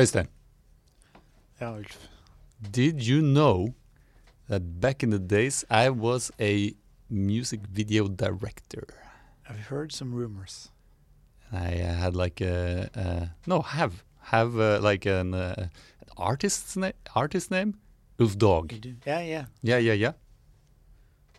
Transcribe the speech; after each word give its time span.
Øystein, 0.00 0.26
Ja, 1.60 1.76
Ulf. 1.76 2.08
did 2.76 3.02
you 3.06 3.20
know 3.20 3.74
that 4.48 4.62
back 4.80 5.02
in 5.02 5.10
the 5.10 5.18
days 5.18 5.64
I 5.70 5.90
was 5.90 6.30
a 6.40 6.72
music 7.10 7.60
video 7.68 8.08
director? 8.08 8.84
I've 9.48 9.68
heard 9.68 9.92
some 9.92 10.14
rumors. 10.14 10.70
I 11.52 11.80
uh, 11.82 11.94
had 11.94 12.14
like 12.16 12.40
a, 12.40 12.88
uh, 12.94 13.26
no 13.46 13.60
have 13.62 13.92
have 14.32 14.56
uh, 14.58 14.80
like 14.90 15.04
an, 15.06 15.34
uh, 15.34 15.54
an 15.58 15.70
artist's 16.16 16.76
name 16.76 16.92
artist 17.14 17.50
name 17.50 17.74
Ulf 18.20 18.38
Dog. 18.38 18.72
Yeah, 19.06 19.20
yeah. 19.20 19.44
Yeah, 19.62 19.78
yeah, 19.78 19.94
yeah. 19.94 20.12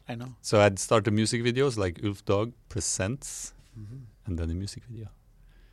I 0.10 0.16
know. 0.16 0.36
So 0.42 0.60
I'd 0.60 0.78
start 0.80 1.06
the 1.06 1.12
music 1.12 1.42
videos 1.44 1.78
like 1.78 2.04
Ulf 2.04 2.26
Dog 2.26 2.52
presents, 2.70 3.54
Mhm. 3.80 4.02
and 4.28 4.38
then 4.38 4.50
a 4.52 4.54
music 4.54 4.84
video. 4.90 5.08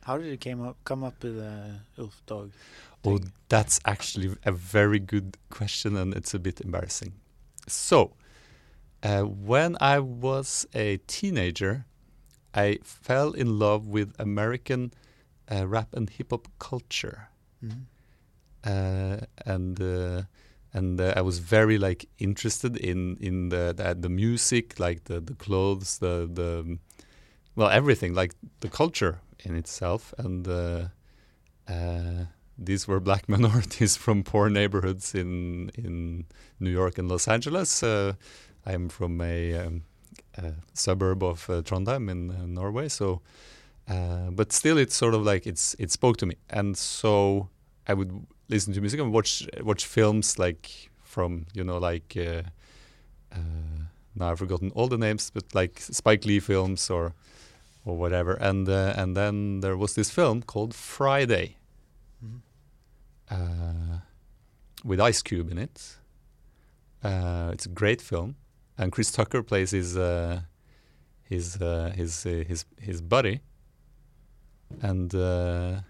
How 0.09 0.17
did 0.17 0.33
it 0.33 0.39
came 0.39 0.59
up 0.59 0.75
come 0.85 1.03
up 1.03 1.21
with 1.23 1.37
uh, 1.37 2.01
Ulf 2.01 2.23
Dog? 2.25 2.49
Oh, 3.05 3.19
that's 3.47 3.79
actually 3.85 4.35
a 4.43 4.51
very 4.51 4.97
good 4.97 5.37
question, 5.51 5.95
and 5.95 6.15
it's 6.15 6.33
a 6.33 6.39
bit 6.39 6.59
embarrassing. 6.61 7.13
So, 7.67 8.13
uh, 9.03 9.21
when 9.21 9.77
I 9.79 9.99
was 9.99 10.65
a 10.73 10.97
teenager, 11.05 11.85
I 12.55 12.79
fell 12.83 13.33
in 13.33 13.59
love 13.59 13.85
with 13.85 14.15
American 14.17 14.93
uh, 15.47 15.67
rap 15.67 15.93
and 15.93 16.09
hip 16.09 16.31
hop 16.31 16.47
culture, 16.57 17.29
Mhm. 17.63 17.85
uh, 18.65 19.17
and 19.45 19.79
uh, 19.79 20.23
and 20.73 20.99
uh, 20.99 21.13
I 21.15 21.21
was 21.21 21.37
very 21.37 21.77
like 21.77 22.07
interested 22.17 22.75
in 22.77 23.15
in 23.21 23.49
the 23.49 23.73
the, 23.77 23.93
the 23.93 24.09
music, 24.09 24.79
like 24.79 25.03
the 25.03 25.21
the 25.21 25.35
clothes, 25.35 25.99
the 25.99 26.27
the 26.33 26.79
well 27.55 27.69
everything, 27.69 28.15
like 28.15 28.33
the 28.61 28.69
culture 28.69 29.19
in 29.43 29.55
itself, 29.55 30.13
and. 30.17 30.47
Uh, 30.47 30.87
uh, 31.67 32.25
these 32.61 32.87
were 32.87 32.99
black 32.99 33.29
minorities 33.35 33.95
from 33.95 34.23
poor 34.23 34.49
neighborhoods 34.49 35.15
in 35.15 35.69
in 35.75 36.25
New 36.59 36.71
York 36.71 36.97
and 36.97 37.07
Los 37.07 37.27
Angeles. 37.27 37.83
Uh, 37.83 38.13
I'm 38.65 38.89
from 38.89 39.21
a, 39.21 39.53
um, 39.53 39.83
a 40.35 40.55
suburb 40.73 41.23
of 41.23 41.47
Trondheim 41.47 42.09
in 42.09 42.53
Norway, 42.53 42.89
so 42.89 43.21
uh, 43.89 44.29
but 44.29 44.51
still, 44.51 44.77
it's 44.77 44.95
sort 44.95 45.15
of 45.15 45.23
like 45.23 45.47
it's 45.47 45.75
it 45.79 45.91
spoke 45.91 46.17
to 46.17 46.25
me, 46.25 46.35
and 46.49 46.77
so 46.77 47.49
I 47.87 47.95
would 47.95 48.25
listen 48.47 48.73
to 48.73 48.81
music 48.81 48.99
and 48.99 49.11
watch 49.11 49.47
watch 49.61 49.85
films 49.85 50.37
like 50.37 50.91
from 51.03 51.47
you 51.53 51.63
know 51.63 51.79
like 51.79 52.15
uh, 52.15 52.43
uh, 53.33 53.87
now 54.15 54.31
I've 54.31 54.39
forgotten 54.39 54.71
all 54.75 54.87
the 54.87 54.97
names, 54.97 55.31
but 55.33 55.43
like 55.55 55.79
Spike 55.79 56.25
Lee 56.25 56.39
films 56.39 56.89
or 56.91 57.13
or 57.85 57.97
whatever, 57.97 58.33
and 58.33 58.67
uh, 58.69 58.93
and 58.97 59.15
then 59.15 59.61
there 59.61 59.75
was 59.77 59.93
this 59.95 60.09
film 60.11 60.41
called 60.43 60.73
Friday 60.73 61.55
Mhm. 62.23 62.41
uh, 63.31 63.99
with 64.83 64.99
Ice 64.99 65.21
Cube 65.21 65.51
in 65.51 65.57
it. 65.57 65.97
Uh, 67.03 67.49
it's 67.53 67.65
a 67.65 67.69
great 67.69 68.01
film, 68.01 68.35
and 68.77 68.91
Chris 68.91 69.11
Tucker 69.11 69.41
plays 69.43 69.71
his 69.71 69.95
uh, 69.95 70.41
his 71.23 71.55
uh, 71.61 71.93
his 71.95 72.25
uh, 72.25 72.43
his 72.47 72.65
his 72.79 73.01
buddy, 73.01 73.39
and 74.81 75.13
uh, 75.15 75.81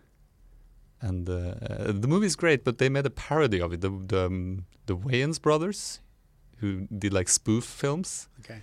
and 1.02 1.30
uh, 1.30 1.34
uh, 1.34 1.92
the 1.92 2.08
movie 2.08 2.28
is 2.28 2.36
great. 2.36 2.64
But 2.64 2.78
they 2.78 2.90
made 2.90 3.06
a 3.06 3.10
parody 3.10 3.60
of 3.62 3.74
it. 3.74 3.82
The 3.82 3.90
the, 3.90 4.26
um, 4.26 4.66
the 4.86 4.96
Wayans 4.96 5.42
brothers, 5.42 6.02
who 6.58 6.88
did 6.98 7.14
like 7.14 7.30
spoof 7.30 7.64
films, 7.64 8.28
Okay. 8.42 8.62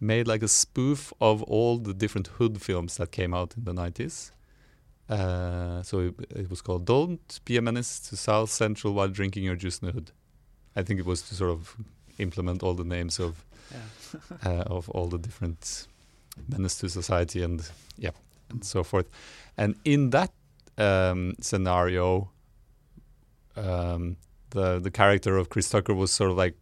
Made 0.00 0.26
like 0.26 0.42
a 0.42 0.48
spoof 0.48 1.12
of 1.20 1.42
all 1.44 1.78
the 1.78 1.94
different 1.94 2.26
hood 2.38 2.60
films 2.60 2.96
that 2.96 3.10
came 3.10 3.32
out 3.34 3.54
in 3.56 3.64
the 3.64 3.72
90s. 3.72 4.30
Uh, 5.08 5.82
so 5.82 6.00
it, 6.00 6.14
it 6.30 6.50
was 6.50 6.60
called 6.60 6.84
Don't 6.84 7.40
Be 7.44 7.56
a 7.56 7.62
Menace 7.62 8.00
to 8.08 8.16
South 8.16 8.50
Central 8.50 8.92
While 8.92 9.08
Drinking 9.08 9.44
Your 9.44 9.56
Juice 9.56 9.78
in 9.78 9.86
the 9.86 9.92
Hood. 9.92 10.10
I 10.74 10.82
think 10.82 11.00
it 11.00 11.06
was 11.06 11.22
to 11.28 11.34
sort 11.34 11.50
of 11.52 11.76
implement 12.18 12.62
all 12.62 12.74
the 12.74 12.84
names 12.84 13.18
of 13.20 13.44
Yeah. 13.72 14.20
uh, 14.44 14.62
of 14.66 14.88
all 14.90 15.06
the 15.06 15.18
different 15.18 15.86
menace 16.48 16.78
to 16.78 16.88
society 16.88 17.42
and 17.42 17.68
yeah 17.96 18.10
and 18.50 18.64
so 18.64 18.82
forth. 18.84 19.08
And 19.56 19.74
in 19.84 20.10
that 20.10 20.32
um, 20.78 21.34
scenario, 21.40 22.30
um, 23.56 24.16
the 24.50 24.78
the 24.78 24.90
character 24.90 25.36
of 25.36 25.48
Chris 25.48 25.68
Tucker 25.70 25.94
was 25.94 26.12
sort 26.12 26.30
of 26.30 26.36
like 26.36 26.54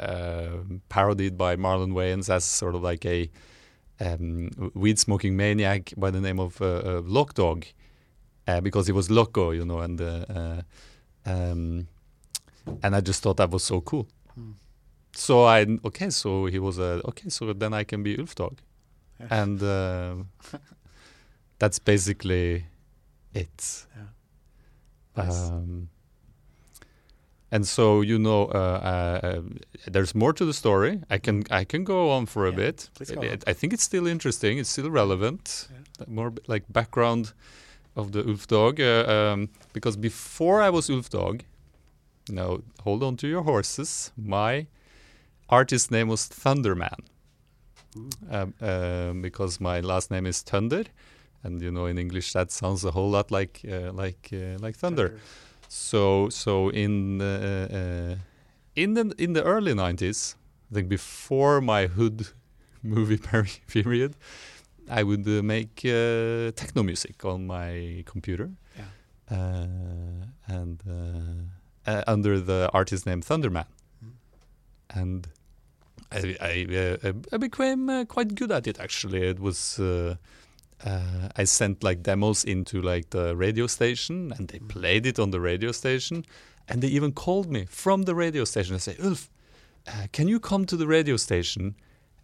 uh, 0.00 0.58
parodied 0.88 1.36
by 1.36 1.56
Marlon 1.56 1.92
Wayans 1.92 2.28
as 2.28 2.44
sort 2.44 2.74
of 2.74 2.82
like 2.82 3.04
a 3.06 3.30
um, 4.00 4.50
weed 4.74 4.98
smoking 4.98 5.36
maniac 5.36 5.92
by 5.96 6.10
the 6.10 6.20
name 6.20 6.38
of 6.38 6.60
uh, 6.60 6.64
uh, 6.84 7.02
Loc 7.04 7.34
Dog, 7.34 7.64
uh, 8.46 8.60
because 8.60 8.86
he 8.86 8.92
was 8.92 9.10
loco, 9.10 9.52
you 9.52 9.64
know, 9.64 9.80
and 9.80 10.00
uh, 10.00 10.62
um, 11.24 11.88
and 12.82 12.94
I 12.96 13.00
just 13.00 13.22
thought 13.22 13.36
that 13.38 13.50
was 13.50 13.64
so 13.64 13.80
cool. 13.80 14.06
Hmm. 14.34 14.52
So 15.14 15.44
I 15.44 15.66
okay, 15.84 16.10
so 16.10 16.46
he 16.46 16.58
was 16.58 16.78
a 16.78 17.00
okay, 17.06 17.30
so 17.30 17.52
then 17.52 17.72
I 17.72 17.84
can 17.84 18.02
be 18.02 18.18
Ulf 18.18 18.34
Dog, 18.34 18.58
Yeah. 19.18 19.42
and 19.42 19.62
uh, 19.62 20.14
that's 21.58 21.78
basically 21.78 22.66
it. 23.32 23.86
Yeah. 23.96 25.24
Nice. 25.24 25.48
Um, 25.50 25.88
and 27.50 27.66
so 27.66 28.00
you 28.02 28.18
know, 28.18 28.46
uh, 28.46 28.58
uh, 28.58 29.26
uh, 29.26 29.40
there's 29.86 30.14
more 30.14 30.32
to 30.32 30.44
the 30.44 30.52
story. 30.52 31.00
I 31.10 31.18
can 31.18 31.44
I 31.50 31.64
can 31.64 31.84
go 31.84 32.10
on 32.10 32.26
for 32.26 32.46
a 32.46 32.50
Yeah, 32.50 32.56
bit. 32.56 32.90
please 32.94 33.10
It- 33.10 33.44
I 33.50 33.54
think 33.54 33.72
it's 33.72 33.82
still 33.84 34.06
interesting. 34.06 34.58
It's 34.58 34.70
still 34.70 34.90
relevant. 34.90 35.68
Yeah. 35.70 36.06
More 36.08 36.32
like 36.48 36.64
background 36.68 37.32
of 37.94 38.10
the 38.12 38.20
Ulf 38.28 38.46
Dog, 38.46 38.80
uh, 38.80 39.04
um, 39.08 39.48
because 39.72 39.96
before 39.96 40.60
I 40.60 40.70
was 40.70 40.90
Ulf 40.90 41.08
Dog, 41.10 41.42
no, 42.28 42.62
hold 42.84 43.02
on 43.02 43.16
to 43.16 43.26
your 43.28 43.42
horses. 43.44 44.12
My 44.16 44.66
artist 45.48 45.90
name 45.90 46.08
was 46.08 46.28
Thunderman 46.28 46.98
um, 48.30 48.52
um, 48.60 49.22
because 49.22 49.60
my 49.60 49.80
last 49.80 50.10
name 50.10 50.26
is 50.26 50.42
Thunder, 50.42 50.84
and 51.42 51.62
you 51.62 51.70
know 51.70 51.86
in 51.86 51.98
English 51.98 52.32
that 52.32 52.50
sounds 52.50 52.84
a 52.84 52.90
whole 52.90 53.10
lot 53.10 53.30
like 53.30 53.60
uh, 53.64 53.92
like 53.92 54.28
uh, 54.32 54.58
like 54.66 54.76
thunder. 54.76 55.18
So 55.68 56.28
so 56.30 56.68
in 56.70 57.18
the, 57.18 57.68
uh, 58.16 58.18
in 58.74 58.94
the 58.94 59.12
in 59.18 59.32
the 59.32 59.42
early 59.42 59.74
nineties, 59.74 60.36
I 60.70 60.74
think 60.74 60.88
before 60.88 61.60
my 61.60 61.86
hood 61.86 62.28
movie 62.82 63.18
peri- 63.30 63.62
period, 63.66 64.14
I 64.90 65.02
would 65.02 65.26
uh, 65.26 65.42
make 65.42 65.80
uh, 65.84 66.52
techno 66.52 66.82
music 66.82 67.24
on 67.24 67.46
my 67.46 68.02
computer, 68.06 68.50
Yeah. 68.78 69.36
uh, 69.38 70.54
and 70.56 70.80
uh, 70.88 71.90
uh, 71.90 72.02
under 72.06 72.40
the 72.40 72.68
artist 72.72 73.06
name 73.06 73.20
Thunderman, 73.22 73.66
Mm. 74.04 74.12
and 75.00 75.26
I 76.12 76.36
I, 76.40 76.66
uh, 77.08 77.12
I 77.32 77.38
became 77.38 77.90
uh, 77.90 78.04
quite 78.04 78.34
good 78.34 78.52
at 78.52 78.66
it. 78.66 78.78
Actually, 78.78 79.28
it 79.28 79.40
was. 79.40 79.78
Uh, 79.78 80.14
uh, 80.84 81.28
I 81.36 81.44
sent 81.44 81.82
like 81.82 82.02
demos 82.02 82.44
into 82.44 82.80
like 82.82 83.10
the 83.10 83.34
radio 83.36 83.66
station, 83.66 84.32
and 84.36 84.48
they 84.48 84.58
Mm. 84.58 84.68
played 84.68 85.06
it 85.06 85.18
on 85.18 85.30
the 85.30 85.40
radio 85.40 85.72
station, 85.72 86.24
and 86.68 86.82
they 86.82 86.88
even 86.88 87.12
called 87.12 87.50
me 87.50 87.64
from 87.68 88.02
the 88.04 88.14
radio 88.14 88.44
station 88.44 88.74
and 88.74 88.82
say, 88.82 88.96
"Ulf, 89.02 89.30
uh, 89.86 90.06
can 90.12 90.28
you 90.28 90.38
come 90.40 90.64
to 90.66 90.76
the 90.76 90.86
radio 90.86 91.16
station 91.16 91.74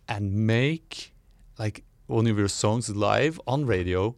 and 0.08 0.32
make 0.46 1.12
like 1.58 1.84
one 2.06 2.26
of 2.26 2.36
your 2.38 2.48
songs 2.48 2.88
live 2.90 3.40
on 3.46 3.64
radio 3.66 4.14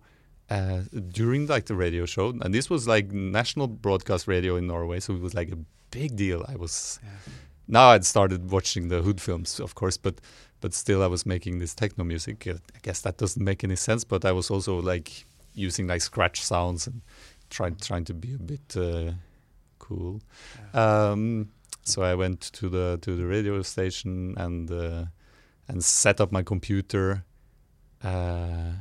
uh, 0.51 0.81
during 1.13 1.47
like 1.47 1.67
the 1.67 1.75
radio 1.77 2.07
show?" 2.07 2.31
And 2.31 2.53
this 2.55 2.69
was 2.71 2.87
like 2.89 3.13
national 3.13 3.69
broadcast 3.69 4.27
radio 4.27 4.57
in 4.57 4.67
Norway, 4.67 5.01
so 5.01 5.15
it 5.15 5.21
was 5.23 5.35
like 5.35 5.53
a 5.53 5.59
big 5.91 6.17
deal. 6.17 6.45
I 6.49 6.57
was 6.57 6.99
Yeah. 7.03 7.11
now 7.69 7.89
I'd 7.95 8.05
started 8.05 8.51
watching 8.51 8.89
the 8.89 9.03
Hood 9.03 9.21
films, 9.21 9.61
of 9.61 9.75
course, 9.75 9.97
but 9.97 10.21
but 10.65 10.73
still 10.73 11.03
I 11.03 11.09
was 11.09 11.27
making 11.27 11.59
this 11.59 11.75
techno 11.75 12.05
music. 12.05 12.49
I 12.49 12.79
guess 12.81 13.03
that 13.03 13.19
doesn't 13.19 13.45
make 13.45 13.65
any 13.65 13.77
sense, 13.77 14.03
but 14.03 14.25
I 14.25 14.33
was 14.33 14.51
also 14.51 14.81
like 14.81 15.27
using 15.53 15.87
like 15.87 16.01
scratch 16.01 16.41
sounds 16.41 16.87
and 16.87 17.03
trying 17.51 17.77
trying 17.77 18.07
to 18.07 18.15
be 18.15 18.33
a 18.33 18.39
bit 18.39 18.75
uh, 18.75 19.13
cool. 19.79 20.23
Um, 20.73 21.51
so 21.83 22.01
I 22.01 22.15
went 22.15 22.41
to 22.55 22.71
the 22.71 22.99
to 23.03 23.15
the 23.15 23.27
radio 23.27 23.61
station 23.61 24.37
and 24.39 24.71
uh, 24.71 25.05
and 25.69 25.85
set 25.85 26.19
up 26.19 26.33
my 26.33 26.43
computer. 26.43 27.27
Uh, 28.03 28.73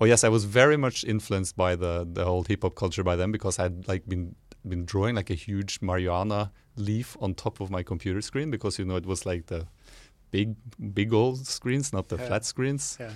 oh 0.00 0.04
yes, 0.04 0.22
I 0.22 0.28
was 0.28 0.44
very 0.44 0.76
much 0.76 1.02
influenced 1.02 1.56
by 1.56 1.74
the 1.74 2.06
the 2.08 2.24
whole 2.24 2.44
hip 2.44 2.62
hop 2.62 2.76
culture 2.76 3.02
by 3.02 3.16
then 3.16 3.32
because 3.32 3.58
I'd 3.58 3.88
like 3.88 4.06
been 4.06 4.36
been 4.64 4.84
drawing 4.84 5.16
like 5.16 5.30
a 5.30 5.38
huge 5.46 5.80
marijuana 5.80 6.52
leaf 6.76 7.16
on 7.20 7.34
top 7.34 7.60
of 7.60 7.70
my 7.70 7.82
computer 7.82 8.20
screen 8.22 8.52
because 8.52 8.78
you 8.78 8.84
know 8.84 8.94
it 8.94 9.06
was 9.06 9.26
like 9.26 9.46
the 9.46 9.66
big 10.32 10.48
big 10.94 11.12
old 11.12 11.46
screens, 11.46 11.92
not 11.92 12.08
the 12.08 12.16
Yeah. 12.16 12.26
flat 12.28 12.44
screens. 12.44 12.96
Yeah. 13.00 13.12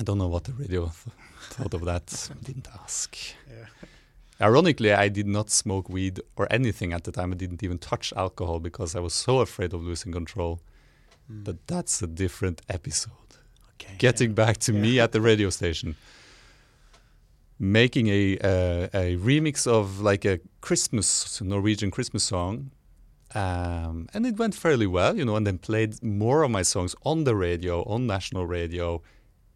I 0.00 0.02
don't 0.02 0.16
know 0.18 0.28
what 0.34 0.44
the 0.44 0.52
radio 0.52 0.82
th- 0.86 1.14
thought 1.54 1.74
of 1.74 1.82
that. 1.84 2.06
Didn't 2.44 2.68
ask. 2.82 3.16
Yeah. 3.48 3.66
Ironically, 4.48 4.92
I 5.04 5.08
did 5.10 5.26
not 5.26 5.50
smoke 5.50 5.92
weed 5.94 6.20
or 6.36 6.46
anything 6.50 6.94
at 6.94 7.02
the 7.04 7.12
time. 7.12 7.30
I 7.32 7.36
didn't 7.36 7.62
even 7.62 7.78
touch 7.78 8.12
alcohol 8.16 8.58
because 8.60 8.96
I 8.98 9.00
was 9.00 9.12
so 9.12 9.40
afraid 9.40 9.74
of 9.74 9.82
losing 9.82 10.12
control. 10.12 10.60
Mm. 11.30 11.44
But 11.44 11.56
that's 11.66 12.02
a 12.02 12.06
different 12.06 12.62
episode. 12.68 13.30
okay. 13.74 13.94
Getting 13.98 14.32
back 14.34 14.56
to 14.66 14.72
me 14.72 14.98
at 15.00 15.10
the 15.12 15.20
radio 15.20 15.50
station. 15.50 15.94
making 17.58 18.08
a 18.08 18.38
uh, 18.38 18.88
a 19.02 19.16
remix 19.18 19.66
of 19.66 20.00
like 20.00 20.24
a 20.24 20.38
Christmas 20.60 21.40
Norwegian 21.42 21.90
Christmas 21.90 22.24
song, 22.24 22.70
um, 23.34 24.08
and 24.12 24.26
it 24.26 24.38
went 24.38 24.54
fairly 24.54 24.86
well, 24.86 25.16
you 25.16 25.24
know. 25.24 25.36
And 25.36 25.46
then 25.46 25.58
played 25.58 26.02
more 26.02 26.42
of 26.42 26.50
my 26.50 26.62
songs 26.62 26.94
on 27.04 27.24
the 27.24 27.36
radio, 27.36 27.82
on 27.84 28.06
national 28.06 28.46
radio, 28.46 29.02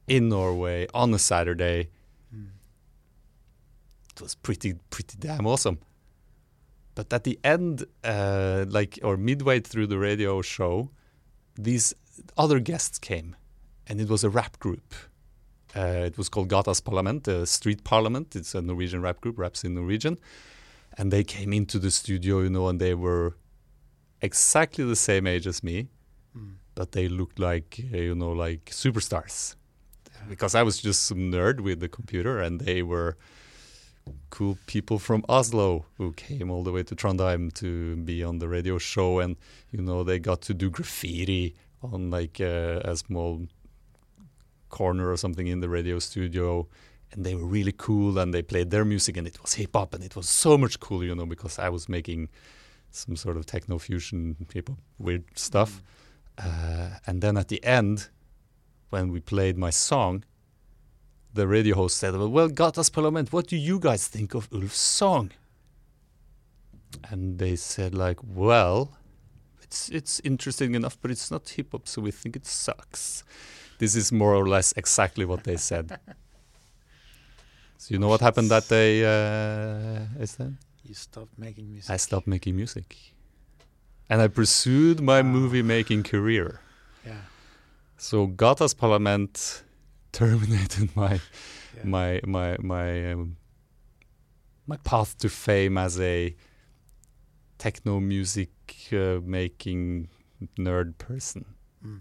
in 0.06 0.29
Norway 0.29 0.87
on 0.94 1.12
a 1.15 1.19
Saturday. 1.19 1.88
It 4.15 4.21
was 4.23 4.35
pretty 4.35 4.75
pretty 4.91 5.17
damn 5.19 5.47
awesome. 5.47 5.79
But 6.94 7.12
at 7.12 7.25
the 7.25 7.38
end, 7.43 7.85
uh, 8.05 8.65
like 8.69 9.00
or 9.03 9.17
midway 9.17 9.61
through 9.61 9.88
the 9.88 9.99
radio 9.99 10.41
show, 10.41 10.91
these 11.56 11.94
other 12.37 12.61
guests 12.61 12.99
came, 12.99 13.35
and 13.88 14.00
it 14.00 14.09
was 14.09 14.23
a 14.23 14.31
rap 14.31 14.59
group. 14.61 14.94
Uh, 15.76 16.05
it 16.06 16.17
was 16.17 16.29
called 16.29 16.49
Gatas 16.49 16.82
Parlament, 16.85 17.26
uh, 17.26 17.44
Street 17.44 17.82
Parliament. 17.82 18.37
It's 18.37 18.55
a 18.55 18.62
Norwegian 18.62 19.03
rap 19.03 19.21
group, 19.21 19.37
raps 19.37 19.65
in 19.65 19.75
Norwegian. 19.75 20.19
And 20.97 21.12
they 21.12 21.25
came 21.25 21.53
into 21.53 21.81
the 21.81 21.91
studio, 21.91 22.38
you 22.38 22.50
know, 22.50 22.69
and 22.69 22.81
they 22.81 22.94
were 22.94 23.35
exactly 24.25 24.85
the 24.85 24.97
same 24.97 25.26
age 25.35 25.47
as 25.53 25.62
me, 25.62 25.88
Mm. 26.37 26.55
but 26.75 26.88
they 26.93 27.06
looked 27.09 27.38
like, 27.38 27.71
uh, 27.93 27.97
you 28.09 28.15
know, 28.15 28.32
like 28.47 28.65
superstars. 28.85 29.56
Because 30.29 30.55
I 30.61 30.62
was 30.69 30.76
just 30.88 31.00
some 31.05 31.23
nerd 31.31 31.61
with 31.61 31.79
the 31.81 31.88
computer, 31.88 32.35
and 32.44 32.61
they 32.61 32.82
were 32.82 33.17
cool 34.31 34.56
people 34.67 34.99
from 34.99 35.21
Oslo 35.29 35.85
who 35.99 36.12
came 36.12 36.50
all 36.53 36.62
the 36.65 36.73
way 36.73 36.82
to 36.82 36.94
Trondheim 36.94 37.50
to 37.62 37.97
be 37.97 38.25
on 38.25 38.38
the 38.38 38.49
radio 38.49 38.76
show, 38.79 39.11
and 39.25 39.37
you 39.75 39.81
know 39.87 40.05
they 40.05 40.19
got 40.19 40.41
to 40.49 40.55
do 40.55 40.69
graffiti 40.71 41.55
on 41.82 42.11
like 42.11 42.37
uh, 42.41 42.93
a 42.93 42.97
small 42.97 43.47
corner 44.69 45.11
or 45.11 45.17
something 45.17 45.47
in 45.47 45.61
the 45.61 45.69
radio 45.69 45.99
studio, 45.99 46.67
and 47.12 47.25
they 47.25 47.35
were 47.35 47.47
really 47.59 47.73
cool, 47.87 48.19
and 48.19 48.32
they 48.35 48.43
played 48.43 48.71
their 48.71 48.85
music, 48.85 49.17
and 49.17 49.26
it 49.26 49.41
was 49.43 49.55
hip 49.55 49.71
hop, 49.75 49.94
and 49.94 50.03
it 50.05 50.17
was 50.17 50.29
so 50.29 50.59
much 50.59 50.81
cool, 50.81 51.05
you 51.05 51.15
know, 51.15 51.26
because 51.26 51.59
I 51.59 51.69
was 51.69 51.88
making 51.88 52.29
some 52.94 53.17
sort 53.17 53.37
of 53.37 53.46
techno 53.46 53.79
fusion 53.79 54.37
hip 54.52 54.69
hop 54.69 54.79
weird 54.99 55.25
stuff, 55.35 55.82
uh, 56.38 56.91
and 57.06 57.20
then 57.20 57.37
at 57.37 57.49
the 57.49 57.62
end, 57.64 58.08
when 58.91 59.12
we 59.12 59.20
played 59.20 59.56
my 59.58 59.70
song 59.70 60.25
the 61.35 61.46
radio 61.49 61.75
host 61.75 61.96
said, 61.99 62.17
"Well, 62.17 62.49
Gatas 62.49 62.91
Parlament, 62.91 63.32
what 63.32 63.49
do 63.49 63.56
you 63.56 63.79
guys 63.79 64.06
think 64.06 64.35
of 64.35 64.49
Ulf's 64.52 64.79
song?" 64.79 65.32
And 67.11 67.38
they 67.38 67.56
said, 67.56 67.94
like, 67.94 68.20
"Well, 68.23 68.97
it's 69.62 69.88
it's 69.90 70.20
interesting 70.20 70.75
enough, 70.75 70.97
but 71.00 71.11
it's 71.11 71.31
not 71.31 71.49
hip 71.49 71.73
hop, 71.73 71.88
so 71.88 72.02
we 72.02 72.12
think 72.12 72.37
it 72.37 72.47
sucks." 72.47 73.25
This 73.79 73.97
is 73.97 74.12
more 74.12 74.35
or 74.35 74.49
less 74.49 74.73
exactly 74.76 75.25
what 75.25 75.43
they 75.43 75.56
said. 75.56 75.99
so 77.79 77.93
you 77.93 77.99
know 77.99 78.08
what 78.08 78.20
happened 78.20 78.50
that 78.50 78.69
day, 78.69 79.02
uh, 79.02 80.06
Øystein? 80.20 80.56
You 80.85 80.95
stopped 80.95 81.39
making 81.39 81.71
music. 81.73 81.91
I 81.91 81.97
stopped 81.97 82.27
making 82.27 82.57
music, 82.57 82.97
and 84.11 84.21
I 84.21 84.29
pursued 84.29 85.01
my 85.01 85.21
Wow. 85.23 85.29
movie-making 85.37 86.03
career. 86.03 86.61
Yeah. 87.07 87.23
So 87.97 88.27
Gatas 88.29 88.77
Parlament 88.77 89.63
terminated 90.13 90.95
my 91.03 91.21
yeah. 91.77 91.85
my 91.85 92.21
my 92.27 92.57
my 92.61 93.13
um, 93.13 93.37
my 94.67 94.77
path 94.85 95.17
to 95.19 95.29
fame 95.29 95.79
as 95.79 95.99
a 96.01 96.35
techno 97.59 97.99
music 98.01 98.51
uh, 98.93 99.21
making 99.25 100.09
nerd 100.59 100.99
person. 100.99 101.45
Mm. 101.85 102.01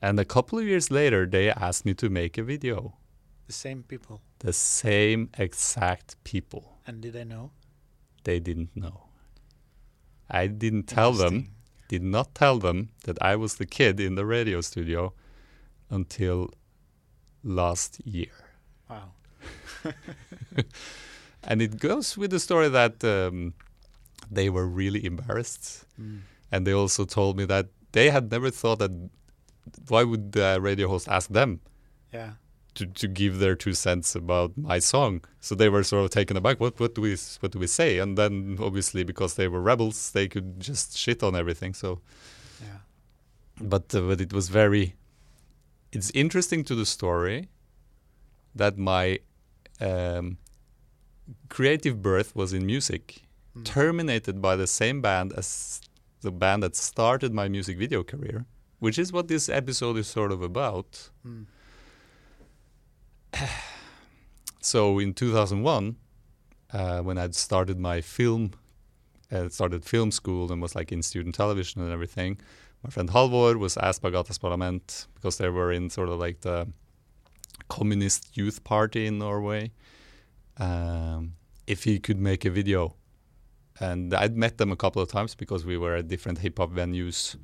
And 0.00 0.18
a 0.20 0.24
couple 0.24 0.58
of 0.58 0.64
years 0.66 0.90
later, 0.90 1.26
they 1.26 1.50
asked 1.50 1.84
me 1.84 1.94
to 1.94 2.08
make 2.08 2.38
a 2.38 2.42
video. 2.42 2.94
The 3.46 3.52
same 3.52 3.82
people. 3.82 4.20
The 4.38 4.52
same 4.52 5.30
exact 5.38 6.22
people. 6.24 6.78
And 6.86 7.00
did 7.00 7.12
they 7.12 7.24
know? 7.24 7.50
They 8.24 8.40
didn't 8.40 8.76
know. 8.76 9.08
I 10.30 10.46
didn't 10.46 10.84
tell 10.84 11.12
them, 11.12 11.48
did 11.88 12.02
not 12.02 12.34
tell 12.34 12.58
them 12.58 12.90
that 13.04 13.20
I 13.20 13.36
was 13.36 13.56
the 13.56 13.66
kid 13.66 14.00
in 14.00 14.14
the 14.14 14.24
radio 14.24 14.60
studio 14.60 15.12
until 15.90 16.50
last 17.44 18.00
year. 18.06 18.32
Wow. 18.88 19.12
And 21.44 21.60
it 21.60 21.78
goes 21.78 22.16
with 22.16 22.30
the 22.30 22.38
story 22.38 22.68
that 22.68 23.02
um, 23.02 23.54
they 24.30 24.48
were 24.48 24.66
really 24.66 25.04
embarrassed. 25.04 25.84
Mm. 26.00 26.20
And 26.52 26.66
they 26.66 26.72
also 26.72 27.04
told 27.04 27.36
me 27.36 27.44
that 27.46 27.66
they 27.92 28.10
had 28.10 28.30
never 28.30 28.50
thought 28.50 28.78
that 28.78 28.92
why 29.88 30.04
would 30.04 30.32
the 30.32 30.58
radio 30.60 30.88
host 30.88 31.08
ask 31.08 31.30
them 31.30 31.60
Yeah. 32.12 32.32
To, 32.74 32.86
to 32.86 33.08
give 33.08 33.38
their 33.38 33.54
two 33.54 33.74
cents 33.74 34.14
about 34.14 34.56
my 34.56 34.78
song? 34.80 35.22
So 35.40 35.54
they 35.54 35.68
were 35.68 35.82
sort 35.84 36.04
of 36.04 36.10
taken 36.10 36.36
aback. 36.36 36.60
What 36.60 36.78
what 36.80 36.94
do 36.94 37.00
we 37.02 37.16
what 37.40 37.52
do 37.52 37.58
we 37.58 37.66
say? 37.66 37.98
And 37.98 38.16
then 38.18 38.58
obviously 38.60 39.04
because 39.04 39.34
they 39.34 39.48
were 39.48 39.60
rebels, 39.60 40.10
they 40.12 40.28
could 40.28 40.60
just 40.60 40.96
shit 40.96 41.22
on 41.22 41.34
everything. 41.36 41.74
So, 41.74 42.00
Yeah. 42.60 42.78
but 43.60 43.94
uh, 43.94 44.00
but 44.08 44.20
it 44.20 44.32
was 44.32 44.48
very. 44.48 44.94
It's 45.92 46.10
interesting 46.14 46.64
to 46.64 46.74
the 46.74 46.86
story 46.86 47.48
that 48.54 48.78
my 48.78 49.18
um, 49.80 50.38
creative 51.48 52.00
birth 52.02 52.34
was 52.34 52.52
in 52.52 52.66
music. 52.66 53.22
Mm. 53.54 53.64
terminated 53.66 54.40
by 54.40 54.56
the 54.56 54.66
same 54.66 55.02
band 55.02 55.34
as 55.36 55.82
the 56.22 56.30
band 56.32 56.62
that 56.62 56.74
started 56.74 57.34
my 57.34 57.48
music 57.48 57.76
video 57.76 58.02
career, 58.02 58.46
which 58.78 58.98
is 58.98 59.12
what 59.12 59.28
this 59.28 59.50
episode 59.50 59.98
is 59.98 60.06
sort 60.06 60.32
of 60.32 60.40
about. 60.40 61.10
Mm. 61.26 61.44
So 64.64 65.00
in 65.00 65.12
2001, 65.12 65.96
uh, 66.72 67.00
when 67.00 67.18
I'd 67.18 67.34
started 67.34 67.80
my 67.80 68.00
film, 68.00 68.52
uh, 69.32 69.48
started 69.48 69.84
film 69.84 70.12
school 70.12 70.52
and 70.52 70.62
was 70.62 70.76
like 70.76 70.92
in 70.92 71.02
student 71.02 71.34
television 71.34 71.82
and 71.82 71.90
everything, 71.92 72.38
my 72.84 72.90
friend 72.90 73.08
Halvor 73.10 73.58
was 73.58 73.76
asked 73.76 74.02
by 74.02 74.10
Gatas 74.10 74.40
Parlament 74.40 75.08
because 75.14 75.38
they 75.38 75.48
were 75.48 75.72
in 75.72 75.90
sort 75.90 76.08
of 76.08 76.20
like 76.20 76.42
the 76.42 76.68
communist 77.68 78.36
youth 78.36 78.62
party 78.62 79.06
in 79.06 79.18
Norway, 79.18 79.72
um, 80.58 81.32
if 81.66 81.82
he 81.84 81.98
could 81.98 82.20
make 82.20 82.44
a 82.44 82.50
video. 82.50 82.94
And 83.80 84.14
I'd 84.14 84.36
met 84.36 84.58
them 84.58 84.70
a 84.70 84.76
couple 84.76 85.02
of 85.02 85.08
times 85.08 85.34
because 85.34 85.64
we 85.64 85.76
were 85.76 85.96
at 85.96 86.06
different 86.06 86.38
hip 86.38 86.58
hop 86.58 86.70
venues. 86.70 87.36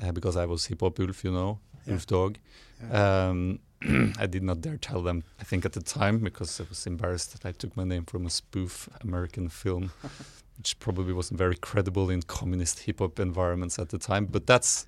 Uh, 0.00 0.12
because 0.12 0.36
I 0.36 0.44
was 0.46 0.66
hip 0.66 0.80
hop 0.80 1.00
Ulf, 1.00 1.24
you 1.24 1.32
know, 1.32 1.58
Yeah. 1.86 1.94
Ulf 1.94 2.06
Dog. 2.06 2.38
Yeah. 2.82 3.28
Um, 3.28 3.58
I 4.18 4.26
did 4.26 4.42
not 4.42 4.60
dare 4.60 4.76
tell 4.76 5.02
them, 5.02 5.24
I 5.40 5.44
think 5.44 5.64
at 5.64 5.72
the 5.72 5.82
time, 5.82 6.18
because 6.20 6.60
I 6.60 6.64
was 6.68 6.86
embarrassed 6.86 7.32
that 7.32 7.48
I 7.48 7.52
took 7.52 7.76
my 7.76 7.84
name 7.84 8.04
from 8.04 8.26
a 8.26 8.30
spoof 8.30 8.88
American 9.02 9.48
film, 9.48 9.92
which 10.58 10.78
probably 10.78 11.12
wasn't 11.12 11.38
very 11.38 11.56
credible 11.56 12.10
in 12.10 12.22
communist 12.22 12.80
hip 12.80 12.98
hop 13.00 13.18
environments 13.20 13.78
at 13.78 13.88
the 13.90 13.98
time. 13.98 14.26
But 14.26 14.46
that's 14.46 14.86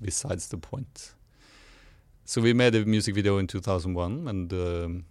besides 0.00 0.48
the 0.48 0.58
point. 0.58 1.14
So 2.24 2.40
we 2.40 2.52
made 2.52 2.74
a 2.74 2.84
music 2.84 3.14
video 3.14 3.38
in 3.38 3.46
2001, 3.46 4.28
and 4.28 4.52
um, 4.52 5.04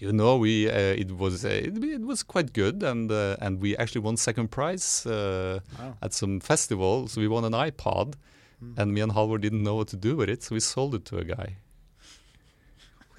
you 0.00 0.12
know, 0.12 0.36
we 0.36 0.68
uh, 0.68 0.72
it 0.74 1.16
was 1.16 1.44
uh, 1.44 1.48
it, 1.48 1.82
it 1.84 2.00
was 2.02 2.22
quite 2.22 2.52
good, 2.52 2.82
and 2.82 3.10
uh, 3.10 3.36
and 3.40 3.60
we 3.60 3.76
actually 3.76 4.00
won 4.00 4.16
second 4.16 4.48
prize 4.50 5.06
uh, 5.06 5.60
wow. 5.78 5.96
at 6.02 6.12
some 6.12 6.40
festival. 6.40 7.06
So 7.08 7.20
we 7.20 7.28
won 7.28 7.44
an 7.44 7.52
iPod, 7.52 8.14
Mm. 8.62 8.78
and 8.78 8.92
me 8.92 9.00
and 9.00 9.12
Halvor 9.12 9.40
didn't 9.40 9.62
know 9.62 9.76
what 9.76 9.88
to 9.88 9.96
do 9.96 10.16
with 10.16 10.28
it, 10.28 10.42
so 10.42 10.54
we 10.54 10.60
sold 10.60 10.94
it 10.94 11.06
to 11.06 11.16
a 11.16 11.24
guy. 11.24 11.56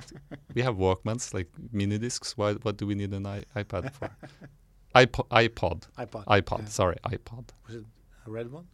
we 0.55 0.61
have 0.61 0.75
Walkmans, 0.75 1.33
like 1.33 1.49
mini 1.71 1.97
discs. 1.97 2.37
Why? 2.37 2.53
What 2.53 2.77
do 2.77 2.85
we 2.87 2.95
need 2.95 3.13
an 3.13 3.25
I- 3.25 3.45
iPad 3.55 3.91
for? 3.93 4.09
iPod, 4.95 5.27
iPod, 5.29 5.83
iPod. 5.97 6.25
iPod. 6.25 6.59
Yeah. 6.59 6.65
Sorry, 6.65 6.97
iPod. 7.05 7.45
Was 7.67 7.75
it 7.75 7.85
a 8.27 8.31
red 8.31 8.51
one? 8.51 8.67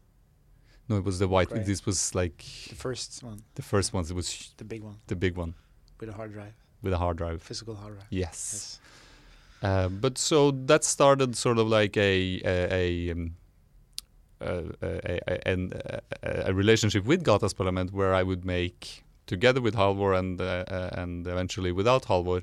No, 0.89 0.97
it 0.97 1.03
was 1.03 1.19
the 1.19 1.27
white. 1.27 1.49
Gray. 1.49 1.63
This 1.63 1.85
was 1.85 2.15
like 2.15 2.37
The 2.69 2.75
first 2.75 3.21
one, 3.23 3.39
the 3.55 3.61
first 3.61 3.93
ones. 3.93 4.09
It 4.11 4.15
was 4.15 4.53
the 4.57 4.63
big 4.63 4.83
one, 4.83 4.97
the 5.07 5.15
big 5.15 5.35
one 5.37 5.53
with 5.99 6.09
a 6.09 6.13
hard 6.13 6.31
drive, 6.33 6.53
with 6.81 6.93
a 6.93 6.97
hard 6.97 7.17
drive. 7.17 7.41
physical 7.41 7.75
hard 7.75 7.93
drive. 7.95 8.07
Yes. 8.09 8.29
Yes. 8.53 8.79
Uh, 9.63 9.89
but 9.89 10.17
so 10.17 10.51
that 10.51 10.83
started 10.83 11.35
sort 11.35 11.57
of 11.57 11.67
like 11.67 11.97
a 11.97 12.41
a, 12.45 12.73
a, 12.73 13.11
um, 13.11 13.35
a, 14.39 14.65
a, 14.81 15.19
a, 15.27 16.01
a, 16.23 16.49
a 16.49 16.53
relationship 16.53 17.05
with 17.05 17.23
Gatas 17.23 17.55
Parlament 17.55 17.91
where 17.91 18.13
I 18.13 18.23
would 18.23 18.45
make 18.45 19.03
together 19.27 19.61
with 19.61 19.75
Halvor 19.75 20.17
and 20.17 20.41
uh, 20.41 20.63
uh, 20.67 20.89
and 21.01 21.27
eventually 21.27 21.71
without 21.71 22.05
Halvor 22.05 22.41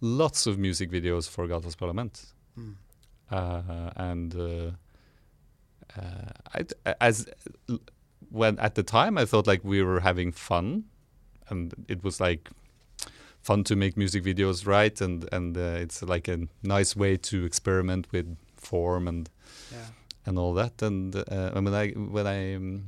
lots 0.00 0.46
of 0.46 0.58
music 0.58 0.90
videos 0.90 1.28
for 1.28 1.46
Gatas 1.46 1.76
Parlament. 1.76 2.26
Mm. 2.58 2.74
Uh, 3.30 3.90
and 3.96 4.34
uh, 4.34 4.70
uh, 5.96 6.30
I, 6.86 6.94
as 7.00 7.26
when 8.30 8.58
at 8.58 8.74
the 8.74 8.82
time 8.82 9.16
I 9.18 9.24
thought 9.24 9.46
like 9.46 9.62
we 9.64 9.82
were 9.82 10.00
having 10.00 10.32
fun, 10.32 10.84
and 11.48 11.72
it 11.88 12.02
was 12.02 12.20
like 12.20 12.50
fun 13.40 13.64
to 13.64 13.76
make 13.76 13.96
music 13.96 14.24
videos, 14.24 14.66
right? 14.66 15.00
And 15.00 15.28
and 15.32 15.56
uh, 15.56 15.78
it's 15.84 16.02
like 16.02 16.28
a 16.28 16.48
nice 16.62 16.96
way 16.96 17.16
to 17.16 17.44
experiment 17.44 18.06
with 18.12 18.36
form 18.56 19.08
and 19.08 19.28
Yeah. 19.72 19.86
and 20.26 20.38
all 20.38 20.54
that. 20.54 20.82
And 20.82 21.14
uh, 21.16 21.22
and 21.54 21.64
when 21.64 21.74
I 21.74 21.90
when 21.90 22.26
I 22.26 22.54
um, 22.56 22.84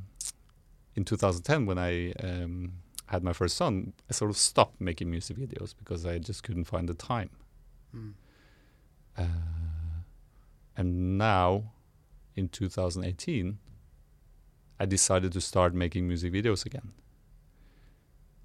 in 0.95 1.03
2010 1.05 1.65
when 1.65 1.77
I 1.77 2.11
um, 2.23 2.71
had 3.07 3.23
my 3.23 3.33
first 3.33 3.57
son, 3.57 3.93
I 4.09 4.13
sort 4.13 4.31
of 4.31 4.37
stopped 4.37 4.79
making 4.81 5.09
music 5.09 5.37
videos 5.37 5.73
because 5.77 6.05
I 6.05 6.17
just 6.19 6.43
couldn't 6.43 6.65
find 6.65 6.87
the 6.87 6.93
time. 6.93 7.29
Mm. 7.95 8.13
Uh, 9.17 9.23
and 10.75 11.17
now, 11.17 11.71
in 12.35 12.49
2018, 12.49 13.57
I 14.79 14.85
decided 14.85 15.31
to 15.33 15.41
start 15.41 15.73
making 15.73 16.07
music 16.07 16.33
videos 16.33 16.65
again. 16.65 16.91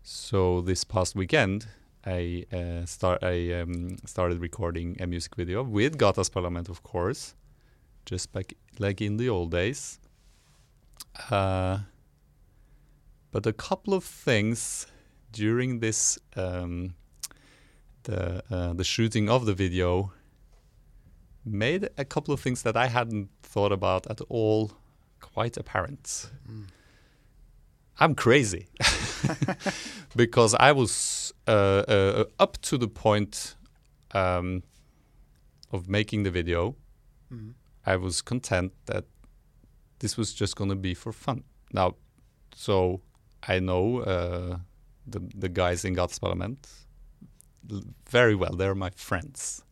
So 0.02 0.62
this 0.62 0.84
past 0.84 1.14
weekend, 1.14 1.66
I 2.04 2.46
uh, 2.52 2.84
start 2.86 3.22
I 3.22 3.52
um, 3.60 3.96
started 4.06 4.40
recording 4.40 4.96
a 5.00 5.06
music 5.06 5.36
video 5.36 5.62
with 5.62 5.98
Gatas 5.98 6.32
Parlament, 6.32 6.68
of 6.68 6.82
course, 6.82 7.34
just 8.06 8.32
back 8.32 8.54
like 8.78 9.00
in 9.00 9.18
the 9.18 9.28
old 9.28 9.50
days. 9.50 10.00
Uh, 11.30 11.80
but 13.32 13.46
a 13.46 13.52
couple 13.52 13.94
of 13.94 14.04
things 14.04 14.86
during 15.32 15.80
this 15.80 16.18
um, 16.36 16.94
the 18.04 18.42
uh, 18.50 18.72
the 18.74 18.84
shooting 18.84 19.28
of 19.28 19.46
the 19.46 19.54
video 19.54 20.12
made 21.44 21.88
a 21.98 22.04
couple 22.04 22.32
of 22.32 22.40
things 22.40 22.62
that 22.62 22.76
I 22.76 22.86
hadn't 22.86 23.28
thought 23.42 23.72
about 23.72 24.06
at 24.06 24.20
all 24.28 24.72
quite 25.20 25.56
apparent. 25.56 26.30
Mm. 26.48 26.66
I'm 27.98 28.14
crazy 28.14 28.68
because 30.16 30.54
I 30.54 30.72
was 30.72 31.32
uh, 31.46 31.84
uh, 31.88 32.24
up 32.38 32.60
to 32.62 32.78
the 32.78 32.88
point 32.88 33.56
um, 34.12 34.62
of 35.72 35.88
making 35.88 36.22
the 36.22 36.30
video. 36.30 36.76
Mm. 37.32 37.54
I 37.84 37.96
was 37.96 38.22
content 38.22 38.72
that 38.86 39.04
this 39.98 40.16
was 40.16 40.32
just 40.32 40.56
going 40.56 40.70
to 40.70 40.76
be 40.76 40.94
for 40.94 41.12
fun. 41.12 41.44
Now, 41.72 41.96
so 42.54 43.00
I 43.48 43.60
know 43.60 44.00
uh, 44.00 44.58
the 45.06 45.20
the 45.34 45.48
guys 45.48 45.84
in 45.84 45.94
Gatas 45.94 46.20
Parlament 46.20 46.68
very 48.10 48.34
well. 48.34 48.54
They're 48.56 48.74
my 48.74 48.90
friends, 48.90 49.62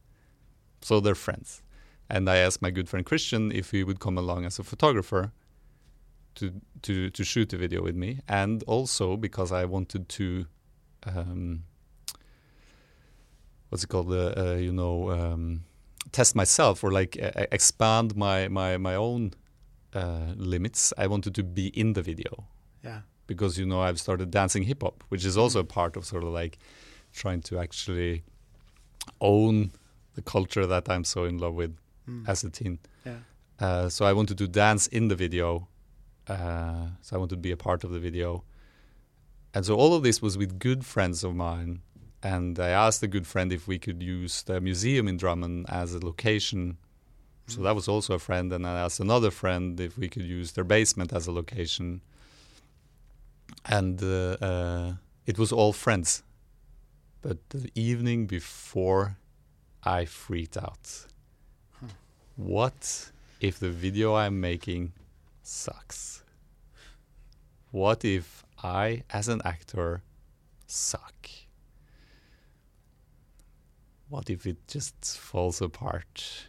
so 0.83 1.01
they're 1.01 1.15
friends. 1.15 1.63
And 2.09 2.29
I 2.29 2.39
asked 2.39 2.61
my 2.63 2.71
good 2.71 2.89
friend 2.89 3.07
Christian 3.07 3.53
if 3.53 3.71
he 3.71 3.85
would 3.85 4.01
come 4.01 4.19
along 4.19 4.45
as 4.45 4.59
a 4.59 4.65
photographer 4.65 5.33
to 6.37 6.53
to 6.83 7.11
to 7.11 7.25
shoot 7.25 7.49
the 7.51 7.57
video 7.57 7.83
with 7.83 7.95
me, 7.97 8.21
and 8.29 8.63
also 8.67 9.17
because 9.17 9.53
I 9.53 9.65
wanted 9.65 10.09
to, 10.09 10.47
um, 11.05 11.65
what's 13.69 13.85
it 13.85 13.89
called? 13.89 14.13
Uh, 14.13 14.35
uh, 14.37 14.57
you 14.57 14.73
know, 14.73 15.11
um, 15.11 15.65
test 16.13 16.35
myself 16.35 16.83
or 16.83 16.91
like 16.91 17.17
expand 17.53 18.17
my 18.17 18.49
my 18.49 18.77
my 18.79 18.95
own 18.97 19.33
uh, 19.95 20.33
limits. 20.37 20.93
I 20.99 21.07
wanted 21.07 21.35
to 21.37 21.43
be 21.43 21.69
in 21.69 21.93
the 21.93 22.03
video 22.03 22.49
Yeah. 22.83 23.03
Because 23.31 23.53
you 23.61 23.67
know 23.71 23.81
I've 23.87 24.01
started 24.07 24.29
dancing 24.41 24.65
hip 24.71 24.83
hop, 24.83 24.97
which 25.11 25.25
is 25.31 25.37
also 25.43 25.59
a 25.61 25.69
part 25.79 25.93
of 25.97 26.03
sort 26.13 26.25
of 26.27 26.31
like 26.41 26.55
trying 27.23 27.41
to 27.49 27.55
actually 27.65 28.23
own 29.21 29.71
the 30.17 30.23
culture 30.35 30.67
that 30.67 30.85
I'm 30.93 31.05
so 31.05 31.21
in 31.25 31.37
love 31.45 31.55
with 31.63 31.75
Mm. 32.09 32.29
as 32.33 32.43
a 32.45 32.51
teen. 32.51 32.79
yeah. 33.07 33.19
Uh, 33.67 33.89
so 33.89 34.01
I 34.11 34.13
wanted 34.19 34.37
to 34.39 34.49
dance 34.49 34.85
in 34.99 35.09
the 35.09 35.15
video. 35.27 35.69
Uh, 36.27 36.87
so 37.03 37.15
I 37.15 37.19
wanted 37.19 37.37
to 37.37 37.43
be 37.49 37.53
a 37.53 37.57
part 37.69 37.85
of 37.85 37.91
the 37.91 38.01
video. 38.09 38.43
And 39.55 39.63
so 39.67 39.73
all 39.83 39.93
of 39.95 40.03
this 40.03 40.19
was 40.27 40.35
with 40.43 40.59
good 40.59 40.81
friends 40.85 41.23
of 41.25 41.33
mine. 41.35 41.73
And 42.23 42.59
I 42.59 42.71
asked 42.85 43.03
a 43.03 43.07
good 43.17 43.27
friend 43.27 43.53
if 43.53 43.69
we 43.69 43.79
could 43.79 44.03
use 44.03 44.43
the 44.43 44.61
museum 44.61 45.07
in 45.09 45.19
Trondheim 45.19 45.65
as 45.69 45.95
a 45.95 46.01
location. 46.11 46.79
So 47.47 47.63
that 47.63 47.75
was 47.75 47.87
also 47.87 48.15
a 48.15 48.19
friend. 48.19 48.53
And 48.53 48.67
I 48.67 48.75
asked 48.85 49.01
another 49.01 49.31
friend 49.31 49.79
if 49.81 49.93
we 49.99 50.09
could 50.09 50.25
use 50.39 50.49
their 50.53 50.65
basement 50.77 51.13
as 51.13 51.27
a 51.29 51.33
location. 51.33 52.01
And 53.65 54.03
uh, 54.03 54.37
uh, 54.41 54.93
it 55.27 55.39
was 55.39 55.53
all 55.53 55.73
friends. 55.73 56.23
But 57.23 57.39
the 57.51 57.71
evening 57.75 58.27
before, 58.27 59.17
I 59.85 60.05
freaked 60.07 60.57
out. 60.57 61.07
What 62.37 63.11
if 63.41 63.59
the 63.59 63.71
video 63.71 64.15
I'm 64.15 64.41
making 64.41 64.93
sucks? 65.43 66.23
What 67.71 68.05
if 68.05 68.45
I, 68.63 69.03
as 69.11 69.29
an 69.29 69.43
actor, 69.45 70.03
suck? 70.67 71.29
What 74.09 74.31
if 74.31 74.47
it 74.47 74.67
just 74.67 75.19
falls 75.19 75.61
apart? 75.61 76.47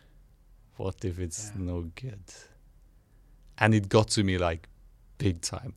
What 0.77 1.03
if 1.05 1.19
it's 1.19 1.51
Yeah. 1.55 1.61
no 1.63 1.81
good? 1.95 2.23
And 3.57 3.75
it 3.75 3.89
got 3.89 4.07
to 4.11 4.23
me 4.23 4.37
like 4.37 4.67
big 5.17 5.41
time. 5.41 5.73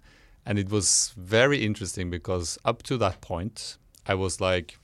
And 0.47 0.59
it 0.59 0.71
was 0.71 1.15
very 1.17 1.65
interesting 1.65 2.11
because 2.11 2.59
up 2.65 2.83
to 2.85 2.97
that 2.99 3.21
point, 3.21 3.79
I 4.07 4.15
was 4.15 4.41
like, 4.41 4.79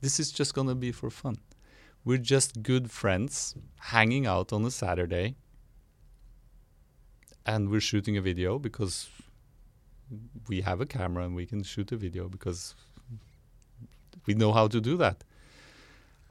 this 0.00 0.18
is 0.18 0.32
just 0.32 0.54
going 0.54 0.66
to 0.68 0.74
be 0.74 0.92
for 0.92 1.10
fun. 1.10 1.38
We're 2.04 2.18
just 2.18 2.62
good 2.62 2.90
friends 2.90 3.54
hanging 3.78 4.26
out 4.26 4.52
on 4.52 4.64
a 4.64 4.70
Saturday. 4.70 5.36
And 7.46 7.70
we're 7.70 7.80
shooting 7.80 8.16
a 8.16 8.20
video 8.20 8.58
because 8.58 9.08
we 10.48 10.62
have 10.62 10.80
a 10.80 10.86
camera 10.86 11.24
and 11.24 11.34
we 11.34 11.46
can 11.46 11.62
shoot 11.62 11.92
a 11.92 11.96
video 11.96 12.28
because 12.28 12.74
we 14.26 14.34
know 14.34 14.52
how 14.52 14.68
to 14.68 14.80
do 14.80 14.96
that. 14.96 15.24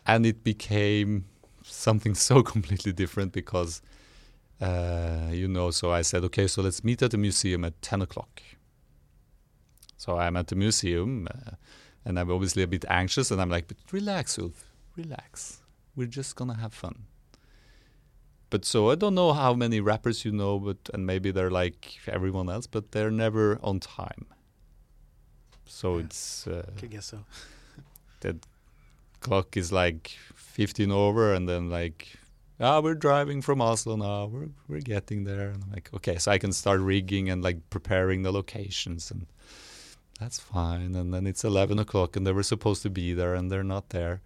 And 0.05 0.25
it 0.25 0.43
became 0.43 1.25
something 1.63 2.15
so 2.29 2.43
completely 2.43 2.91
different 2.91 3.31
because, 3.31 3.81
uh, 4.61 5.29
you 5.31 5.47
know, 5.47 5.71
so 5.71 5.91
I 5.91 6.01
said, 6.01 6.23
okay, 6.25 6.47
so 6.47 6.61
let's 6.61 6.83
meet 6.83 7.01
at 7.01 7.11
the 7.11 7.17
museum 7.17 7.63
at 7.65 7.81
10 7.81 8.01
o'clock. 8.01 8.41
So 9.97 10.17
I'm 10.17 10.35
at 10.37 10.47
the 10.47 10.55
museum 10.55 11.27
uh, 11.29 11.51
and 12.05 12.19
I'm 12.19 12.31
obviously 12.31 12.63
a 12.63 12.67
bit 12.67 12.85
anxious 12.89 13.31
and 13.31 13.41
I'm 13.41 13.49
like, 13.49 13.67
but 13.67 13.77
relax, 13.91 14.37
Ulf, 14.39 14.63
relax. 14.95 15.61
We're 15.95 16.07
just 16.07 16.35
gonna 16.35 16.55
have 16.57 16.73
fun. 16.73 17.03
But 18.49 18.65
so 18.65 18.89
I 18.89 18.95
don't 18.95 19.13
know 19.15 19.33
how 19.33 19.53
many 19.53 19.79
rappers 19.79 20.25
you 20.25 20.31
know, 20.31 20.57
but 20.59 20.77
and 20.93 21.05
maybe 21.05 21.31
they're 21.31 21.51
like 21.51 21.99
everyone 22.07 22.49
else, 22.49 22.65
but 22.67 22.91
they're 22.93 23.11
never 23.11 23.59
on 23.61 23.79
time. 23.79 24.25
So 25.65 25.97
Yeah. 25.97 26.03
it's 26.05 26.47
uh, 26.47 26.63
Could 26.77 26.91
guess 26.91 27.05
so. 27.07 27.19
The 28.21 28.37
clock 29.21 29.55
is 29.55 29.71
like 29.71 30.17
15 30.35 30.91
over 30.91 31.33
and 31.33 31.47
then 31.47 31.69
like 31.69 32.07
ah 32.59 32.79
we're 32.81 32.95
driving 32.95 33.41
from 33.41 33.61
Oslo 33.61 33.95
now. 33.95 34.25
We're 34.25 34.49
we're 34.67 34.81
getting 34.81 35.23
there. 35.23 35.49
And 35.49 35.63
I'm 35.63 35.71
like 35.71 35.89
okay 35.93 36.17
so 36.17 36.31
I 36.31 36.37
can 36.37 36.53
start 36.53 36.79
rigging 36.81 37.29
and 37.29 37.43
like 37.43 37.69
preparing 37.69 38.23
the 38.23 38.31
locations. 38.31 39.11
And 39.11 39.27
that's 40.19 40.39
fine. 40.39 40.95
And 40.95 41.13
then 41.13 41.25
it's 41.25 41.43
11 41.43 41.79
o'clock 41.79 42.15
and 42.15 42.27
they 42.27 42.33
were 42.33 42.43
supposed 42.43 42.81
to 42.83 42.89
be 42.89 43.13
there 43.13 43.33
and 43.35 43.49
they're 43.51 43.63
not 43.63 43.89
there. 43.89 44.21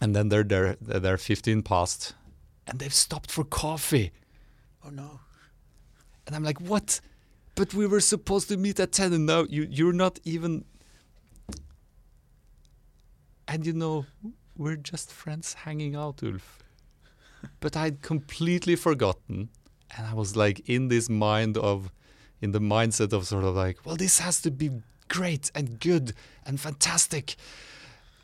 And 0.00 0.16
then 0.16 0.28
they're 0.30 0.44
there 0.44 0.76
they're 0.80 1.18
15 1.18 1.62
past 1.62 2.14
and 2.66 2.78
they've 2.78 2.94
stopped 2.94 3.30
for 3.30 3.44
coffee. 3.44 4.12
Oh 4.84 4.90
no. 4.90 5.20
and 6.26 6.36
I'm 6.36 6.44
like 6.44 6.60
what? 6.60 7.00
But 7.54 7.74
we 7.74 7.86
were 7.86 8.00
supposed 8.00 8.48
to 8.48 8.56
meet 8.56 8.80
at 8.80 8.92
10 8.92 9.12
and 9.12 9.26
now 9.26 9.44
you 9.48 9.66
you're 9.70 9.92
not 9.92 10.18
even 10.24 10.64
and 13.48 13.66
you 13.66 13.72
know 13.72 14.06
we're 14.56 14.76
just 14.76 15.12
friends 15.12 15.54
hanging 15.54 15.96
out 15.96 16.22
ulf 16.22 16.58
but 17.60 17.76
i'd 17.76 18.02
completely 18.02 18.76
forgotten. 18.76 19.48
And 19.96 20.06
i 20.06 20.14
was 20.14 20.36
like 20.36 20.68
in 20.68 20.88
this 20.88 21.08
mind 21.08 21.56
of 21.56 21.90
in 22.40 22.52
the 22.52 22.60
mindset 22.60 23.12
of 23.12 23.26
sort 23.26 23.44
of 23.44 23.54
like 23.54 23.84
well 23.84 23.96
this 23.96 24.18
has 24.18 24.40
to 24.42 24.50
be 24.50 24.70
great 25.08 25.50
and 25.54 25.80
good 25.80 26.14
and 26.46 26.60
fantastic. 26.60 27.36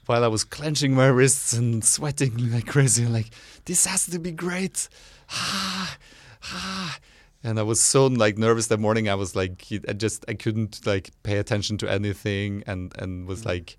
While 0.06 0.22
i 0.22 0.28
was 0.28 0.44
clenching 0.44 0.94
my 0.94 1.08
wrists 1.08 1.52
and 1.52 1.84
sweating 1.84 2.52
like 2.52 2.66
crazy 2.66 3.06
like 3.06 3.30
this 3.64 3.86
has 3.86 4.06
to 4.06 4.18
be 4.18 4.30
great. 4.30 4.88
Ah, 5.30 5.96
ah. 6.44 6.98
and 7.42 7.58
i 7.58 7.62
was 7.62 7.80
so 7.80 8.06
like 8.06 8.38
nervous 8.38 8.68
that 8.68 8.78
morning. 8.78 9.08
I 9.08 9.16
was 9.16 9.34
like 9.34 9.66
i 9.88 9.92
just 9.92 10.24
i 10.28 10.34
couldn't 10.34 10.86
like 10.86 11.10
pay 11.24 11.38
attention 11.38 11.76
to 11.78 11.90
anything 11.90 12.62
and 12.66 12.92
and 12.98 13.26
was 13.26 13.44
like 13.44 13.76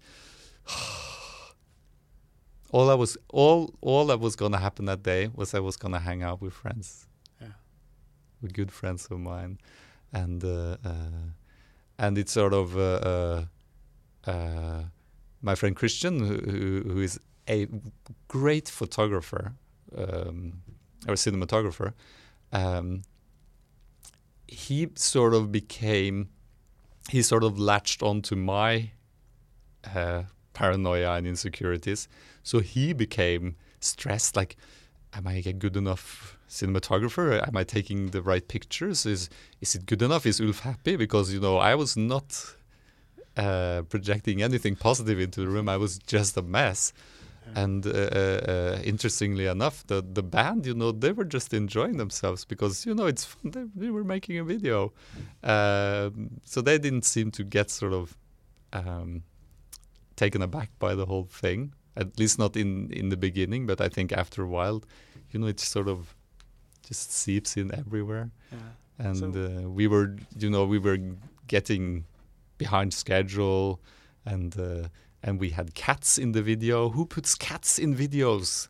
all 2.72 2.90
I 2.90 2.94
was 2.96 3.18
all 3.30 3.74
all 3.82 4.06
that 4.08 4.20
was 4.20 4.36
gonna 4.36 4.58
happen 4.60 4.86
that 4.86 5.04
day 5.04 5.30
was 5.34 5.54
I 5.54 5.60
was 5.60 5.78
gonna 5.78 6.00
hang 6.00 6.24
out 6.24 6.42
with 6.42 6.54
friends, 6.54 7.08
Yeah. 7.42 7.54
with 8.42 8.54
good 8.54 8.72
friends 8.72 9.08
of 9.12 9.20
mine, 9.20 9.58
and 10.12 10.44
uh, 10.44 10.78
uh, 10.84 11.32
and 11.98 12.18
it's 12.18 12.32
sort 12.32 12.54
of 12.54 12.76
uh, 12.78 12.82
uh, 13.12 13.46
uh, 14.30 14.84
my 15.42 15.56
friend 15.56 15.76
Christian 15.76 16.20
who, 16.20 16.38
who 16.38 16.84
who 16.94 17.00
is 17.02 17.20
a 17.50 17.68
great 18.28 18.68
photographer 18.70 19.54
um, 19.98 20.62
or 21.08 21.16
cinematographer. 21.16 21.94
Um, 22.52 23.02
he 24.48 24.90
sort 24.96 25.34
of 25.34 25.52
became 25.52 26.30
he 27.10 27.22
sort 27.22 27.44
of 27.44 27.58
latched 27.58 28.04
onto 28.04 28.36
my 28.36 28.92
uh, 29.96 30.24
paranoia 30.54 31.14
and 31.18 31.26
insecurities. 31.28 32.08
So 32.48 32.60
he 32.60 32.94
became 32.94 33.58
stressed. 33.82 34.38
Like, 34.38 34.56
am 35.14 35.28
I 35.28 35.44
a 35.46 35.52
good 35.52 35.76
enough 35.76 36.38
cinematographer? 36.50 37.46
Am 37.46 37.58
I 37.58 37.66
taking 37.66 38.12
the 38.12 38.22
right 38.22 38.48
pictures? 38.48 39.06
Is 39.06 39.30
is 39.60 39.76
it 39.76 39.86
good 39.86 40.02
enough? 40.02 40.26
Is 40.26 40.40
Ulf 40.40 40.60
happy? 40.60 40.96
Because 40.96 41.34
you 41.34 41.42
know 41.42 41.58
I 41.58 41.76
was 41.76 41.98
not 41.98 42.56
uh, 43.36 43.82
projecting 43.90 44.42
anything 44.42 44.78
positive 44.78 45.20
into 45.20 45.42
the 45.42 45.50
room. 45.50 45.68
I 45.68 45.76
was 45.76 46.00
just 46.00 46.38
a 46.38 46.42
mess. 46.42 46.94
And 47.54 47.86
uh, 47.86 47.92
uh, 47.92 48.40
uh, 48.54 48.80
interestingly 48.92 49.46
enough, 49.48 49.86
the 49.88 50.00
the 50.02 50.24
band, 50.24 50.66
you 50.66 50.74
know, 50.74 50.94
they 50.94 51.12
were 51.12 51.30
just 51.38 51.54
enjoying 51.54 51.98
themselves 51.98 52.46
because 52.46 52.86
you 52.86 52.96
know 52.96 53.08
it's 53.08 53.26
fun. 53.32 53.52
They, 53.52 53.66
they 53.82 53.90
were 53.90 54.06
making 54.06 54.40
a 54.40 54.46
video, 54.46 54.94
um, 55.44 56.14
so 56.46 56.62
they 56.62 56.78
didn't 56.78 57.06
seem 57.06 57.32
to 57.32 57.44
get 57.44 57.70
sort 57.70 57.94
of 57.94 58.18
um, 58.72 59.24
taken 60.16 60.42
aback 60.42 60.70
by 60.80 60.96
the 60.96 61.06
whole 61.06 61.28
thing. 61.44 61.74
At 62.02 62.20
least 62.20 62.38
not 62.40 62.56
in 62.56 62.92
in 62.92 63.10
the 63.10 63.18
beginning, 63.18 63.68
but 63.68 63.80
I 63.82 63.90
think 63.90 64.12
after 64.12 64.44
a 64.44 64.48
while, 64.48 64.82
you 65.32 65.40
know, 65.40 65.48
it 65.50 65.60
sort 65.60 65.88
of 65.88 66.16
just 66.90 67.12
seeps 67.12 67.58
in 67.58 67.72
everywhere. 67.74 68.30
Yeah. 68.52 69.08
And 69.08 69.18
So- 69.18 69.30
uh, 69.46 69.70
we 69.80 69.88
were, 69.88 70.16
you 70.42 70.50
know, 70.50 70.66
we 70.66 70.80
were 70.80 71.00
getting 71.48 72.06
behind 72.58 72.94
schedule, 72.94 73.80
and 74.26 74.56
uh, 74.60 74.88
and 75.24 75.40
we 75.40 75.50
had 75.50 75.74
cats 75.74 76.18
in 76.18 76.32
the 76.34 76.42
video. 76.42 76.90
Who 76.90 77.06
puts 77.06 77.36
cats 77.36 77.80
in 77.80 77.96
videos? 77.96 78.70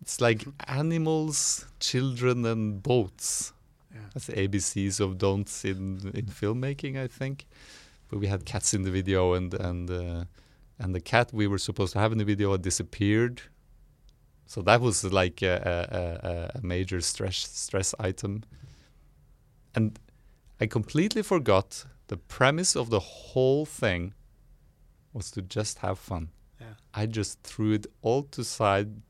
It's 0.00 0.20
like 0.20 0.44
animals, 0.68 1.66
children, 1.80 2.44
and 2.46 2.82
boats. 2.82 3.52
Yeah. 3.94 4.00
That's 4.12 4.26
the 4.26 4.34
ABCs 4.48 5.00
of 5.00 5.16
don'ts 5.18 5.64
in 5.64 6.10
in 6.14 6.26
filmmaking, 6.26 6.96
I 7.04 7.08
think. 7.08 7.46
But 8.10 8.20
we 8.20 8.26
had 8.28 8.44
cats 8.44 8.74
in 8.74 8.82
the 8.82 8.90
video, 8.90 9.34
and 9.34 9.54
and 9.54 9.90
uh, 9.90 10.24
and 10.78 10.94
the 10.94 11.00
cat 11.00 11.32
we 11.32 11.46
were 11.46 11.58
supposed 11.58 11.92
to 11.92 11.98
have 11.98 12.12
in 12.12 12.18
the 12.18 12.24
video 12.24 12.52
had 12.52 12.62
disappeared. 12.62 13.42
So 14.46 14.60
that 14.62 14.80
was 14.80 15.04
like 15.04 15.42
a, 15.42 15.56
a, 15.92 16.28
a, 16.56 16.58
a 16.58 16.66
major 16.66 17.00
stress 17.00 17.36
stress 17.36 17.94
item. 17.98 18.44
And 19.74 19.98
I 20.60 20.66
completely 20.66 21.22
forgot 21.22 21.84
the 22.08 22.16
premise 22.16 22.76
of 22.76 22.90
the 22.90 23.00
whole 23.00 23.64
thing 23.64 24.14
was 25.12 25.30
to 25.32 25.42
just 25.42 25.78
have 25.78 25.98
fun. 25.98 26.28
Yeah. 26.60 26.74
I 26.92 27.06
just 27.06 27.42
threw 27.42 27.72
it 27.72 27.86
all 28.02 28.24
to 28.24 28.44
side 28.44 29.00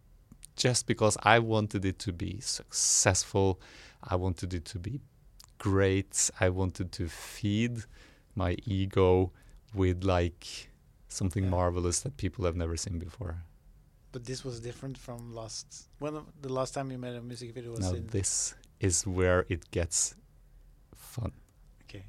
just 0.57 0.87
because 0.87 1.17
I 1.23 1.39
wanted 1.41 1.85
it 1.85 1.99
to 2.01 2.13
be 2.13 2.41
successful. 2.41 3.61
I 4.03 4.17
wanted 4.17 4.55
it 4.55 4.65
to 4.67 4.79
be 4.79 5.01
great. 5.59 6.31
I 6.41 6.51
wanted 6.51 6.93
to 6.93 7.09
feed 7.09 7.79
my 8.35 8.57
ego 8.65 9.33
with 9.75 10.05
like 10.05 10.71
something 11.15 11.45
Yeah. 11.45 11.51
marvelous 11.51 12.01
that 12.01 12.17
people 12.17 12.45
have 12.45 12.57
never 12.57 12.77
seen 12.77 12.99
before. 12.99 13.45
But 14.13 14.25
this 14.27 14.45
was 14.45 14.61
different 14.61 14.97
from 14.99 15.35
last. 15.35 15.89
When 15.99 16.15
the 16.41 16.53
last 16.53 16.75
time 16.75 16.91
you 16.93 16.99
made 16.99 17.17
a 17.17 17.23
music 17.23 17.53
video 17.55 17.71
was 17.73 17.81
Now 17.81 17.95
this 18.19 18.55
is 18.81 19.07
where 19.07 19.47
it 19.49 19.71
gets 19.71 20.15
fun. 20.95 21.33
Okay. 21.85 22.05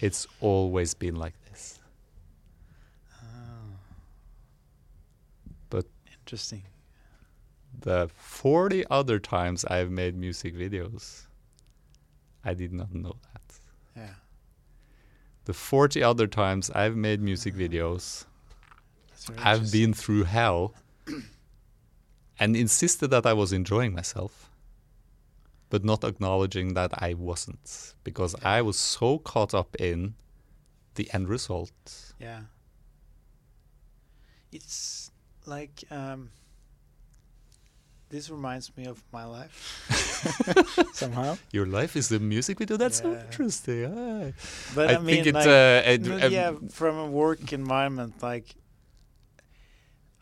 It's 0.00 0.26
always 0.40 0.94
been 0.94 1.16
like 1.16 1.34
this. 1.50 1.80
Oh. 3.12 3.78
But- 5.70 5.88
interesting. 6.20 6.62
The 7.78 8.08
40 8.14 8.86
other 8.90 9.18
times 9.18 9.64
I've 9.66 9.90
made 9.90 10.16
music 10.16 10.54
videos, 10.54 11.26
I 12.42 12.54
did 12.54 12.72
not 12.72 12.94
know 12.94 13.16
that. 13.32 13.60
Yeah. 13.94 14.14
The 15.46 15.54
40 15.54 16.02
other 16.02 16.26
times 16.26 16.70
I've 16.70 16.96
made 16.96 17.22
music 17.22 17.54
videos, 17.54 18.24
I've 19.38 19.70
been 19.70 19.94
through 19.94 20.24
hell 20.24 20.74
and 22.40 22.56
insisted 22.56 23.08
that 23.08 23.24
I 23.26 23.32
was 23.32 23.52
enjoying 23.52 23.94
myself, 23.94 24.50
but 25.70 25.84
not 25.84 26.02
acknowledging 26.02 26.74
that 26.74 26.90
I 27.00 27.14
wasn't 27.14 27.94
because 28.02 28.34
I 28.42 28.60
was 28.60 28.76
so 28.76 29.18
caught 29.20 29.54
up 29.54 29.76
in 29.76 30.14
the 30.96 31.08
end 31.12 31.28
result. 31.28 32.12
Yeah. 32.18 32.40
It's 34.50 35.12
like 35.44 35.84
um 35.92 36.30
this 38.08 38.30
reminds 38.30 38.74
me 38.76 38.86
of 38.86 39.02
my 39.12 39.24
life 39.24 39.52
somehow. 40.94 41.36
Your 41.52 41.66
life 41.66 41.96
is 41.96 42.08
the 42.08 42.18
music 42.20 42.58
video. 42.58 42.76
That's 42.76 42.98
so 42.98 43.12
interesting. 43.14 43.84
Ah. 43.86 44.30
But 44.74 44.90
I, 44.90 44.94
I, 44.94 44.98
mean, 44.98 45.24
think 45.24 45.26
it's 45.28 45.34
like, 45.34 45.46
uh, 45.46 45.90
it- 45.90 46.24
um, 46.24 46.32
yeah, 46.32 46.52
from 46.70 46.96
a 46.96 47.06
work 47.10 47.52
environment, 47.52 48.22
like 48.22 48.54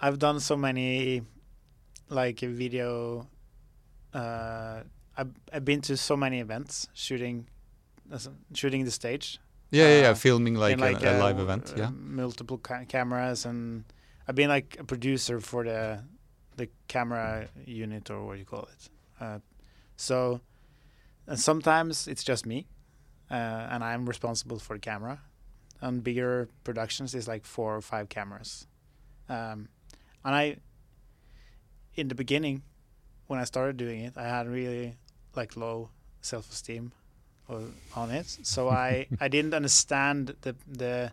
I've 0.00 0.18
done 0.18 0.40
so 0.40 0.56
many, 0.56 1.22
like 2.08 2.42
a 2.42 2.48
video. 2.48 3.28
Uh, 4.12 4.82
I've 5.16 5.32
I've 5.52 5.64
been 5.64 5.80
to 5.82 5.96
so 5.96 6.16
many 6.16 6.40
events 6.40 6.88
shooting, 6.94 7.46
as 8.10 8.26
a- 8.26 8.32
shooting 8.54 8.84
the 8.84 8.90
stage. 8.90 9.38
yeah, 9.70 9.88
yeah, 9.88 10.00
yeah, 10.02 10.08
uh, 10.10 10.14
filming 10.14 10.54
like, 10.54 10.72
in, 10.74 10.82
a, 10.82 10.86
a 10.86 11.16
uh, 11.16 11.18
live 11.18 11.38
event. 11.38 11.72
uh, 11.76 11.80
Yeah, 11.80 11.90
multiple 11.92 12.58
ca- 12.58 12.84
cameras, 12.88 13.44
and 13.44 13.84
I've 14.28 14.34
been 14.36 14.48
like 14.48 14.76
a 14.80 14.84
producer 14.84 15.40
for 15.40 15.64
the 15.64 16.02
the 16.56 16.68
camera 16.88 17.48
unit 17.64 18.10
or 18.10 18.24
what 18.24 18.38
you 18.38 18.44
call 18.44 18.62
it. 18.62 18.88
Uh, 19.20 19.38
so, 19.96 20.40
and 21.26 21.38
sometimes 21.38 22.08
it's 22.08 22.24
just 22.24 22.46
me, 22.46 22.66
uh, 23.30 23.34
and 23.34 23.82
I'm 23.82 24.06
responsible 24.06 24.58
for 24.58 24.76
the 24.76 24.80
camera. 24.80 25.20
On 25.82 26.00
bigger 26.00 26.48
productions, 26.62 27.14
it's 27.14 27.28
like 27.28 27.44
four 27.44 27.76
or 27.76 27.80
five 27.80 28.08
cameras, 28.08 28.66
um, 29.28 29.68
and 30.24 30.34
I. 30.34 30.56
In 31.96 32.08
the 32.08 32.16
beginning, 32.16 32.62
when 33.28 33.38
I 33.38 33.44
started 33.44 33.76
doing 33.76 34.00
it, 34.00 34.14
I 34.16 34.24
had 34.24 34.48
really 34.48 34.96
like 35.36 35.56
low 35.56 35.90
self-esteem 36.22 36.90
on 37.94 38.10
it. 38.10 38.26
So 38.42 38.68
I 38.86 39.06
I 39.20 39.28
didn't 39.28 39.54
understand 39.54 40.34
the 40.40 40.56
the 40.66 41.12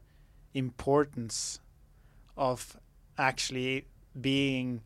importance 0.54 1.60
of 2.38 2.78
actually 3.18 3.86
being 4.20 4.82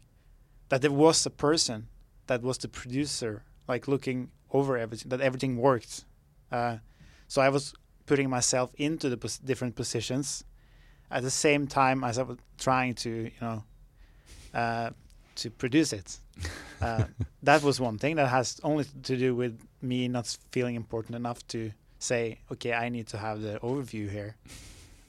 that 0.75 0.81
there 0.81 0.91
was 0.91 1.25
a 1.25 1.29
person 1.29 1.87
that 2.27 2.41
was 2.41 2.57
the 2.57 2.67
producer, 2.67 3.43
like 3.65 3.87
looking 3.87 4.29
over 4.51 4.77
everything, 4.77 5.07
that 5.07 5.21
everything 5.21 5.55
worked. 5.55 6.03
Uh, 6.51 6.79
so 7.29 7.41
I 7.41 7.47
was 7.47 7.73
putting 8.05 8.29
myself 8.29 8.73
into 8.75 9.07
the 9.07 9.15
pos- 9.15 9.37
different 9.37 9.77
positions 9.77 10.43
at 11.09 11.23
the 11.23 11.31
same 11.31 11.65
time 11.65 12.03
as 12.03 12.19
I 12.19 12.23
was 12.23 12.39
trying 12.57 12.93
to, 12.95 13.09
you 13.09 13.39
know, 13.39 13.63
uh, 14.53 14.89
to 15.35 15.49
produce 15.49 15.93
it. 15.93 16.17
Uh, 16.81 17.05
that 17.41 17.63
was 17.63 17.79
one 17.79 17.97
thing 17.97 18.17
that 18.17 18.27
has 18.27 18.59
only 18.61 18.83
to 19.01 19.15
do 19.15 19.33
with 19.33 19.57
me 19.81 20.09
not 20.09 20.27
feeling 20.51 20.75
important 20.75 21.15
enough 21.15 21.39
to 21.47 21.71
say, 21.99 22.37
okay, 22.51 22.73
I 22.73 22.89
need 22.89 23.07
to 23.07 23.17
have 23.17 23.41
the 23.41 23.59
overview 23.61 24.11
here 24.11 24.35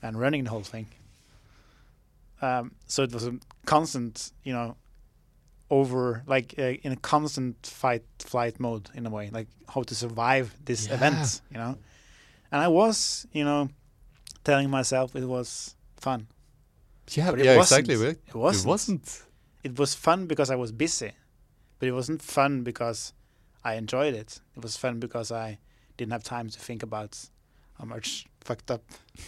and 0.01 0.19
running 0.19 0.45
the 0.45 0.51
whole 0.51 0.63
thing. 0.63 0.87
Um, 2.41 2.71
so 2.87 3.03
it 3.03 3.13
was 3.13 3.27
a 3.27 3.35
constant, 3.67 4.31
you 4.45 4.53
know, 4.53 4.77
over 5.71 6.23
like 6.27 6.55
uh, 6.59 6.63
in 6.85 6.93
a 6.93 6.97
constant 6.97 7.67
fight 7.67 8.05
flight 8.19 8.61
mode 8.61 8.89
in 8.95 9.07
a 9.07 9.11
way, 9.11 9.31
like 9.33 9.49
how 9.69 9.83
to 9.83 9.95
survive 9.95 10.55
this 10.65 10.87
Yeah. 10.87 10.95
event, 10.95 11.41
you 11.51 11.59
know. 11.59 11.77
And 12.53 12.63
I 12.63 12.69
was, 12.69 13.27
you 13.33 13.45
know, 13.45 13.69
telling 14.45 14.71
myself 14.71 15.17
it 15.17 15.25
was 15.27 15.75
fun. 15.97 16.29
yeah, 17.13 17.31
But 17.31 17.41
it 17.41 17.47
yeah, 17.47 17.57
wasn't. 17.57 17.89
exactly. 17.89 18.09
It 18.29 18.35
wasn't. 18.35 18.65
It 18.65 18.69
wasn't. 18.69 19.23
It 19.65 19.79
was 19.79 19.95
fun 19.95 20.27
because 20.27 20.51
I 20.51 20.57
was 20.57 20.71
busy, 20.73 21.13
but 21.79 21.89
it 21.89 21.93
wasn't 21.93 22.23
fun 22.23 22.63
because 22.63 23.13
I 23.65 23.75
enjoyed 23.75 24.15
it. 24.15 24.41
It 24.57 24.63
was 24.63 24.77
fun 24.77 25.01
because 25.01 25.33
I 25.33 25.59
didn't 25.97 26.13
have 26.13 26.23
time 26.23 26.49
to 26.51 26.59
think 26.61 26.83
about 26.85 27.19
how 27.79 27.85
much 27.87 28.27
fucked 28.41 28.71
up 28.71 28.83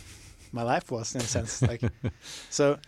my 0.52 0.62
life 0.62 0.92
was 0.92 1.14
in 1.16 1.20
a 1.22 1.24
sense. 1.24 1.62
Like, 1.62 1.82
so 2.50 2.78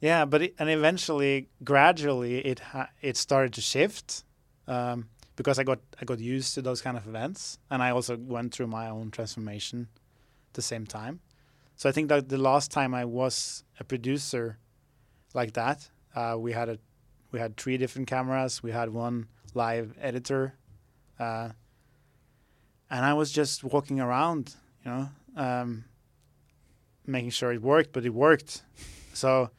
yeah, 0.00 0.24
but 0.24 0.42
it, 0.42 0.54
and 0.58 0.70
eventually, 0.70 1.48
gradually, 1.62 2.38
it 2.38 2.60
it 3.02 3.16
started 3.16 3.52
to 3.54 3.60
shift 3.60 4.24
um, 4.66 5.08
because 5.36 5.58
I 5.58 5.64
got 5.64 5.80
I 6.00 6.04
got 6.04 6.18
used 6.18 6.54
to 6.54 6.62
those 6.62 6.80
kind 6.80 6.96
of 6.96 7.06
events, 7.06 7.58
and 7.70 7.82
I 7.82 7.90
also 7.90 8.16
went 8.16 8.54
through 8.54 8.68
my 8.68 8.88
own 8.88 9.10
transformation 9.10 9.88
at 10.48 10.54
the 10.54 10.62
same 10.62 10.86
time. 10.86 11.20
So 11.76 11.88
I 11.88 11.92
think 11.92 12.08
that 12.08 12.28
the 12.28 12.38
last 12.38 12.70
time 12.70 12.94
I 12.94 13.04
was 13.04 13.64
a 13.78 13.84
producer 13.84 14.58
like 15.32 15.52
that, 15.54 15.88
uh, 16.14 16.36
we 16.38 16.52
had 16.52 16.68
a 16.68 16.78
we 17.32 17.38
had 17.38 17.56
three 17.56 17.76
different 17.76 18.08
cameras, 18.08 18.62
we 18.62 18.70
had 18.70 18.90
one 18.90 19.28
live 19.54 19.94
editor, 20.00 20.54
uh, 21.18 21.50
and 22.90 23.04
I 23.04 23.14
was 23.14 23.30
just 23.30 23.62
walking 23.64 24.00
around, 24.00 24.54
you 24.84 24.90
know, 24.90 25.08
um, 25.36 25.84
making 27.06 27.30
sure 27.30 27.52
it 27.52 27.62
worked, 27.62 27.92
but 27.92 28.04
it 28.04 28.14
worked. 28.14 28.62
So, 29.12 29.50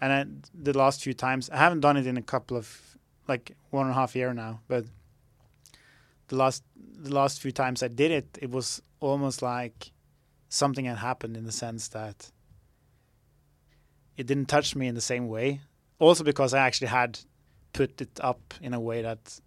and 0.00 0.10
then 0.10 0.42
the 0.54 0.76
last 0.76 1.02
few 1.02 1.14
times, 1.14 1.48
I 1.50 1.56
haven't 1.56 1.80
done 1.80 1.96
it 1.96 2.06
in 2.06 2.16
a 2.16 2.22
couple 2.22 2.56
of 2.56 2.96
like 3.28 3.56
one 3.70 3.86
and 3.86 3.92
a 3.92 3.94
half 3.94 4.14
year 4.14 4.32
now, 4.34 4.60
but 4.68 4.84
the 6.28 6.36
last 6.36 6.62
the 6.98 7.12
last 7.14 7.40
few 7.40 7.52
times 7.52 7.82
I 7.82 7.88
did 7.88 8.10
it, 8.10 8.38
it 8.40 8.50
was 8.50 8.82
almost 9.00 9.42
like 9.42 9.92
something 10.48 10.84
had 10.84 10.98
happened 10.98 11.36
in 11.36 11.44
the 11.44 11.52
sense 11.52 11.88
that 11.88 12.30
it 14.16 14.26
didn't 14.26 14.46
touch 14.46 14.74
me 14.74 14.86
in 14.86 14.94
the 14.94 15.00
same 15.00 15.28
way. 15.28 15.60
Also 15.98 16.24
because 16.24 16.54
I 16.54 16.60
actually 16.66 16.88
had 16.88 17.18
put 17.72 18.00
it 18.00 18.18
up 18.20 18.54
in 18.60 18.74
a 18.74 18.80
way 18.80 19.02
that 19.02 19.40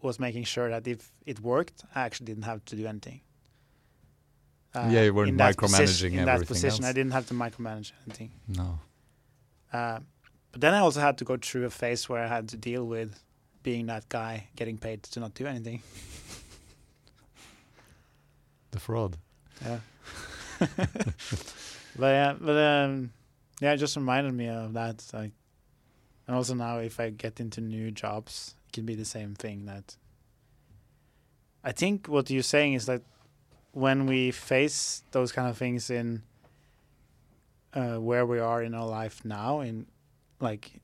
was 0.00 0.18
making 0.20 0.44
sure 0.44 0.68
that 0.70 0.86
if 0.86 1.10
it 1.26 1.40
worked, 1.40 1.84
I 1.94 2.02
actually 2.02 2.26
didn't 2.26 2.44
have 2.44 2.64
to 2.66 2.76
do 2.76 2.86
anything. 2.86 3.20
Uh, 4.74 4.88
Yeah, 4.90 5.02
you 5.02 5.14
weren't 5.14 5.30
in 5.30 5.36
micromanaging 5.36 5.56
position, 5.70 6.18
in 6.18 6.24
that 6.26 6.34
everything 6.34 6.54
position. 6.54 6.84
I 6.84 6.92
didn't 6.92 7.12
have 7.12 7.26
to 7.28 7.34
micromanage 7.34 7.92
anything. 8.06 8.32
No. 8.48 8.80
Uh, 9.74 9.98
but 10.52 10.60
then 10.60 10.72
I 10.72 10.78
also 10.78 11.00
had 11.00 11.18
to 11.18 11.24
go 11.24 11.36
through 11.36 11.64
a 11.64 11.70
phase 11.70 12.08
where 12.08 12.22
I 12.22 12.28
had 12.28 12.48
to 12.50 12.56
deal 12.56 12.84
with 12.84 13.20
being 13.64 13.86
that 13.86 14.08
guy 14.08 14.46
getting 14.54 14.78
paid 14.78 15.02
to 15.02 15.20
not 15.20 15.34
do 15.34 15.46
anything. 15.46 15.82
The 18.70 18.80
fraud. 18.80 19.16
Yeah. 19.64 19.78
but 20.58 22.08
yeah, 22.08 22.34
but 22.40 22.56
um, 22.56 23.12
yeah, 23.60 23.72
it 23.72 23.76
just 23.76 23.94
reminded 23.94 24.34
me 24.34 24.48
of 24.48 24.72
that. 24.72 25.04
Like, 25.12 25.30
and 26.26 26.34
also 26.34 26.54
now, 26.54 26.78
if 26.78 26.98
I 26.98 27.10
get 27.10 27.38
into 27.38 27.60
new 27.60 27.92
jobs, 27.92 28.56
it 28.66 28.72
can 28.72 28.84
be 28.84 28.96
the 28.96 29.04
same 29.04 29.36
thing. 29.36 29.66
That 29.66 29.94
I 31.62 31.70
think 31.70 32.08
what 32.08 32.30
you're 32.30 32.42
saying 32.42 32.72
is 32.72 32.86
that 32.86 33.02
when 33.70 34.06
we 34.06 34.32
face 34.32 35.04
those 35.12 35.30
kind 35.30 35.48
of 35.48 35.56
things 35.56 35.88
in 35.88 36.22
uh, 37.74 37.96
where 37.96 38.24
we 38.26 38.38
are 38.38 38.62
in 38.62 38.74
our 38.74 38.86
life 38.86 39.24
now, 39.24 39.60
in 39.60 39.86
like 40.40 40.80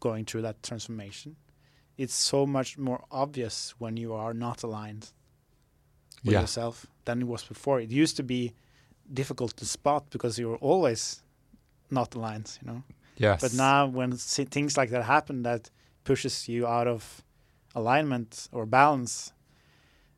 going 0.00 0.24
through 0.24 0.42
that 0.42 0.62
transformation, 0.62 1.36
it's 1.96 2.14
so 2.14 2.46
much 2.46 2.78
more 2.78 3.04
obvious 3.10 3.74
when 3.78 3.96
you 3.96 4.12
are 4.14 4.32
not 4.34 4.62
aligned 4.62 5.12
with 6.24 6.34
Yeah. 6.34 6.40
yourself 6.40 6.86
than 7.04 7.20
it 7.22 7.26
was 7.26 7.44
before. 7.44 7.80
It 7.80 7.90
used 7.90 8.16
to 8.16 8.22
be 8.22 8.52
difficult 9.12 9.56
to 9.56 9.64
spot 9.64 10.10
because 10.10 10.38
you 10.38 10.48
were 10.50 10.58
always 10.58 11.22
not 11.90 12.14
aligned, 12.14 12.58
you 12.60 12.66
know. 12.72 12.82
Yes. 13.16 13.40
But 13.40 13.52
now, 13.54 13.86
when 13.86 14.12
things 14.50 14.76
like 14.76 14.90
that 14.90 15.04
happen, 15.04 15.42
that 15.42 15.70
pushes 16.04 16.48
you 16.48 16.66
out 16.66 16.86
of 16.86 17.24
alignment 17.74 18.48
or 18.52 18.66
balance, 18.66 19.32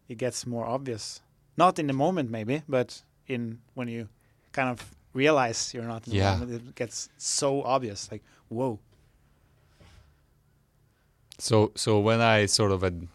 it 0.09 0.19
gets 0.19 0.47
more 0.47 0.67
obvious. 0.67 1.23
Not 1.57 1.79
in 1.79 1.87
the 1.87 1.93
moment, 1.93 2.31
maybe, 2.31 2.63
but 2.69 3.03
in 3.27 3.61
when 3.75 3.89
you 3.89 4.09
kind 4.53 4.69
of 4.69 4.95
realize 5.12 5.75
you're 5.75 5.88
not 5.88 6.07
in 6.07 6.14
Yeah. 6.14 6.35
the 6.35 6.46
moment, 6.46 6.68
it 6.68 6.75
gets 6.75 7.09
so 7.18 7.62
obvious. 7.62 8.11
Like, 8.11 8.23
whoa, 8.49 8.79
So 11.38 11.73
so 11.75 11.99
when 12.01 12.20
I 12.20 12.46
sort 12.46 12.73
of 12.73 12.83
had 12.83 13.09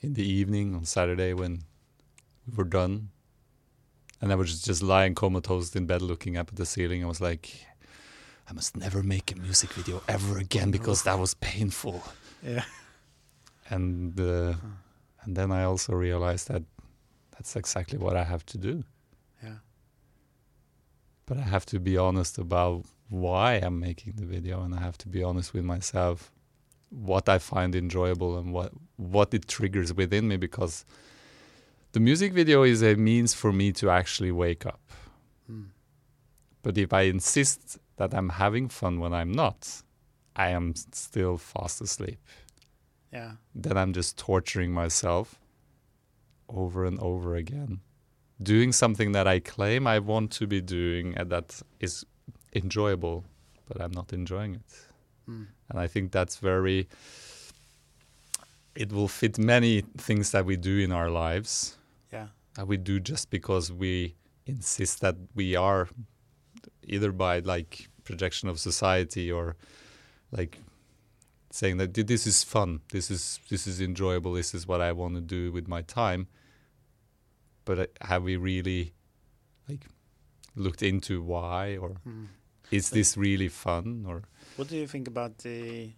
in 0.00 0.14
the 0.14 0.24
evening 0.24 0.74
on 0.74 0.84
Saturday 0.84 1.32
when 1.34 1.64
we 2.46 2.56
were 2.56 2.64
done, 2.68 3.10
and 4.20 4.32
I 4.32 4.34
was 4.34 4.62
just 4.62 4.82
lying 4.82 5.14
comatose 5.14 5.74
in 5.76 5.86
bed 5.86 6.02
looking 6.02 6.36
up 6.36 6.48
at 6.48 6.56
the 6.56 6.66
ceiling, 6.66 7.04
I 7.04 7.06
was 7.06 7.20
like, 7.20 7.66
I 8.48 8.52
must 8.52 8.76
never 8.76 9.02
make 9.02 9.32
a 9.32 9.36
music 9.36 9.72
video 9.72 10.02
ever 10.08 10.38
again 10.38 10.70
because 10.70 11.02
that 11.02 11.18
was 11.18 11.34
painful. 11.34 12.02
yeah, 12.42 12.64
And 13.70 14.18
uh, 14.20 14.54
and 15.22 15.36
then 15.36 15.50
I 15.52 15.64
also 15.64 15.92
realized 15.94 16.48
that 16.48 16.62
that's 17.32 17.56
exactly 17.56 17.98
what 17.98 18.16
I 18.16 18.24
have 18.24 18.44
to 18.46 18.58
do. 18.58 18.84
But 21.26 21.38
I 21.38 21.42
have 21.42 21.66
to 21.66 21.80
be 21.80 21.96
honest 21.96 22.38
about 22.38 22.84
why 23.08 23.54
I'm 23.54 23.80
making 23.80 24.14
the 24.16 24.26
video, 24.26 24.62
and 24.62 24.74
I 24.74 24.80
have 24.80 24.98
to 24.98 25.08
be 25.08 25.22
honest 25.22 25.54
with 25.54 25.64
myself 25.64 26.30
what 26.90 27.28
I 27.28 27.38
find 27.38 27.74
enjoyable 27.74 28.38
and 28.38 28.52
what 28.52 28.72
what 28.96 29.34
it 29.34 29.48
triggers 29.48 29.92
within 29.92 30.28
me 30.28 30.36
because 30.36 30.84
the 31.92 32.00
music 32.00 32.32
video 32.32 32.62
is 32.62 32.82
a 32.82 32.94
means 32.94 33.34
for 33.34 33.52
me 33.52 33.72
to 33.72 33.90
actually 33.90 34.32
wake 34.32 34.66
up. 34.66 34.80
Mm. 35.50 35.66
But 36.62 36.78
if 36.78 36.92
I 36.92 37.02
insist 37.02 37.78
that 37.96 38.14
I'm 38.14 38.30
having 38.30 38.68
fun 38.68 39.00
when 39.00 39.12
I'm 39.12 39.32
not, 39.32 39.82
I 40.34 40.48
am 40.50 40.74
still 40.92 41.36
fast 41.36 41.80
asleep. 41.80 42.18
yeah, 43.12 43.32
Then 43.54 43.76
I'm 43.76 43.92
just 43.92 44.18
torturing 44.18 44.72
myself 44.72 45.38
over 46.48 46.84
and 46.84 46.98
over 47.00 47.36
again. 47.36 47.80
Doing 48.42 48.72
something 48.72 49.12
that 49.12 49.26
I 49.26 49.38
claim 49.40 49.86
I 49.86 49.98
want 49.98 50.30
to 50.32 50.46
be 50.46 50.60
doing 50.60 51.14
and 51.16 51.30
that 51.30 51.62
is 51.80 52.04
enjoyable, 52.54 53.24
but 53.68 53.80
I'm 53.80 53.92
not 53.92 54.12
enjoying 54.12 54.54
it. 54.54 54.62
mm. 55.28 55.46
And 55.70 55.80
I 55.80 55.86
think 55.86 56.12
that's 56.12 56.36
very, 56.36 56.88
it 58.74 58.92
will 58.92 59.08
fit 59.08 59.38
many 59.38 59.82
things 59.96 60.30
that 60.32 60.44
we 60.44 60.56
do 60.56 60.78
in 60.78 60.92
our 60.92 61.10
lives 61.10 61.78
yeah, 62.12 62.28
that 62.54 62.66
we 62.66 62.76
do 62.76 63.00
just 63.00 63.30
because 63.30 63.72
we 63.72 64.14
insist 64.46 65.00
that 65.00 65.16
we 65.34 65.56
are 65.56 65.88
either 66.86 67.12
by 67.12 67.38
like 67.38 67.88
projection 68.04 68.48
of 68.48 68.58
society 68.58 69.32
or 69.32 69.56
like 70.30 70.58
saying 71.50 71.76
that 71.78 71.94
this 71.94 72.26
is 72.26 72.44
fun 72.44 72.80
this 72.90 73.10
is 73.10 73.40
this 73.48 73.66
is 73.66 73.80
enjoyable 73.80 74.32
this 74.32 74.54
is 74.54 74.66
what 74.66 74.80
i 74.80 74.92
want 74.92 75.14
to 75.14 75.20
do 75.20 75.50
with 75.52 75.66
my 75.68 75.80
time 75.82 76.26
but 77.64 77.78
uh, 77.78 77.86
have 78.02 78.22
we 78.24 78.36
really 78.36 78.92
like 79.68 79.86
looked 80.56 80.82
into 80.82 81.22
why 81.22 81.76
or 81.76 81.96
Mm. 82.06 82.26
is 82.70 82.90
this 82.90 83.16
really 83.16 83.48
fun 83.48 84.04
or? 84.06 84.22
What 84.56 84.68
do 84.68 84.76
you 84.76 84.86
think 84.86 85.08
about 85.08 85.38
the 85.38 85.92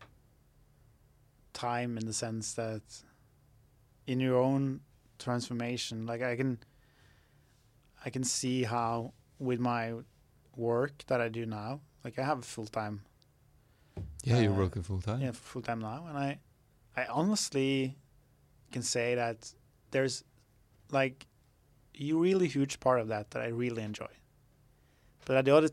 time 1.52 1.96
in 1.98 2.06
the 2.06 2.12
sense 2.12 2.54
that 2.54 2.82
in 4.06 4.20
your 4.20 4.36
own 4.36 4.80
transformation, 5.18 6.06
like 6.06 6.22
I 6.22 6.36
can 6.36 6.58
I 8.04 8.10
can 8.10 8.24
see 8.24 8.64
how 8.64 9.12
with 9.38 9.58
my 9.60 9.94
work 10.56 11.04
that 11.08 11.20
I 11.20 11.28
do 11.28 11.44
now, 11.46 11.80
like 12.04 12.18
I 12.18 12.24
have 12.24 12.44
full 12.44 12.66
time. 12.66 13.02
Yeah 14.24 14.40
you're 14.40 14.52
Uh, 14.52 14.58
working 14.58 14.82
full 14.82 15.00
time. 15.00 15.20
yeah, 15.20 15.32
full 15.32 15.62
time 15.62 15.80
now, 15.80 16.06
and 16.08 16.16
I 16.18 16.38
I 16.96 17.06
honestly 17.06 17.96
can 18.72 18.82
say 18.82 19.14
that 19.16 19.54
there's 19.90 20.24
like 20.90 21.26
a 21.98 22.12
really 22.12 22.48
huge 22.48 22.80
part 22.80 23.00
of 23.00 23.08
that 23.08 23.30
that 23.30 23.42
I 23.42 23.48
really 23.48 23.82
enjoy. 23.82 24.08
But 25.24 25.36
at 25.36 25.44
the 25.44 25.56
other, 25.56 25.70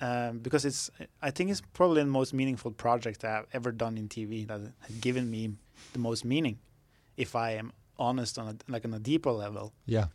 um, 0.00 0.38
because 0.38 0.64
it's 0.64 0.90
I 1.22 1.30
think 1.30 1.50
it's 1.50 1.62
probably 1.72 2.02
the 2.02 2.08
most 2.08 2.34
meaningful 2.34 2.70
project 2.72 3.24
I've 3.24 3.46
ever 3.52 3.72
done 3.72 3.96
in 3.96 4.08
TV 4.08 4.46
that 4.46 4.60
has 4.60 4.96
given 5.00 5.30
me 5.30 5.52
the 5.92 5.98
most 5.98 6.24
meaning, 6.24 6.58
if 7.16 7.34
I 7.36 7.52
am 7.52 7.72
honest 7.98 8.38
on 8.38 8.48
a, 8.48 8.72
like 8.72 8.84
on 8.84 8.94
a 8.94 8.98
deeper 8.98 9.32
level. 9.32 9.72
yeah 9.86 10.06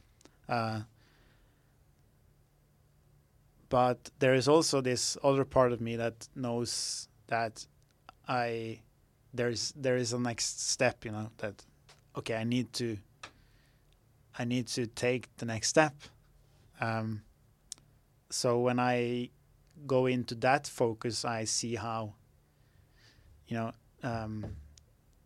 Uh, 0.48 0.82
but 3.70 4.12
there 4.20 4.36
is 4.36 4.48
also 4.48 4.82
this 4.82 5.18
other 5.24 5.46
part 5.46 5.72
of 5.72 5.80
me 5.80 5.96
that 5.96 6.28
knows 6.36 7.08
that 7.28 7.66
I 8.28 8.82
there's 9.34 9.74
there 9.78 9.96
is 9.96 10.14
a 10.14 10.20
next 10.20 10.70
step, 10.70 11.06
you 11.06 11.12
know, 11.12 11.32
that 11.38 11.66
okay, 12.18 12.36
I 12.36 12.44
need 12.44 12.74
to 12.74 12.98
I 14.40 14.46
need 14.46 14.68
to 14.68 14.88
take 14.88 15.28
the 15.38 15.46
next 15.46 15.68
step. 15.68 15.94
Um, 16.80 17.22
so 18.30 18.60
when 18.60 18.80
I 18.80 19.30
go 19.86 20.06
into 20.06 20.36
that 20.36 20.68
focus, 20.68 21.26
I 21.26 21.44
see 21.46 21.76
how 21.76 22.14
you 23.48 23.58
know 23.58 23.72
um, 24.04 24.46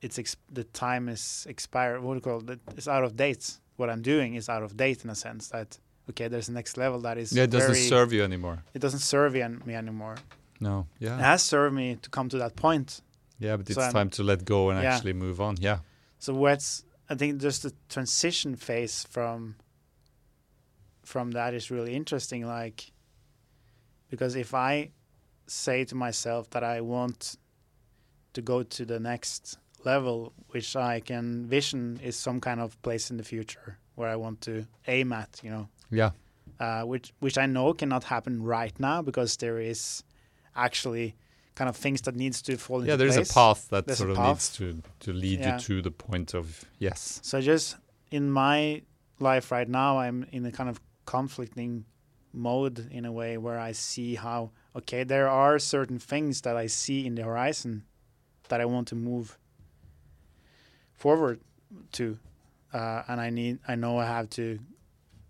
it's 0.01 0.35
the 0.51 0.63
time 0.65 1.09
is 1.09 1.45
expired. 1.49 2.01
What 2.01 2.13
do 2.13 2.17
you 2.17 2.21
call 2.21 2.49
it? 2.51 2.59
It's 2.77 2.87
out 2.87 3.03
of 3.03 3.15
date. 3.15 3.57
What 3.77 3.89
I'm 3.89 4.01
doing 4.01 4.35
is 4.35 4.49
out 4.49 4.63
of 4.63 4.75
date 4.77 5.03
in 5.03 5.09
a 5.09 5.15
sense 5.15 5.49
that 5.49 5.77
okay, 6.09 6.27
there's 6.27 6.49
a 6.49 6.51
next 6.53 6.77
level 6.77 6.99
that 7.01 7.17
is 7.17 7.31
yeah 7.33 7.43
it 7.43 7.51
doesn't 7.51 7.73
very, 7.73 7.87
serve 7.87 8.13
you 8.13 8.23
anymore 8.23 8.63
it 8.73 8.79
doesn't 8.79 8.99
serve 8.99 9.35
an- 9.35 9.61
me 9.65 9.73
anymore. 9.75 10.15
no 10.59 10.85
yeah 10.99 11.17
It 11.17 11.21
has 11.23 11.41
served 11.43 11.73
me 11.75 11.95
to 12.01 12.09
come 12.09 12.29
to 12.29 12.37
that 12.37 12.55
point. 12.55 13.01
yeah 13.39 13.57
but 13.57 13.67
it's 13.69 13.77
I'm- 13.77 13.91
time 13.91 14.09
to 14.11 14.23
let 14.23 14.45
go 14.45 14.69
and 14.69 14.81
Yeah. 14.81 14.93
actually 14.95 15.13
move 15.13 15.41
on 15.41 15.55
yeah 15.59 15.79
So 16.19 16.33
what's 16.33 16.85
I 17.09 17.15
think 17.15 17.41
just 17.41 17.63
the 17.63 17.73
transition 17.89 18.55
phase 18.55 19.05
from 19.09 19.55
from 21.03 21.31
that 21.31 21.53
is 21.53 21.69
really 21.69 21.95
interesting. 21.95 22.45
Like 22.45 22.91
because 24.09 24.35
if 24.35 24.53
I 24.53 24.91
say 25.47 25.85
to 25.85 25.95
myself 25.95 26.49
that 26.51 26.63
I 26.63 26.81
want 26.81 27.37
to 28.33 28.41
go 28.41 28.63
to 28.63 28.85
the 28.85 28.99
next 28.99 29.57
level, 29.83 30.33
which 30.49 30.75
I 30.75 30.99
can 30.99 31.45
vision 31.45 31.99
is 32.03 32.15
some 32.15 32.41
kind 32.41 32.59
of 32.59 32.81
place 32.81 33.11
in 33.11 33.17
the 33.17 33.23
future 33.23 33.77
where 33.93 34.09
I 34.09 34.15
want 34.15 34.41
to 34.41 34.67
aim 34.87 35.13
at, 35.13 35.39
you 35.43 35.49
know, 35.49 35.69
yeah 35.91 36.11
uh, 36.59 36.83
which 36.83 37.13
which 37.19 37.37
I 37.37 37.45
know 37.45 37.73
cannot 37.73 38.05
happen 38.05 38.43
right 38.43 38.77
now 38.79 39.01
because 39.01 39.37
there 39.37 39.59
is 39.59 40.03
actually 40.55 41.15
kind 41.55 41.69
of 41.69 41.75
things 41.77 42.01
that 42.01 42.15
needs 42.15 42.41
to 42.41 42.57
fall 42.57 42.79
into 42.79 42.89
yeah 42.91 42.97
there's 42.97 43.15
place. 43.15 43.31
a 43.31 43.33
path 43.33 43.67
that 43.69 43.85
There's 43.85 43.97
sort 43.97 44.11
of 44.11 44.17
path. 44.17 44.27
needs 44.27 44.49
to 44.57 44.81
to 44.99 45.13
lead 45.13 45.39
Yeah. 45.39 45.53
you 45.55 45.59
to 45.67 45.81
the 45.81 45.91
point 45.91 46.33
of 46.35 46.65
yes 46.79 47.19
So 47.23 47.39
just 47.41 47.77
in 48.11 48.29
my 48.31 48.81
life 49.19 49.51
right 49.51 49.69
now, 49.69 49.97
I'm 49.99 50.25
in 50.31 50.45
a 50.45 50.51
kind 50.51 50.69
of 50.69 50.79
conflicting 51.05 51.85
mode 52.33 52.87
in 52.91 53.05
a 53.05 53.11
way 53.11 53.37
where 53.37 53.57
I 53.69 53.73
see 53.73 54.15
how 54.15 54.51
okay 54.75 55.05
there 55.05 55.29
are 55.29 55.59
certain 55.59 55.99
things 55.99 56.41
that 56.41 56.55
I 56.63 56.67
see 56.67 57.05
in 57.07 57.15
the 57.15 57.23
horizon 57.23 57.83
that 58.49 58.59
I 58.61 58.65
want 58.65 58.87
to 58.89 58.95
move 58.95 59.37
forward 60.93 61.39
to, 61.93 62.17
uh, 62.73 63.03
and 63.07 63.19
I 63.21 63.29
need 63.29 63.59
I 63.67 63.75
know 63.75 63.97
I 63.97 64.05
have 64.05 64.29
to 64.31 64.59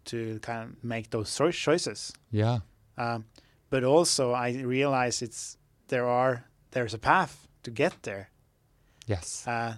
to 0.05 0.39
kind 0.39 0.63
of 0.69 0.83
make 0.83 1.09
those 1.09 1.35
choices. 1.51 2.13
yeah 2.31 2.59
Um, 2.97 3.25
but 3.69 3.83
also 3.83 4.31
I 4.31 4.51
realize 4.63 5.21
it's 5.25 5.57
there 5.87 6.07
are 6.07 6.45
there's 6.71 6.93
a 6.93 6.99
path 6.99 7.47
to 7.63 7.71
get 7.71 8.03
there. 8.03 8.29
yes 9.07 9.47
Uh, 9.47 9.75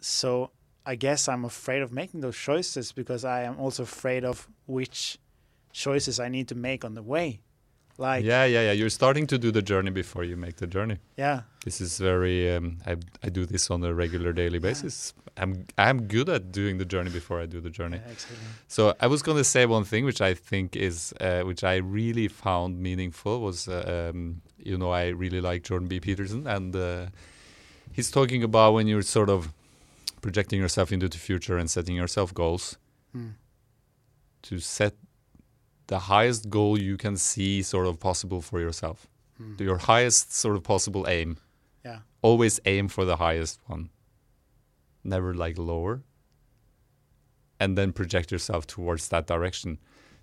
so 0.00 0.50
I 0.84 0.96
guess 0.96 1.28
I'm 1.28 1.44
afraid 1.44 1.82
of 1.82 1.92
making 1.92 2.20
those 2.20 2.36
choices 2.36 2.92
because 2.92 3.24
I 3.24 3.42
am 3.44 3.58
also 3.58 3.84
afraid 3.84 4.24
of 4.24 4.48
which 4.66 5.18
choices 5.72 6.18
I 6.18 6.28
need 6.28 6.48
to 6.48 6.54
make 6.54 6.84
on 6.84 6.94
the 6.94 7.02
way. 7.02 7.40
Like 7.98 8.24
yeah, 8.24 8.44
yeah, 8.46 8.62
yeah. 8.62 8.72
You're 8.72 8.90
starting 8.90 9.26
to 9.28 9.38
do 9.38 9.50
the 9.52 9.62
journey 9.62 9.90
before 9.90 10.24
you 10.24 10.36
make 10.36 10.56
the 10.56 10.66
journey. 10.66 10.98
yeah, 11.18 11.42
This 11.64 11.80
is 11.80 11.98
very. 11.98 12.54
Um, 12.56 12.78
I 12.86 12.96
I 13.26 13.28
do 13.30 13.46
this 13.46 13.70
on 13.70 13.84
a 13.84 13.92
regular 13.94 14.32
daily 14.32 14.58
basis. 14.58 15.14
I'm 15.36 15.64
I'm 15.78 16.08
good 16.08 16.28
at 16.28 16.52
doing 16.52 16.78
the 16.78 16.84
journey 16.84 17.10
before 17.10 17.42
I 17.42 17.46
do 17.46 17.60
the 17.60 17.70
journey. 17.70 17.98
yeah, 18.04 18.12
exactly. 18.12 18.38
So 18.68 18.94
I 19.00 19.06
was 19.06 19.22
going 19.22 19.38
to 19.38 19.44
say 19.44 19.66
one 19.66 19.84
thing, 19.84 20.04
which 20.06 20.20
I 20.20 20.34
think 20.34 20.76
is, 20.76 21.12
uh, 21.20 21.42
which 21.46 21.62
I 21.64 21.76
really 21.76 22.28
found 22.28 22.78
meaningful, 22.78 23.40
was, 23.40 23.68
uh, 23.68 24.10
um, 24.14 24.40
you 24.58 24.76
know, 24.78 24.90
I 24.90 25.08
really 25.08 25.40
like 25.40 25.62
Jordan 25.68 25.88
B. 25.88 26.00
Peterson, 26.00 26.46
and 26.46 26.74
uh, 26.76 27.06
he's 27.92 28.10
talking 28.10 28.42
about 28.42 28.74
when 28.74 28.86
you're 28.88 29.02
sort 29.02 29.28
of 29.30 29.48
projecting 30.20 30.60
yourself 30.60 30.92
into 30.92 31.08
the 31.08 31.18
future 31.18 31.56
and 31.58 31.68
setting 31.70 31.96
yourself 31.96 32.32
goals 32.34 32.78
Mm. 33.14 33.32
to 34.42 34.58
set 34.58 34.94
the 35.94 35.98
highest 36.14 36.42
goal 36.56 36.74
you 36.88 36.96
can 37.04 37.16
see 37.30 37.52
sort 37.74 37.86
of 37.90 37.94
possible 38.08 38.40
for 38.48 38.58
yourself, 38.66 38.98
Mm. 39.40 39.60
your 39.68 39.78
highest 39.92 40.26
sort 40.42 40.56
of 40.58 40.62
possible 40.74 41.04
aim. 41.18 41.30
Yeah. 41.88 42.00
Always 42.28 42.54
aim 42.74 42.84
for 42.88 43.04
the 43.10 43.16
highest 43.26 43.56
one, 43.72 43.84
never 45.14 45.30
like 45.44 45.56
lower 45.72 45.94
and 47.60 47.70
then 47.78 47.92
project 47.92 48.32
yourself 48.34 48.66
towards 48.66 49.08
that 49.08 49.26
direction. 49.26 49.70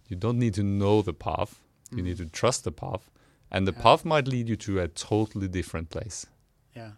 You 0.10 0.16
don't 0.24 0.40
need 0.40 0.54
to 0.56 0.64
know 0.64 1.02
the 1.10 1.14
path. 1.14 1.54
You 1.96 2.02
need 2.08 2.18
to 2.18 2.26
trust 2.42 2.64
the 2.64 2.72
path. 2.72 3.04
And 3.52 3.62
the 3.68 3.72
Mm. 3.74 3.78
Yeah. 3.78 3.84
path 3.86 4.02
might 4.06 4.28
lead 4.28 4.46
you 4.52 4.58
to 4.68 4.80
a 4.86 4.88
totally 5.12 5.48
different 5.48 5.90
place. 5.90 6.26
Yeah. 6.76 6.94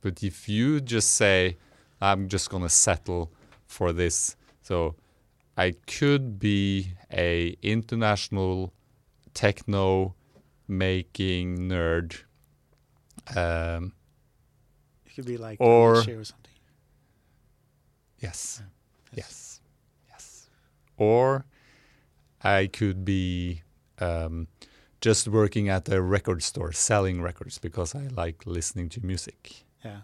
But 0.00 0.22
if 0.22 0.48
you 0.48 0.80
just 0.80 1.10
say, 1.22 1.56
I'm 2.00 2.28
just 2.28 2.50
going 2.50 2.62
to 2.62 2.74
settle 2.86 3.22
for 3.76 3.92
this. 3.92 4.36
So 4.68 4.94
I 5.56 5.72
could 5.86 6.38
be 6.38 6.92
a 7.12 7.56
international 7.62 8.72
techno 9.34 10.14
making 10.66 11.58
nerd. 11.68 12.16
Um, 13.36 13.92
It 15.06 15.14
could 15.14 15.26
be 15.26 15.36
like 15.36 15.60
Or- 15.60 15.96
or 15.98 16.24
something. 16.24 16.52
yes. 18.18 18.60
Yeah. 18.60 18.66
Yes. 19.16 19.60
Yes. 20.08 20.48
Or 20.96 21.44
I 22.42 22.66
could 22.66 23.04
be 23.04 23.62
um, 24.00 24.48
just 25.00 25.28
working 25.28 25.68
at 25.68 25.88
a 25.88 26.02
record 26.02 26.42
store 26.42 26.72
selling 26.72 27.22
records 27.22 27.58
because 27.58 27.94
I 27.94 28.08
like 28.08 28.44
listening 28.44 28.88
to 28.90 29.00
music. 29.06 29.64
Yeah. 29.84 30.00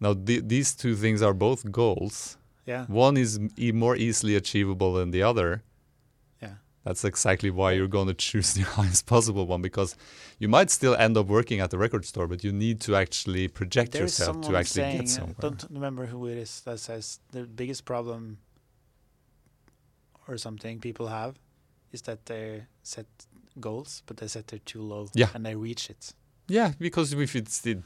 Now, 0.00 0.14
th- 0.14 0.42
these 0.46 0.74
two 0.74 0.96
things 0.96 1.22
are 1.22 1.32
both 1.34 1.70
goals. 1.70 2.36
Yeah. 2.66 2.86
One 2.86 3.16
is 3.16 3.38
e- 3.58 3.72
more 3.72 3.96
easily 3.96 4.36
achievable 4.36 4.94
than 4.94 5.10
the 5.10 5.22
other. 5.22 5.62
Yeah. 6.40 6.54
That's 6.84 7.04
exactly 7.04 7.50
why 7.50 7.72
you're 7.72 7.88
going 7.88 8.08
to 8.08 8.14
choose 8.14 8.54
the 8.54 8.62
highest 8.76 9.06
possible 9.06 9.46
one 9.46 9.62
because 9.62 9.96
you 10.38 10.48
might 10.48 10.70
still 10.70 10.94
end 10.94 11.16
up 11.16 11.26
working 11.26 11.60
at 11.60 11.70
the 11.70 11.78
record 11.78 12.04
store, 12.04 12.26
but 12.26 12.42
you 12.44 12.52
need 12.52 12.80
to 12.82 12.96
actually 12.96 13.48
project 13.48 13.92
There 13.92 14.02
yourself 14.02 14.40
to 14.42 14.56
actually 14.56 14.82
saying, 14.82 14.96
get 15.00 15.04
uh, 15.06 15.08
somewhere. 15.08 15.36
don't 15.40 15.64
remember 15.70 16.06
who 16.06 16.26
it 16.26 16.38
is 16.38 16.60
that 16.62 16.78
says 16.80 17.20
the 17.32 17.42
biggest 17.44 17.84
problem 17.84 18.38
or 20.28 20.38
something 20.38 20.80
people 20.80 21.08
have 21.08 21.34
is 21.92 22.02
that 22.02 22.26
they 22.26 22.64
set 22.82 23.06
goals, 23.60 24.02
but 24.06 24.16
they 24.16 24.26
set 24.26 24.52
it 24.52 24.64
too 24.66 24.82
low 24.82 25.08
Yeah. 25.14 25.28
and 25.34 25.44
they 25.44 25.54
reach 25.54 25.90
it. 25.90 26.12
Yeah, 26.48 26.72
because 26.78 27.12
if 27.12 27.36
it's 27.36 27.60
the, 27.60 27.78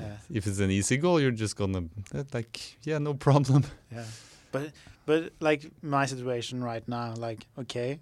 Yeah. 0.00 0.16
if 0.30 0.46
it's 0.46 0.58
an 0.58 0.70
easy 0.70 0.96
goal, 0.96 1.20
you're 1.20 1.30
just 1.30 1.56
gonna 1.56 1.84
uh, 2.14 2.24
like 2.32 2.76
yeah, 2.82 2.98
no 2.98 3.14
problem. 3.14 3.64
Yeah. 3.92 4.04
But 4.52 4.72
but 5.06 5.32
like 5.40 5.70
my 5.82 6.06
situation 6.06 6.62
right 6.62 6.86
now, 6.88 7.14
like 7.16 7.46
okay, 7.58 8.00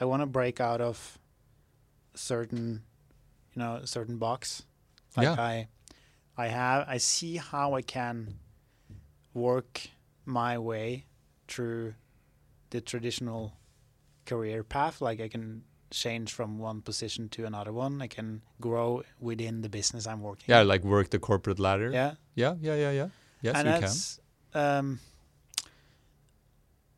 I 0.00 0.04
want 0.04 0.22
to 0.22 0.26
break 0.26 0.60
out 0.60 0.80
of 0.80 1.18
certain 2.14 2.82
you 3.54 3.60
know, 3.62 3.76
a 3.82 3.86
certain 3.86 4.18
box. 4.18 4.62
Like 5.16 5.24
Yeah. 5.24 5.42
I 5.42 5.68
I 6.36 6.48
have 6.48 6.88
I 6.88 6.98
see 6.98 7.36
how 7.36 7.74
I 7.74 7.82
can 7.82 8.38
work 9.34 9.88
my 10.24 10.58
way 10.58 11.04
through 11.48 11.94
the 12.70 12.80
traditional 12.80 13.52
career 14.24 14.64
path. 14.64 15.00
Like 15.00 15.20
I 15.20 15.28
can 15.28 15.62
change 15.90 16.32
from 16.32 16.58
one 16.58 16.82
position 16.82 17.28
to 17.30 17.44
another 17.44 17.72
one. 17.72 18.02
I 18.02 18.06
can 18.06 18.42
grow 18.60 19.02
within 19.20 19.62
the 19.62 19.68
business 19.68 20.06
I'm 20.06 20.22
working. 20.22 20.46
Yeah, 20.48 20.62
in. 20.62 20.68
like 20.68 20.84
work 20.84 21.10
the 21.10 21.18
corporate 21.18 21.58
ladder. 21.58 21.90
Yeah. 21.92 22.14
yeah, 22.34 22.54
yeah, 22.60 22.74
yeah, 22.74 22.90
yeah. 22.90 23.08
Yes, 23.42 23.56
and 23.56 23.66
you 23.66 23.72
can. 23.74 23.80
that's 23.82 24.20
um, 24.54 25.00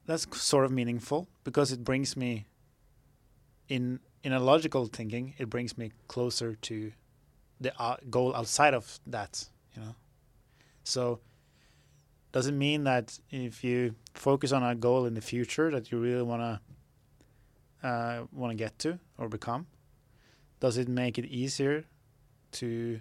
that's 0.07 0.27
sort 0.41 0.65
of 0.65 0.71
meaningful 0.71 1.29
because 1.45 1.71
it 1.71 1.85
brings 1.85 2.17
me 2.17 2.47
in 3.69 4.01
in 4.23 4.33
a 4.33 4.41
logical 4.41 4.87
thinking 4.87 5.35
it 5.39 5.49
brings 5.51 5.77
me 5.77 5.93
closer 6.09 6.55
to 6.55 6.93
the 7.61 7.73
uh, 7.81 7.97
goal 8.09 8.35
outside 8.35 8.75
of 8.75 8.99
that 9.07 9.45
you 9.75 9.83
know 9.83 9.95
so 10.83 11.21
does 12.33 12.47
it 12.47 12.53
mean 12.53 12.85
that 12.85 13.19
if 13.31 13.63
you 13.63 13.95
focus 14.15 14.53
on 14.53 14.63
a 14.63 14.75
goal 14.75 15.05
in 15.05 15.15
the 15.15 15.21
future 15.21 15.71
that 15.71 15.93
you 15.93 15.99
really 15.99 16.23
want 16.23 16.43
to 16.43 16.61
uh, 17.83 18.25
want 18.33 18.51
to 18.51 18.57
get 18.65 18.79
to 18.79 18.99
or 19.19 19.29
become 19.29 19.67
does 20.61 20.77
it 20.79 20.89
make 20.89 21.19
it 21.19 21.27
easier 21.27 21.85
to 22.53 23.01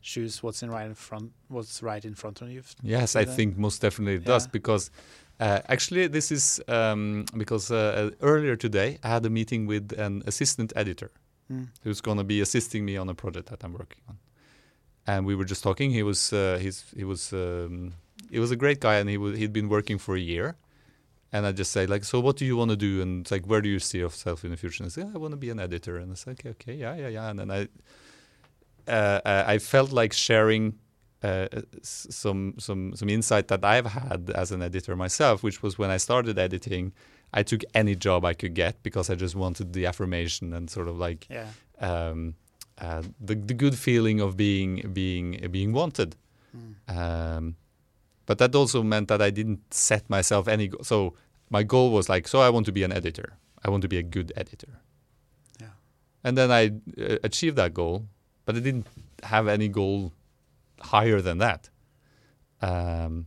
choose 0.00 0.42
what's 0.42 0.62
in 0.62 0.70
right 0.70 0.86
in 0.86 0.94
front 0.94 1.32
what's 1.48 1.82
right 1.82 2.04
in 2.04 2.14
front 2.14 2.40
of 2.42 2.48
you 2.50 2.62
Yes, 2.82 3.16
I 3.16 3.24
that? 3.24 3.34
think 3.36 3.56
most 3.58 3.80
definitely 3.82 4.14
it 4.16 4.24
does 4.24 4.46
because 4.46 4.90
uh, 5.40 5.60
actually 5.68 6.08
this 6.08 6.30
is 6.32 6.60
um, 6.68 7.24
because 7.36 7.70
uh, 7.70 7.76
uh, 7.76 8.10
earlier 8.20 8.56
today 8.56 8.98
I 9.02 9.08
had 9.08 9.26
a 9.26 9.30
meeting 9.30 9.66
with 9.66 9.92
an 9.98 10.22
assistant 10.26 10.72
editor 10.76 11.10
Mm. 11.50 11.66
who's 11.82 12.00
going 12.00 12.18
to 12.18 12.24
be 12.24 12.40
assisting 12.40 12.84
me 12.84 12.96
on 12.96 13.08
a 13.08 13.14
project 13.14 13.48
that 13.50 13.64
I'm 13.64 13.72
working 13.72 14.00
on, 14.08 14.16
and 15.06 15.26
we 15.26 15.34
were 15.34 15.44
just 15.44 15.62
talking. 15.62 15.90
He 15.90 16.02
was 16.04 16.32
uh, 16.32 16.58
he's 16.62 16.84
he 16.96 17.04
was 17.04 17.32
um, 17.32 17.94
he 18.30 18.38
was 18.38 18.50
a 18.52 18.56
great 18.56 18.78
guy, 18.80 18.94
and 19.00 19.10
he 19.10 19.18
was 19.18 19.36
he'd 19.36 19.52
been 19.52 19.68
working 19.68 19.98
for 19.98 20.14
a 20.14 20.20
year. 20.20 20.54
And 21.32 21.46
I 21.46 21.52
just 21.52 21.72
say 21.72 21.86
like, 21.86 22.04
so 22.04 22.20
what 22.20 22.36
do 22.36 22.44
you 22.44 22.56
want 22.56 22.70
to 22.70 22.76
do? 22.76 23.00
And 23.00 23.22
it's 23.22 23.30
like, 23.30 23.46
where 23.46 23.62
do 23.62 23.68
you 23.68 23.78
see 23.78 23.98
yourself 23.98 24.44
in 24.44 24.50
the 24.50 24.56
future? 24.56 24.84
And 24.84 24.90
I 24.90 24.94
say, 24.94 25.02
I 25.02 25.18
want 25.18 25.32
to 25.32 25.36
be 25.36 25.50
an 25.50 25.58
editor. 25.58 25.96
And 25.96 26.12
I 26.12 26.14
said, 26.14 26.32
okay, 26.32 26.50
okay, 26.50 26.74
yeah, 26.74 26.94
yeah, 26.94 27.08
yeah. 27.08 27.30
And 27.30 27.38
then 27.38 27.50
I, 27.50 27.68
uh, 28.86 29.20
uh, 29.24 29.44
I 29.46 29.58
felt 29.58 29.92
like 29.92 30.12
sharing 30.12 30.78
uh, 31.22 31.46
some 31.82 32.54
some 32.58 32.96
some 32.96 33.08
insight 33.08 33.48
that 33.48 33.64
I've 33.64 33.86
had 33.86 34.30
as 34.34 34.50
an 34.50 34.60
editor 34.60 34.96
myself, 34.96 35.42
which 35.42 35.62
was 35.62 35.78
when 35.78 35.90
I 35.90 35.96
started 35.96 36.38
editing, 36.38 36.92
I 37.32 37.42
took 37.44 37.62
any 37.74 37.94
job 37.94 38.24
I 38.24 38.34
could 38.34 38.54
get 38.54 38.82
because 38.82 39.08
I 39.08 39.14
just 39.14 39.36
wanted 39.36 39.72
the 39.72 39.86
affirmation 39.86 40.52
and 40.52 40.68
sort 40.68 40.88
of 40.88 40.98
like 40.98 41.28
yeah 41.30 41.46
um, 41.78 42.34
uh, 42.78 43.02
the 43.20 43.36
the 43.36 43.54
good 43.54 43.78
feeling 43.78 44.20
of 44.20 44.36
being 44.36 44.90
being 44.92 45.48
being 45.50 45.72
wanted. 45.72 46.16
Mm. 46.56 46.96
Um, 46.96 47.56
but 48.26 48.38
that 48.38 48.54
also 48.54 48.82
meant 48.82 49.08
that 49.08 49.20
I 49.20 49.30
didn't 49.30 49.72
set 49.72 50.08
myself 50.08 50.48
any. 50.48 50.68
Go- 50.68 50.82
so 50.82 51.14
my 51.50 51.62
goal 51.62 51.90
was 51.90 52.08
like, 52.08 52.28
so 52.28 52.40
I 52.40 52.50
want 52.50 52.66
to 52.66 52.72
be 52.72 52.82
an 52.82 52.92
editor. 52.92 53.38
I 53.64 53.70
want 53.70 53.82
to 53.82 53.88
be 53.88 53.98
a 53.98 54.02
good 54.02 54.32
editor. 54.36 54.80
Yeah. 55.60 55.74
And 56.24 56.36
then 56.36 56.50
I 56.50 56.72
uh, 57.00 57.18
achieved 57.22 57.56
that 57.56 57.74
goal, 57.74 58.06
but 58.44 58.56
I 58.56 58.60
didn't 58.60 58.86
have 59.22 59.48
any 59.48 59.68
goal 59.68 60.12
higher 60.80 61.20
than 61.20 61.38
that. 61.38 61.70
Um, 62.60 63.26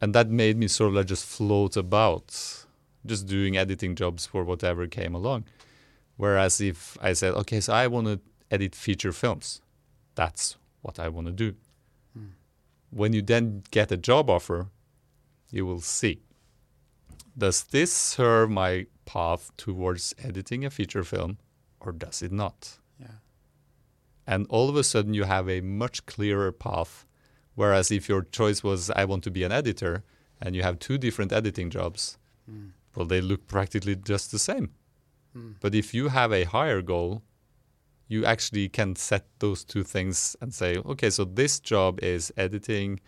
and 0.00 0.14
that 0.14 0.28
made 0.30 0.56
me 0.56 0.68
sort 0.68 0.88
of 0.88 0.94
like 0.94 1.06
just 1.06 1.24
float 1.24 1.76
about, 1.76 2.66
just 3.06 3.26
doing 3.26 3.56
editing 3.56 3.94
jobs 3.94 4.26
for 4.26 4.44
whatever 4.44 4.86
came 4.86 5.14
along. 5.14 5.44
Whereas 6.16 6.60
if 6.60 6.98
I 7.00 7.12
said, 7.12 7.34
okay, 7.34 7.60
so 7.60 7.72
I 7.72 7.86
want 7.86 8.06
to 8.06 8.20
edit 8.50 8.74
feature 8.74 9.12
films, 9.12 9.60
that's 10.14 10.56
what 10.82 10.98
I 10.98 11.08
want 11.08 11.26
to 11.26 11.32
do. 11.32 11.54
When 12.90 13.12
you 13.12 13.22
then 13.22 13.62
get 13.70 13.92
a 13.92 13.96
job 13.96 14.30
offer, 14.30 14.68
you 15.50 15.66
will 15.66 15.80
see 15.80 16.20
does 17.36 17.62
this 17.64 17.92
serve 17.92 18.50
my 18.50 18.86
path 19.04 19.52
towards 19.56 20.12
editing 20.18 20.64
a 20.64 20.70
feature 20.70 21.04
film 21.04 21.38
or 21.80 21.92
does 21.92 22.20
it 22.22 22.32
not? 22.32 22.78
yeah 23.00 23.18
And 24.26 24.46
all 24.48 24.68
of 24.68 24.76
a 24.76 24.82
sudden, 24.82 25.14
you 25.14 25.24
have 25.24 25.48
a 25.48 25.60
much 25.60 26.04
clearer 26.06 26.50
path. 26.52 27.06
Whereas 27.54 27.90
if 27.90 28.08
your 28.08 28.22
choice 28.22 28.62
was, 28.64 28.90
I 28.90 29.04
want 29.04 29.22
to 29.24 29.30
be 29.30 29.44
an 29.44 29.52
editor, 29.52 30.02
and 30.40 30.54
you 30.56 30.62
have 30.62 30.78
two 30.78 30.98
different 30.98 31.32
editing 31.32 31.70
jobs, 31.70 32.18
Mm. 32.50 32.70
well, 32.94 33.06
they 33.06 33.20
look 33.20 33.46
practically 33.46 33.94
just 33.94 34.30
the 34.32 34.38
same. 34.38 34.70
Mm. 35.36 35.54
But 35.60 35.74
if 35.74 35.94
you 35.94 36.08
have 36.08 36.32
a 36.32 36.44
higher 36.44 36.82
goal, 36.82 37.22
you 38.08 38.24
actually 38.24 38.68
can 38.68 38.96
set 38.96 39.24
those 39.38 39.64
two 39.64 39.84
things 39.84 40.36
and 40.40 40.52
say, 40.52 40.76
okay, 40.84 41.10
so 41.10 41.24
this 41.24 41.60
job 41.60 42.00
is 42.02 42.32
editing 42.36 43.00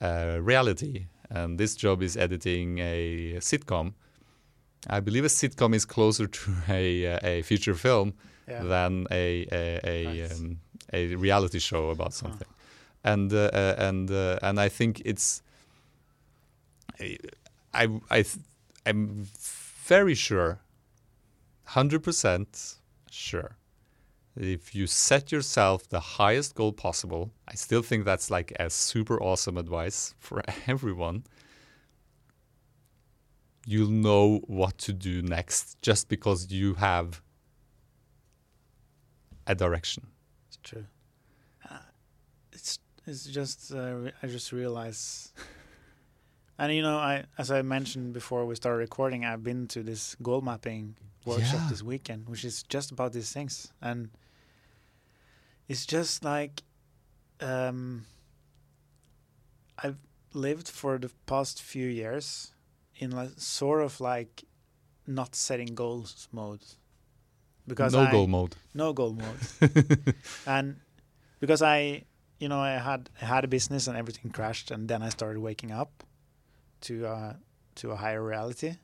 uh, 0.00 0.38
reality, 0.40 1.06
and 1.30 1.58
this 1.58 1.76
job 1.76 2.02
is 2.02 2.16
editing 2.16 2.78
a 2.78 3.36
sitcom. 3.40 3.92
I 4.88 5.00
believe 5.00 5.24
a 5.24 5.28
sitcom 5.28 5.74
is 5.74 5.84
closer 5.84 6.26
to 6.38 6.50
a, 6.68 7.06
uh, 7.06 7.18
a 7.22 7.42
feature 7.42 7.74
film 7.74 8.14
yeah 8.48 8.62
than 8.62 9.06
a 9.10 9.46
a 9.52 9.80
a, 9.84 10.04
Nice. 10.04 10.40
um, 10.40 10.60
a 10.92 11.14
reality 11.16 11.58
show 11.58 11.90
about 11.90 12.14
something, 12.14 12.48
and 13.04 13.32
uh, 13.32 13.50
uh, 13.52 13.74
and 13.78 14.10
uh, 14.10 14.38
and 14.42 14.58
I 14.58 14.70
think 14.70 15.02
it's 15.04 15.42
I 17.74 17.88
I 18.10 18.24
I'm 18.86 19.26
very 19.86 20.14
sure, 20.14 20.60
hundred 21.64 22.02
percent 22.02 22.76
sure, 23.10 23.56
if 24.40 24.74
you 24.74 24.86
set 24.86 25.32
yourself 25.32 25.88
the 25.88 26.00
highest 26.00 26.54
goal 26.54 26.72
possible, 26.72 27.30
I 27.48 27.54
still 27.54 27.82
think 27.82 28.04
that's 28.04 28.30
like 28.30 28.52
a 28.60 28.70
super 28.70 29.20
awesome 29.22 29.56
advice 29.58 30.14
for 30.18 30.42
everyone. 30.66 31.24
You'll 33.66 33.90
know 33.90 34.38
what 34.46 34.78
to 34.78 34.92
do 34.92 35.20
next 35.22 35.76
just 35.82 36.08
because 36.08 36.50
you 36.50 36.74
have 36.74 37.20
a 39.46 39.54
direction. 39.54 40.06
It's 40.48 40.58
true. 40.62 40.86
Uh, 41.68 41.78
it's 42.52 42.78
it's 43.06 43.26
just 43.26 43.72
uh, 43.74 44.10
I 44.22 44.26
just 44.26 44.52
realize, 44.52 45.32
and 46.58 46.72
you 46.72 46.82
know, 46.82 46.96
I 46.96 47.24
as 47.36 47.50
I 47.50 47.62
mentioned 47.62 48.12
before 48.14 48.46
we 48.46 48.54
started 48.54 48.78
recording, 48.78 49.24
I've 49.24 49.42
been 49.42 49.66
to 49.68 49.82
this 49.82 50.16
goal 50.22 50.40
mapping 50.40 50.96
workshop 51.26 51.60
Yeah. 51.64 51.68
this 51.70 51.82
weekend, 51.82 52.28
which 52.28 52.44
is 52.44 52.62
just 52.62 52.90
about 52.90 53.12
these 53.12 53.32
things, 53.32 53.72
and 53.82 54.08
it's 55.68 55.86
just 55.86 56.24
like, 56.24 56.62
um, 57.40 58.06
I've 59.82 59.98
lived 60.32 60.68
for 60.68 60.98
the 60.98 61.10
past 61.26 61.62
few 61.62 61.86
years 61.86 62.52
in 62.96 63.10
like 63.12 63.30
sort 63.36 63.82
of 63.82 64.00
like 64.00 64.44
not 65.06 65.34
setting 65.34 65.74
goals 65.74 66.28
mode. 66.32 66.64
Because 67.66 67.92
no 67.92 68.00
I, 68.00 68.10
goal 68.10 68.26
mode. 68.26 68.56
no 68.74 68.92
goal 68.92 69.12
mode. 69.12 70.14
And 70.46 70.76
because 71.38 71.60
I, 71.60 72.04
you 72.38 72.48
know, 72.48 72.60
I 72.60 72.78
had 72.78 73.10
I 73.20 73.26
had 73.26 73.44
a 73.44 73.48
business 73.48 73.86
and 73.86 73.96
everything 73.96 74.30
crashed, 74.30 74.70
and 74.70 74.88
then 74.88 75.02
I 75.02 75.10
started 75.10 75.40
waking 75.40 75.70
up 75.70 76.02
to 76.82 77.06
uh, 77.06 77.32
to 77.76 77.90
a 77.90 77.96
higher 77.96 78.24
reality, 78.24 78.76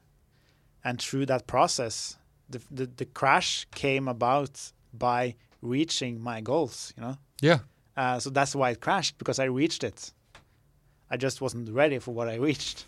and 0.85 1.01
through 1.01 1.27
that 1.27 1.47
process, 1.47 2.18
the, 2.49 2.61
the 2.70 2.87
the 2.87 3.07
crash 3.07 3.66
came 3.75 4.07
about 4.07 4.73
by 4.92 5.35
reaching 5.64 6.20
my 6.20 6.40
goals. 6.40 6.92
You 6.96 7.03
know, 7.03 7.16
Yeah. 7.42 7.59
uh, 7.96 8.18
so 8.20 8.31
that's 8.31 8.55
why 8.55 8.70
it 8.70 8.81
crashed 8.81 9.18
because 9.18 9.38
I 9.38 9.44
reached 9.46 9.83
it. 9.85 10.12
I 11.11 11.16
just 11.16 11.40
wasn't 11.40 11.70
ready 11.70 11.98
for 11.98 12.12
what 12.14 12.29
I 12.29 12.37
reached. 12.37 12.85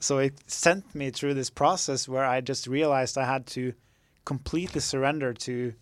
So 0.00 0.18
it 0.18 0.34
sent 0.46 0.94
me 0.94 1.10
through 1.10 1.34
this 1.34 1.50
process 1.50 2.06
where 2.08 2.24
I 2.24 2.40
just 2.42 2.66
realized 2.66 3.16
I 3.16 3.24
had 3.24 3.46
to 3.48 3.72
completely 4.24 4.80
surrender 4.80 5.32
to 5.32 5.72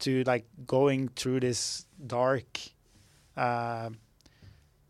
to 0.00 0.22
like 0.24 0.46
going 0.66 1.08
through 1.16 1.40
this 1.40 1.86
dark 2.06 2.46
uh, 3.36 3.90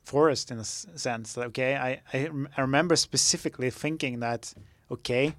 forest 0.04 0.50
in 0.50 0.59
a 0.59 0.64
sense. 0.64 1.37
Okay, 1.38 1.76
I, 1.76 2.00
I 2.16 2.31
I 2.57 2.61
remember 2.61 2.96
specifically 2.96 3.70
thinking 3.70 4.20
that 4.20 4.54
okay, 4.90 5.35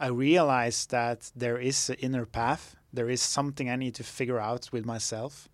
I 0.00 0.08
realized 0.08 0.90
that 0.90 1.30
there 1.36 1.58
is 1.58 1.90
an 1.90 1.96
inner 2.00 2.24
path. 2.26 2.76
There 2.92 3.08
is 3.08 3.20
something 3.20 3.68
I 3.68 3.76
need 3.76 3.94
to 3.96 4.04
figure 4.04 4.38
out 4.38 4.70
with 4.72 4.84
myself. 4.84 5.48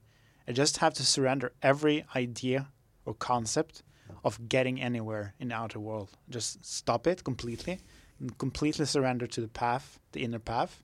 I 0.47 0.53
just 0.53 0.79
have 0.79 0.95
to 0.95 1.05
surrender 1.05 1.53
every 1.63 2.05
idea 2.15 2.69
or 3.05 3.15
concept 3.15 3.83
of 4.25 4.49
getting 4.49 4.81
anywhere 4.81 5.35
in 5.39 5.49
the 5.49 5.55
outer 5.55 5.81
world. 5.81 6.11
Just 6.29 6.65
stop 6.65 7.07
it 7.07 7.25
completely 7.25 7.81
and 8.21 8.37
completely 8.39 8.87
surrender 8.87 9.27
to 9.27 9.41
the 9.41 9.49
path, 9.49 9.99
the 10.13 10.23
inner 10.23 10.39
path. 10.39 10.83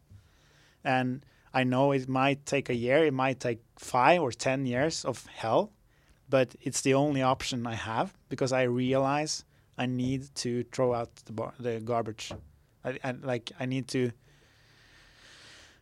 And 0.85 1.25
I 1.53 1.65
know 1.65 1.93
it 1.93 2.09
might 2.09 2.47
take 2.47 2.69
a 2.69 2.75
year, 2.75 3.05
it 3.05 3.15
might 3.15 3.41
take 3.41 3.61
five 3.79 4.21
or 4.21 4.33
10 4.33 4.67
years 4.67 5.05
of 5.05 5.27
hell, 5.27 5.73
but 6.29 6.55
it's 6.61 6.81
the 6.81 6.95
only 6.95 7.23
option 7.23 7.67
I 7.67 7.75
have 7.75 8.17
because 8.29 8.53
I 8.53 8.63
realize 8.63 9.45
I 9.77 9.87
need 9.87 10.35
to 10.37 10.65
throw 10.65 10.95
out 10.95 11.15
the, 11.25 11.33
bar- 11.33 11.55
the 11.59 11.81
garbage. 11.81 12.33
I, 12.85 12.99
I, 13.03 13.13
like, 13.13 13.53
I 13.59 13.67
need 13.67 13.89
to 13.89 14.13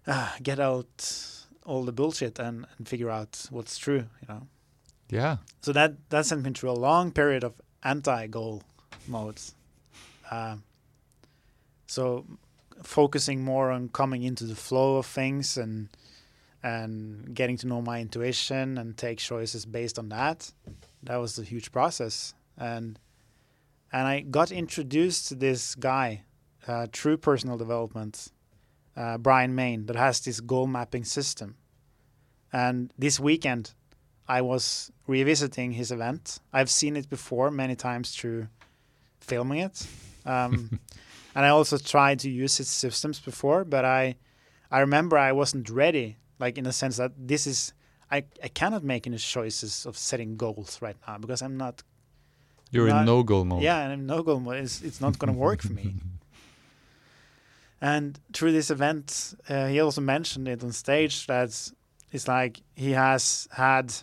uh, 0.08 0.30
get 0.42 0.58
out 0.58 1.44
all 1.64 1.84
the 1.84 1.92
bullshit 1.92 2.38
and, 2.38 2.66
and 2.78 2.88
figure 2.88 3.10
out 3.10 3.46
what's 3.50 3.78
true, 3.78 4.04
you 4.22 4.28
know? 4.28 4.46
Yeah. 5.10 5.38
so 5.62 5.72
that 5.72 5.94
that 6.10 6.26
sent 6.26 6.42
me 6.42 6.50
through 6.50 6.70
a 6.70 6.72
long 6.72 7.12
period 7.12 7.42
of 7.44 7.54
anti-goal 7.82 8.62
modes. 9.06 9.54
Um, 10.30 10.64
so 11.86 12.26
focusing 12.82 13.42
more 13.42 13.70
on 13.70 13.88
coming 13.88 14.22
into 14.22 14.44
the 14.44 14.54
flow 14.54 14.98
of 14.98 15.06
things 15.06 15.56
and 15.56 15.88
and 16.62 17.34
getting 17.34 17.56
to 17.56 17.66
know 17.66 17.80
my 17.80 18.00
intuition 18.00 18.78
and 18.78 18.96
take 18.96 19.18
choices 19.18 19.64
based 19.64 19.98
on 19.98 20.08
that. 20.08 20.52
That 21.04 21.16
was 21.16 21.38
a 21.38 21.42
huge 21.42 21.70
process, 21.72 22.34
and 22.56 22.98
and 23.92 24.06
I 24.06 24.20
got 24.20 24.50
introduced 24.52 25.28
to 25.28 25.34
this 25.34 25.74
guy, 25.74 26.24
uh, 26.66 26.88
True 26.92 27.16
Personal 27.16 27.56
Development, 27.56 28.30
uh, 28.98 29.16
Brian 29.18 29.54
Mayne, 29.54 29.86
that 29.86 29.96
has 29.96 30.20
this 30.20 30.40
goal 30.40 30.66
mapping 30.66 31.04
system. 31.04 31.56
And 32.52 32.92
this 32.98 33.20
weekend, 33.20 33.72
I 34.26 34.40
was 34.42 34.90
revisiting 35.06 35.72
his 35.72 35.90
event. 35.92 36.40
I've 36.52 36.70
seen 36.70 36.96
it 36.96 37.08
before 37.08 37.50
many 37.50 37.76
times 37.76 38.14
through 38.14 38.48
filming 39.20 39.60
it, 39.60 39.86
um, 40.26 40.80
and 41.34 41.46
I 41.46 41.50
also 41.50 41.78
tried 41.78 42.18
to 42.20 42.30
use 42.30 42.56
his 42.56 42.68
systems 42.68 43.20
before. 43.20 43.64
But 43.64 43.84
I, 43.84 44.16
I 44.70 44.80
remember 44.80 45.16
I 45.16 45.32
wasn't 45.32 45.70
ready, 45.70 46.16
like 46.38 46.58
in 46.58 46.64
the 46.64 46.72
sense 46.72 46.96
that 46.96 47.12
this 47.16 47.46
is 47.46 47.72
I, 48.10 48.24
I 48.42 48.48
cannot 48.48 48.82
make 48.84 49.06
any 49.06 49.18
choices 49.18 49.86
of 49.86 49.96
setting 49.96 50.36
goals 50.36 50.80
right 50.80 50.96
now 51.06 51.18
because 51.18 51.42
I'm 51.42 51.56
not. 51.56 51.82
You're 52.70 52.88
Not- 52.88 53.00
in 53.00 53.06
no 53.06 53.22
goal 53.22 53.44
mode. 53.44 53.62
Yeah, 53.62 53.80
and 53.80 53.92
I'm 53.92 54.06
no 54.06 54.22
goal 54.22 54.40
mode. 54.40 54.56
It's, 54.56 54.82
it's 54.82 55.00
not 55.00 55.18
going 55.18 55.32
to 55.32 55.38
work 55.38 55.62
for 55.62 55.72
me. 55.72 55.94
And 57.80 58.18
through 58.32 58.52
this 58.52 58.70
event, 58.70 59.34
uh, 59.48 59.66
he 59.68 59.80
also 59.80 60.00
mentioned 60.00 60.48
it 60.48 60.64
on 60.64 60.72
stage 60.72 61.26
that 61.26 61.70
it's 62.10 62.26
like 62.26 62.60
he 62.74 62.92
has 62.92 63.48
had, 63.52 63.94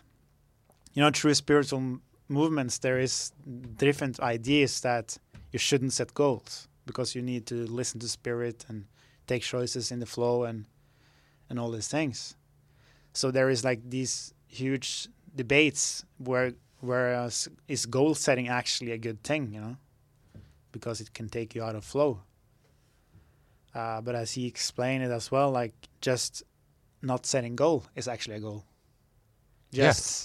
you 0.93 1.01
know, 1.01 1.11
through 1.11 1.33
spiritual 1.33 1.99
movements, 2.29 2.77
there 2.79 2.99
is 2.99 3.31
different 3.77 4.19
ideas 4.19 4.81
that 4.81 5.17
you 5.51 5.59
shouldn't 5.59 5.93
set 5.93 6.13
goals 6.13 6.67
because 6.85 7.15
you 7.15 7.21
need 7.21 7.45
to 7.47 7.65
listen 7.65 7.99
to 7.99 8.07
spirit 8.07 8.65
and 8.69 8.85
take 9.27 9.41
choices 9.41 9.91
in 9.91 9.99
the 9.99 10.05
flow 10.05 10.43
and 10.43 10.65
and 11.49 11.59
all 11.59 11.71
these 11.71 11.87
things. 11.87 12.35
So 13.13 13.31
there 13.31 13.49
is 13.49 13.63
like 13.63 13.89
these 13.89 14.33
huge 14.47 15.07
debates 15.35 16.05
where 16.17 16.53
whereas 16.79 17.47
is 17.67 17.85
goal 17.85 18.15
setting 18.15 18.47
actually 18.47 18.91
a 18.91 18.97
good 18.97 19.23
thing, 19.23 19.51
you 19.53 19.61
know, 19.61 19.77
because 20.71 21.01
it 21.01 21.13
can 21.13 21.29
take 21.29 21.55
you 21.55 21.63
out 21.63 21.75
of 21.75 21.83
flow. 21.83 22.21
Uh, 23.75 23.99
but 23.99 24.15
as 24.15 24.31
he 24.31 24.47
explained 24.47 25.03
it 25.03 25.11
as 25.11 25.29
well, 25.29 25.51
like 25.51 25.73
just 25.99 26.43
not 27.01 27.25
setting 27.25 27.57
goal 27.57 27.83
is 27.93 28.07
actually 28.07 28.37
a 28.37 28.39
goal. 28.39 28.63
Just 29.73 29.81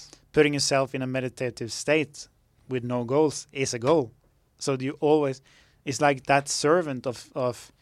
yes. 0.07 0.11
putting 0.31 0.53
yourself 0.53 0.95
in 0.95 1.01
a 1.01 1.07
meditative 1.07 1.71
state 1.73 2.29
with 2.69 2.85
no 2.85 3.03
goals 3.03 3.47
is 3.51 3.73
a 3.73 3.79
goal. 3.79 4.13
So 4.57 4.77
you 4.79 4.97
always, 5.01 5.41
it's 5.83 5.99
like 5.99 6.27
that 6.27 6.47
servant 6.47 7.05
of 7.05 7.29
of, 7.35 7.73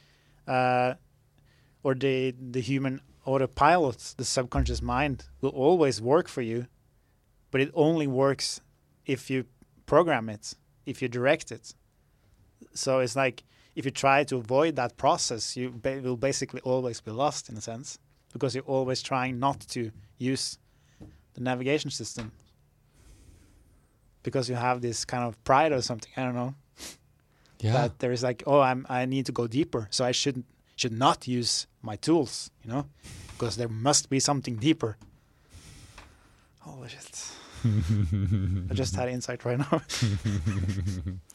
uh, 0.48 0.96
or 1.84 1.94
the 1.94 2.34
the 2.52 2.62
human 2.62 3.02
autopilot, 3.26 4.16
the 4.18 4.26
subconscious 4.26 4.82
mind 4.82 5.26
will 5.42 5.52
always 5.52 6.02
work 6.02 6.28
for 6.28 6.42
you, 6.42 6.66
but 7.52 7.62
it 7.62 7.70
only 7.76 8.08
works 8.08 8.60
if 9.06 9.30
you 9.30 9.46
program 9.86 10.30
it, 10.30 10.56
if 10.88 11.02
you 11.02 11.08
direct 11.08 11.52
it. 11.52 11.76
So 12.74 13.00
it's 13.00 13.16
like 13.16 13.44
if 13.80 13.86
you 13.86 13.92
try 13.92 14.24
to 14.26 14.36
avoid 14.46 14.76
that 14.76 14.92
process, 14.98 15.56
you 15.60 15.70
ba- 15.86 16.02
will 16.04 16.18
basically 16.30 16.62
always 16.72 17.00
be 17.02 17.12
lost 17.24 17.50
in 17.50 17.56
a 17.58 17.62
sense 17.62 17.98
because 18.34 18.52
you're 18.56 18.72
always 18.78 19.02
trying 19.02 19.40
not 19.40 19.60
to 19.76 19.82
use 20.32 20.58
the 21.36 21.42
navigation 21.50 21.90
system 21.92 22.26
because 24.24 24.50
you 24.50 24.56
have 24.56 24.82
this 24.82 25.06
kind 25.06 25.24
of 25.24 25.42
pride 25.44 25.72
or 25.72 25.82
something. 25.82 26.12
I 26.18 26.24
don't 26.26 26.36
know 26.36 26.54
Yeah. 27.62 27.74
that 27.78 28.00
there 28.00 28.12
is 28.18 28.22
like, 28.30 28.44
oh, 28.52 28.62
I'm 28.70 28.86
I 28.90 29.06
need 29.06 29.26
to 29.28 29.32
go 29.32 29.48
deeper, 29.48 29.88
so 29.92 30.04
I 30.10 30.12
shouldn't 30.22 30.46
should 30.76 30.98
not 31.06 31.28
use 31.28 31.68
my 31.82 31.96
tools, 31.98 32.52
you 32.64 32.70
know, 32.74 32.84
because 33.34 33.56
there 33.60 33.70
must 33.88 34.10
be 34.10 34.20
something 34.20 34.56
deeper. 34.68 34.92
Holy 36.60 36.90
shit! 36.90 37.16
I 38.72 38.74
just 38.74 38.96
had 38.96 39.08
insight 39.10 39.44
right 39.46 39.60
now. 39.60 39.82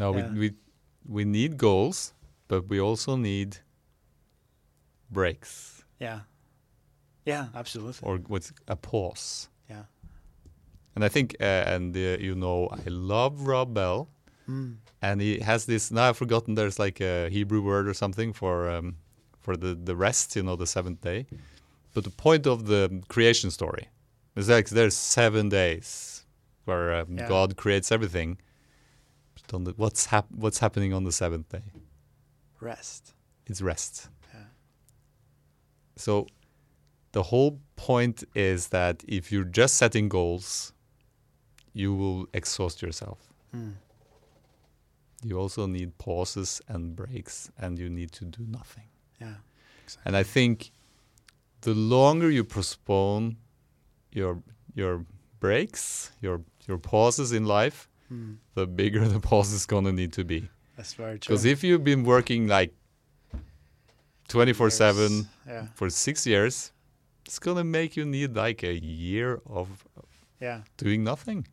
no, 0.00 0.16
Yeah. 0.16 0.30
we, 0.32 0.38
we 0.38 0.54
we 1.08 1.24
need 1.24 1.56
goals, 1.56 2.12
but 2.48 2.68
we 2.68 2.80
also 2.80 3.16
need 3.16 3.58
breaks 5.10 5.82
yeah, 6.00 6.20
yeah, 7.24 7.46
absolutely. 7.54 8.00
or 8.08 8.18
what's 8.28 8.52
a 8.68 8.76
pause. 8.76 9.48
Yeah. 9.68 9.84
And 10.94 11.04
I 11.04 11.08
think, 11.08 11.36
uh, 11.40 11.44
and 11.74 11.96
uh, 11.96 12.18
you 12.20 12.34
know, 12.34 12.68
I 12.72 12.88
love 12.88 13.46
Rob 13.46 13.74
Bell, 13.74 14.08
Mm. 14.48 14.76
and 15.02 15.20
he 15.20 15.40
has 15.40 15.66
this. 15.66 15.90
Now 15.90 16.08
I've 16.08 16.16
forgotten. 16.16 16.54
There's 16.54 16.78
like 16.78 17.00
a 17.02 17.28
Hebrew 17.28 17.60
word 17.62 17.86
or 17.86 17.94
something 17.94 18.32
for 18.32 18.70
um, 18.70 18.96
for 19.40 19.56
the 19.58 19.74
the 19.74 19.94
rest. 19.94 20.36
You 20.36 20.42
know, 20.42 20.56
the 20.56 20.66
seventh 20.66 21.00
day. 21.02 21.26
But 21.94 22.04
the 22.04 22.10
point 22.10 22.46
of 22.46 22.64
the 22.66 23.02
creation 23.08 23.50
story 23.50 23.88
is 24.36 24.48
like 24.48 24.68
there's 24.70 24.96
seven 24.96 25.48
days 25.50 26.24
where 26.64 26.94
um, 27.00 27.18
Yeah. 27.18 27.28
God 27.28 27.56
creates 27.56 27.92
everything. 27.92 28.38
Done 29.48 29.64
the, 29.64 29.72
what's 29.72 30.06
hap- 30.06 30.30
what's 30.30 30.58
happening 30.58 30.92
on 30.92 31.04
the 31.04 31.12
seventh 31.12 31.48
day? 31.48 31.64
Rest. 32.60 33.14
It's 33.46 33.60
rest. 33.60 34.08
Yeah. 34.32 34.40
So 35.96 36.26
the 37.12 37.24
whole 37.24 37.60
point 37.76 38.24
is 38.34 38.68
that 38.68 39.02
if 39.08 39.32
you're 39.32 39.44
just 39.44 39.76
setting 39.76 40.08
goals, 40.08 40.72
you 41.72 41.94
will 41.94 42.26
exhaust 42.32 42.82
yourself. 42.82 43.18
Mm. 43.54 43.74
You 45.24 45.38
also 45.38 45.66
need 45.66 45.98
pauses 45.98 46.60
and 46.68 46.94
breaks, 46.94 47.50
and 47.58 47.78
you 47.78 47.88
need 47.88 48.12
to 48.12 48.24
do 48.24 48.44
nothing. 48.46 48.88
Yeah. 49.20 49.34
Exactly. 49.84 50.02
And 50.06 50.16
I 50.16 50.22
think 50.22 50.70
the 51.62 51.74
longer 51.74 52.30
you 52.30 52.44
postpone 52.44 53.36
your 54.12 54.42
your 54.74 55.04
breaks, 55.40 56.12
your 56.20 56.42
your 56.68 56.78
pauses 56.78 57.32
in 57.32 57.44
life, 57.46 57.88
The 58.54 58.66
bigger 58.66 59.06
the 59.08 59.20
pause 59.20 59.52
is 59.52 59.66
gonna 59.66 59.92
need 59.92 60.12
to 60.14 60.24
be. 60.24 60.48
That's 60.76 60.94
very 60.94 61.18
true. 61.18 61.34
Because 61.34 61.44
if 61.44 61.62
you've 61.62 61.84
been 61.84 62.04
working 62.04 62.46
like 62.46 62.72
twenty 64.28 64.52
four 64.52 64.70
seven 64.70 65.28
Yeah. 65.46 65.66
for 65.74 65.90
six 65.90 66.26
years, 66.26 66.72
it's 67.26 67.38
gonna 67.38 67.64
make 67.64 67.96
you 67.96 68.04
need 68.06 68.34
like 68.36 68.62
a 68.62 68.74
year 68.74 69.40
of 69.46 69.68
Yeah. 70.40 70.62
doing 70.76 71.04
nothing. 71.04 71.46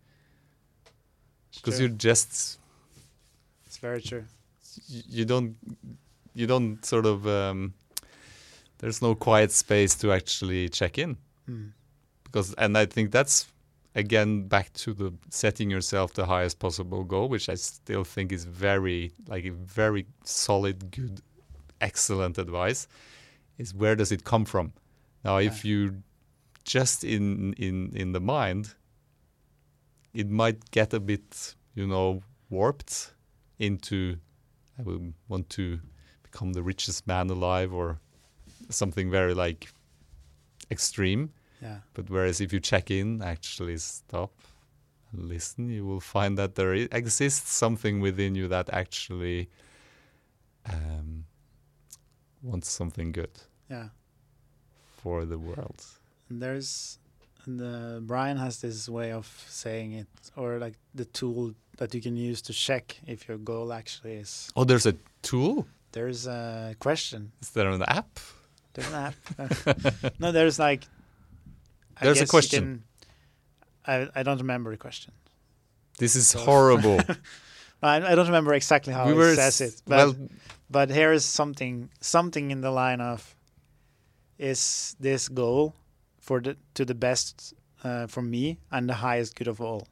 Because 1.56 1.80
you're 1.80 1.90
just 1.90 2.60
It's 3.66 3.78
very 3.78 4.02
true. 4.02 4.26
you 4.88 5.26
don't 5.26 5.56
you 6.34 6.48
don't 6.48 6.84
sort 6.86 7.06
of 7.06 7.26
um, 7.28 7.74
there's 8.80 9.02
no 9.02 9.16
quiet 9.16 9.52
space 9.52 9.96
to 9.96 10.12
actually 10.12 10.70
check 10.70 10.98
in 10.98 11.18
Mm. 11.50 11.72
because 12.24 12.54
and 12.58 12.78
I 12.78 12.86
think 12.86 13.12
that's 13.12 13.48
again 13.96 14.48
back 14.48 14.72
to 14.74 14.94
the 14.94 15.14
setting 15.30 15.70
yourself 15.70 16.14
the 16.14 16.26
highest 16.26 16.60
possible 16.60 17.04
goal, 17.04 17.30
which 17.30 17.50
I 17.50 17.56
still 17.56 18.04
think 18.04 18.32
is 18.32 18.44
very 18.44 19.14
like 19.28 19.46
a 19.46 19.52
very 19.52 20.06
solid, 20.24 20.92
good, 20.92 21.22
excellent 21.82 22.38
advice. 22.38 22.88
Is 23.58 23.74
where 23.74 23.96
does 23.96 24.12
it 24.12 24.26
come 24.26 24.46
from? 24.46 24.74
Now, 25.24 25.38
if 25.38 25.64
you 25.64 26.04
just 26.66 27.04
in 27.04 27.54
in 27.54 27.92
in 27.96 28.12
the 28.12 28.20
mind, 28.20 28.76
it 30.14 30.30
might 30.30 30.72
get 30.72 30.94
a 30.94 31.00
bit 31.00 31.56
you 31.74 31.88
know 31.88 32.22
warped 32.50 33.14
into 33.58 34.18
I 34.78 34.84
will 34.84 35.14
want 35.30 35.50
to 35.52 35.80
become 36.24 36.52
the 36.52 36.64
richest 36.64 37.08
man 37.08 37.30
alive 37.30 37.74
or 37.74 38.00
something 38.70 39.10
very 39.10 39.34
like 39.34 39.72
extreme. 40.70 41.32
Yeah. 41.66 41.80
But 41.96 42.06
whereas 42.10 42.42
if 42.42 42.50
you 42.54 42.60
check 42.72 42.92
in, 42.92 43.22
actually 43.22 43.78
stop 43.78 44.32
and 45.12 45.20
listen, 45.30 45.70
you 45.70 45.84
will 45.90 46.00
find 46.16 46.38
that 46.38 46.52
there 46.56 46.74
exists 47.02 47.52
something 47.64 48.02
within 48.08 48.36
you 48.40 48.48
that 48.56 48.68
actually 48.82 49.50
um, 50.74 51.26
wants 52.42 52.70
something 52.70 53.12
good 53.12 53.32
Yeah. 53.70 53.90
for 55.02 55.26
the 55.26 55.38
world. 55.38 55.80
And 56.30 56.42
there's 56.42 57.00
and 57.46 57.62
uh, 57.62 58.00
Brian 58.02 58.38
has 58.38 58.60
this 58.62 58.90
way 58.90 59.12
of 59.12 59.28
saying 59.48 59.94
it, 60.02 60.08
or 60.36 60.58
like 60.66 60.76
the 60.96 61.06
tool 61.06 61.54
that 61.78 61.94
you 61.94 62.02
can 62.02 62.16
use 62.18 62.42
to 62.44 62.54
check 62.54 62.98
if 63.08 63.28
your 63.28 63.38
goal 63.38 63.72
actually 63.72 64.14
is. 64.24 64.50
Oh, 64.56 64.64
there's 64.66 64.86
a 64.88 64.96
tool? 65.22 65.68
There's 65.92 66.26
a 66.28 66.76
question. 66.80 67.32
Is 67.42 67.52
there 67.52 67.70
an 67.70 67.84
app? 67.84 68.20
There's 68.74 68.88
an 68.92 68.96
app. 69.10 69.16
no, 70.20 70.32
there's 70.32 70.58
like. 70.60 70.84
There's 72.02 72.22
a 72.22 72.28
question. 72.28 72.84
can- 73.86 74.08
I 74.16 74.20
I 74.20 74.24
don't 74.24 74.40
remember 74.40 74.72
the 74.72 74.78
question. 74.78 75.14
This 75.98 76.16
is 76.16 76.28
So- 76.30 76.40
horrible. 76.40 77.00
I, 77.84 77.98
I 78.12 78.16
don't 78.16 78.26
remember 78.26 78.54
exactly 78.54 78.94
how 78.94 79.06
we 79.08 79.14
were 79.14 79.36
says 79.36 79.62
it, 79.62 79.82
but 79.86 79.98
well, 79.98 80.16
but 80.70 80.90
here 80.90 81.12
is 81.14 81.24
something 81.26 81.90
something 82.02 82.52
in 82.52 82.62
the 82.62 82.72
line 82.72 83.00
of 83.02 83.36
is 84.40 84.96
this 85.00 85.30
goal 85.30 85.76
for 86.20 86.42
the 86.42 86.58
to 86.74 86.86
the 86.86 86.96
best 86.96 87.54
uh, 87.84 88.08
for 88.08 88.22
me 88.24 88.58
and 88.72 88.90
the 88.90 88.96
highest 88.96 89.36
good 89.36 89.48
of 89.48 89.62
all 89.62 89.88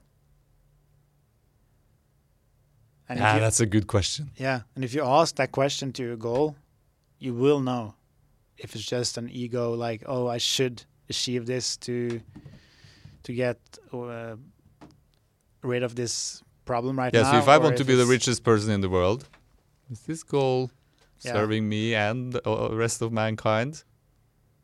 and 3.09 3.19
if 3.19 3.25
ah, 3.25 3.33
you, 3.35 3.39
that's 3.41 3.59
a 3.59 3.65
good 3.65 3.87
question. 3.87 4.31
yeah 4.37 4.61
and 4.75 4.83
if 4.83 4.93
you 4.93 5.03
ask 5.03 5.35
that 5.35 5.51
question 5.51 5.91
to 5.93 6.03
your 6.03 6.15
goal 6.17 6.55
you 7.19 7.33
will 7.33 7.59
know 7.59 7.93
if 8.57 8.75
it's 8.75 8.85
just 8.85 9.17
an 9.17 9.29
ego 9.29 9.73
like 9.73 10.03
oh 10.07 10.27
i 10.27 10.37
should 10.37 10.83
achieve 11.15 11.43
this 11.53 11.77
to 11.77 11.95
to 13.25 13.31
get 13.43 13.57
uh, 13.93 14.35
rid 15.71 15.83
of 15.83 15.91
this 15.95 16.43
problem 16.65 16.93
right 16.99 17.13
Yeah, 17.15 17.23
now 17.25 17.31
so 17.31 17.37
if 17.43 17.47
I 17.47 17.57
want 17.63 17.77
to 17.77 17.85
be 17.85 17.95
the 17.95 18.05
richest 18.15 18.43
person 18.43 18.69
in 18.77 18.81
the 18.81 18.89
world, 18.89 19.21
is 19.91 19.99
this 20.09 20.23
goal 20.23 20.69
Yeah. 21.25 21.33
serving 21.35 21.63
me 21.69 21.83
and 22.09 22.33
the 22.33 22.41
uh, 22.45 22.75
rest 22.83 23.01
of 23.01 23.09
mankind? 23.11 23.73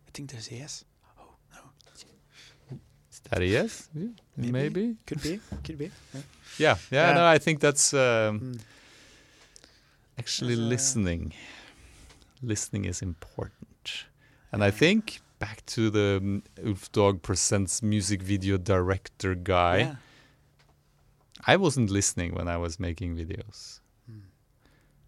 i 0.07 0.11
think 0.11 0.25
there's 0.31 0.49
a 0.51 0.55
yes 0.63 0.85
Oh, 1.19 1.33
no. 1.53 1.61
Is 3.11 3.19
that 3.29 3.41
a 3.41 3.45
yes? 3.45 3.89
Yeah, 3.93 4.07
Maybe. 4.37 4.51
Maybe. 4.51 4.85
could 5.07 5.21
be 5.21 5.39
could 5.65 5.77
be 5.77 5.85
yeah. 6.13 6.21
Yeah, 6.65 6.75
yeah, 6.91 7.07
Yeah. 7.07 7.13
no, 7.19 7.35
I 7.35 7.39
think 7.45 7.59
that's 7.61 7.93
um, 7.93 8.39
Mm. 8.39 8.59
actually 10.17 10.53
a- 10.55 10.69
listening. 10.73 11.33
Listening 12.41 12.85
is 12.85 13.01
important. 13.01 14.05
And 14.51 14.63
I 14.63 14.71
think 14.71 15.21
back 15.39 15.65
to 15.67 15.89
the 15.89 16.19
um, 16.21 16.43
Ulf 16.65 16.91
Dog 16.91 17.21
Presents 17.21 17.81
music 17.81 18.21
video 18.21 18.57
director 18.57 19.35
guy, 19.35 19.77
Yeah. 19.79 19.95
I 21.47 21.55
wasn't 21.55 21.89
listening 21.89 22.35
when 22.35 22.47
I 22.49 22.57
was 22.57 22.79
making 22.79 23.15
videos. 23.15 23.79
Mm. 24.11 24.21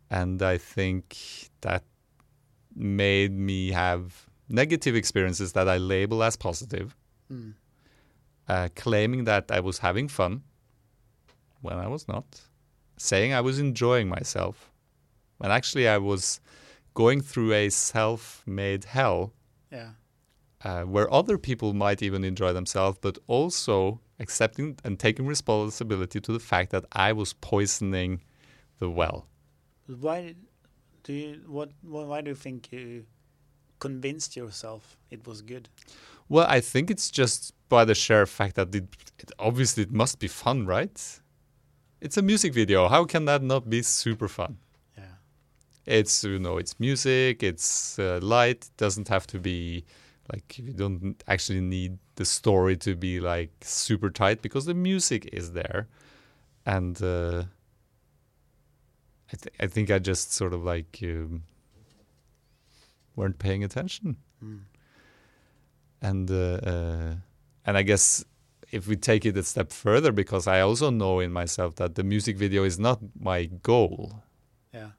And 0.10 0.42
I 0.42 0.58
think 0.58 1.18
that 1.62 1.84
made 2.74 3.34
me 3.34 3.72
have 3.72 4.30
negative 4.48 4.96
experiences 4.96 5.52
that 5.54 5.68
I 5.68 5.78
label 5.78 6.24
as 6.24 6.38
positive, 6.38 6.96
Mm. 7.32 7.54
uh, 8.48 8.70
claiming 8.76 9.26
that 9.26 9.52
I 9.52 9.60
was 9.60 9.80
having 9.80 10.08
fun 10.08 10.44
when 11.62 11.78
I 11.78 11.88
was 11.88 12.08
not, 12.08 12.42
saying 12.98 13.34
I 13.34 13.42
was 13.42 13.60
enjoying 13.60 14.08
myself 14.10 14.72
when 15.38 15.52
actually 15.52 15.88
I 15.88 15.98
was 15.98 16.40
going 16.94 17.22
through 17.22 17.52
a 17.54 17.70
self 17.70 18.44
made 18.46 18.86
hell 18.86 19.34
Yeah. 19.72 19.92
Uh, 20.64 20.84
where 20.84 21.12
other 21.14 21.38
people 21.38 21.74
might 21.74 22.02
even 22.02 22.24
enjoy 22.24 22.54
themselves, 22.54 22.98
but 23.02 23.18
also 23.28 24.00
accepting 24.20 24.78
and 24.84 25.00
taking 25.00 25.26
responsibility 25.26 26.20
to 26.22 26.32
the 26.32 26.40
fact 26.40 26.72
that 26.72 26.86
I 26.92 27.14
was 27.14 27.34
poisoning 27.34 28.22
the 28.80 28.90
well. 28.90 29.28
Why 29.88 30.36
do 31.04 31.14
you 31.14 31.42
what, 31.48 31.70
wh- 31.82 32.08
why 32.10 32.22
do 32.22 32.30
you 32.30 32.36
think 32.36 32.72
you 32.72 33.06
convinced 33.80 34.36
yourself 34.36 34.98
it 35.10 35.26
was 35.28 35.42
good? 35.42 35.68
Well, 36.30 36.46
I 36.48 36.62
think 36.62 36.90
it's 36.90 37.10
just 37.10 37.54
by 37.68 37.84
the 37.84 37.96
sheer 37.96 38.26
fact 38.26 38.56
that 38.56 38.74
it, 38.74 38.86
it 39.20 39.32
obviously 39.40 39.84
it 39.84 39.92
must 39.92 40.20
be 40.20 40.28
fun, 40.28 40.66
right? 40.66 41.20
It's 42.00 42.18
a 42.18 42.22
music 42.22 42.54
video. 42.54 42.88
How 42.88 43.06
can 43.06 43.26
that 43.26 43.44
not 43.44 43.70
be 43.70 43.82
super 43.82 44.28
fun? 44.28 44.58
Yeah. 44.98 45.04
It's 45.86 46.24
you 46.24 46.40
know, 46.40 46.58
it's 46.58 46.80
music, 46.80 47.44
it's 47.44 48.00
uh, 48.00 48.20
light. 48.22 48.66
It 48.66 48.78
doesn't 48.78 49.08
have 49.08 49.28
to 49.28 49.40
be 49.40 49.84
like 50.32 50.58
you 50.58 50.74
don't 50.74 51.22
actually 51.28 51.62
need 51.62 51.98
the 52.16 52.26
story 52.26 52.78
to 52.78 52.96
be 52.96 53.20
like 53.20 53.52
super 53.62 54.10
tight 54.10 54.42
because 54.42 54.66
the 54.66 54.74
music 54.74 55.30
is 55.34 55.52
there, 55.54 55.88
and 56.66 57.02
uh, 57.02 57.44
I, 59.34 59.36
th- 59.42 59.56
I 59.60 59.68
think 59.68 59.90
I 59.92 60.00
just 60.00 60.34
sort 60.34 60.54
of 60.54 60.64
like 60.64 61.00
um, 61.04 61.44
weren't 63.16 63.40
paying 63.40 63.64
attention, 63.64 64.18
Mm. 64.44 64.62
and 66.02 66.32
uh, 66.32 66.60
uh, 66.72 67.16
and 67.66 67.78
I 67.78 67.84
guess 67.84 68.26
if 68.72 68.88
we 68.88 68.96
take 68.96 69.26
it 69.26 69.38
a 69.38 69.44
step 69.44 69.72
further, 69.72 70.12
because 70.12 70.48
I 70.48 70.62
also 70.62 70.90
know 70.90 71.20
in 71.20 71.32
myself 71.32 71.76
that 71.76 71.96
the 71.96 72.04
music 72.04 72.38
video 72.38 72.64
is 72.64 72.80
not 72.80 73.00
my 73.20 73.46
goal. 73.46 74.24
Yeah. 74.74 74.92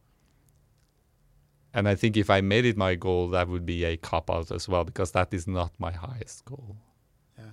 And 1.74 1.88
I 1.88 1.94
think 1.94 2.16
if 2.16 2.28
I 2.28 2.40
made 2.42 2.64
it 2.66 2.76
my 2.76 2.94
goal, 2.94 3.28
that 3.30 3.48
would 3.48 3.64
be 3.64 3.84
a 3.84 3.96
cop 3.96 4.30
out 4.30 4.50
as 4.50 4.68
well, 4.68 4.84
because 4.84 5.12
that 5.12 5.32
is 5.32 5.46
not 5.46 5.72
my 5.78 5.90
highest 5.92 6.44
goal 6.44 6.76
Yeah. 7.38 7.52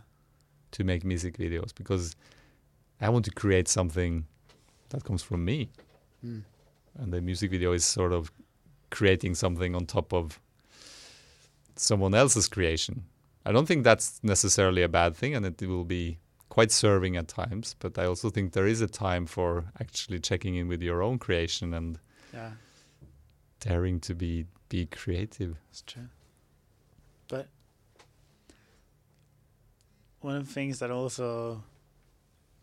to 0.71 0.83
make 0.83 1.03
music 1.05 1.37
videos, 1.37 1.73
because 1.73 2.15
I 2.99 3.09
want 3.09 3.25
to 3.25 3.31
create 3.31 3.67
something 3.69 4.25
that 4.89 5.03
comes 5.03 5.23
from 5.23 5.45
me. 5.45 5.69
Mm. 6.25 6.43
And 6.97 7.13
the 7.13 7.21
music 7.21 7.49
video 7.51 7.71
is 7.71 7.85
sort 7.85 8.11
of 8.11 8.31
creating 8.89 9.35
something 9.35 9.73
on 9.75 9.85
top 9.85 10.13
of 10.13 10.39
someone 11.75 12.13
else's 12.13 12.47
creation. 12.49 13.05
I 13.45 13.51
don't 13.53 13.65
think 13.67 13.83
that's 13.85 14.19
necessarily 14.21 14.81
a 14.83 14.89
bad 14.89 15.15
thing, 15.15 15.33
and 15.33 15.45
it 15.45 15.61
will 15.65 15.85
be 15.85 16.17
quite 16.49 16.71
serving 16.71 17.15
at 17.15 17.27
times. 17.29 17.75
But 17.79 17.97
I 17.97 18.05
also 18.05 18.29
think 18.29 18.51
there 18.51 18.67
is 18.67 18.81
a 18.81 18.87
time 18.87 19.25
for 19.25 19.71
actually 19.79 20.19
checking 20.19 20.55
in 20.55 20.67
with 20.67 20.81
your 20.81 21.01
own 21.01 21.19
creation 21.19 21.73
and 21.73 21.99
Yeah. 22.33 22.51
Daring 23.59 23.99
to 24.01 24.15
be 24.15 24.45
be 24.69 24.85
creative. 24.85 25.57
That's 25.67 25.81
true. 25.81 26.09
But 27.27 27.47
one 30.21 30.35
of 30.35 30.47
the 30.47 30.53
things 30.53 30.79
that 30.79 30.91
also 30.91 31.63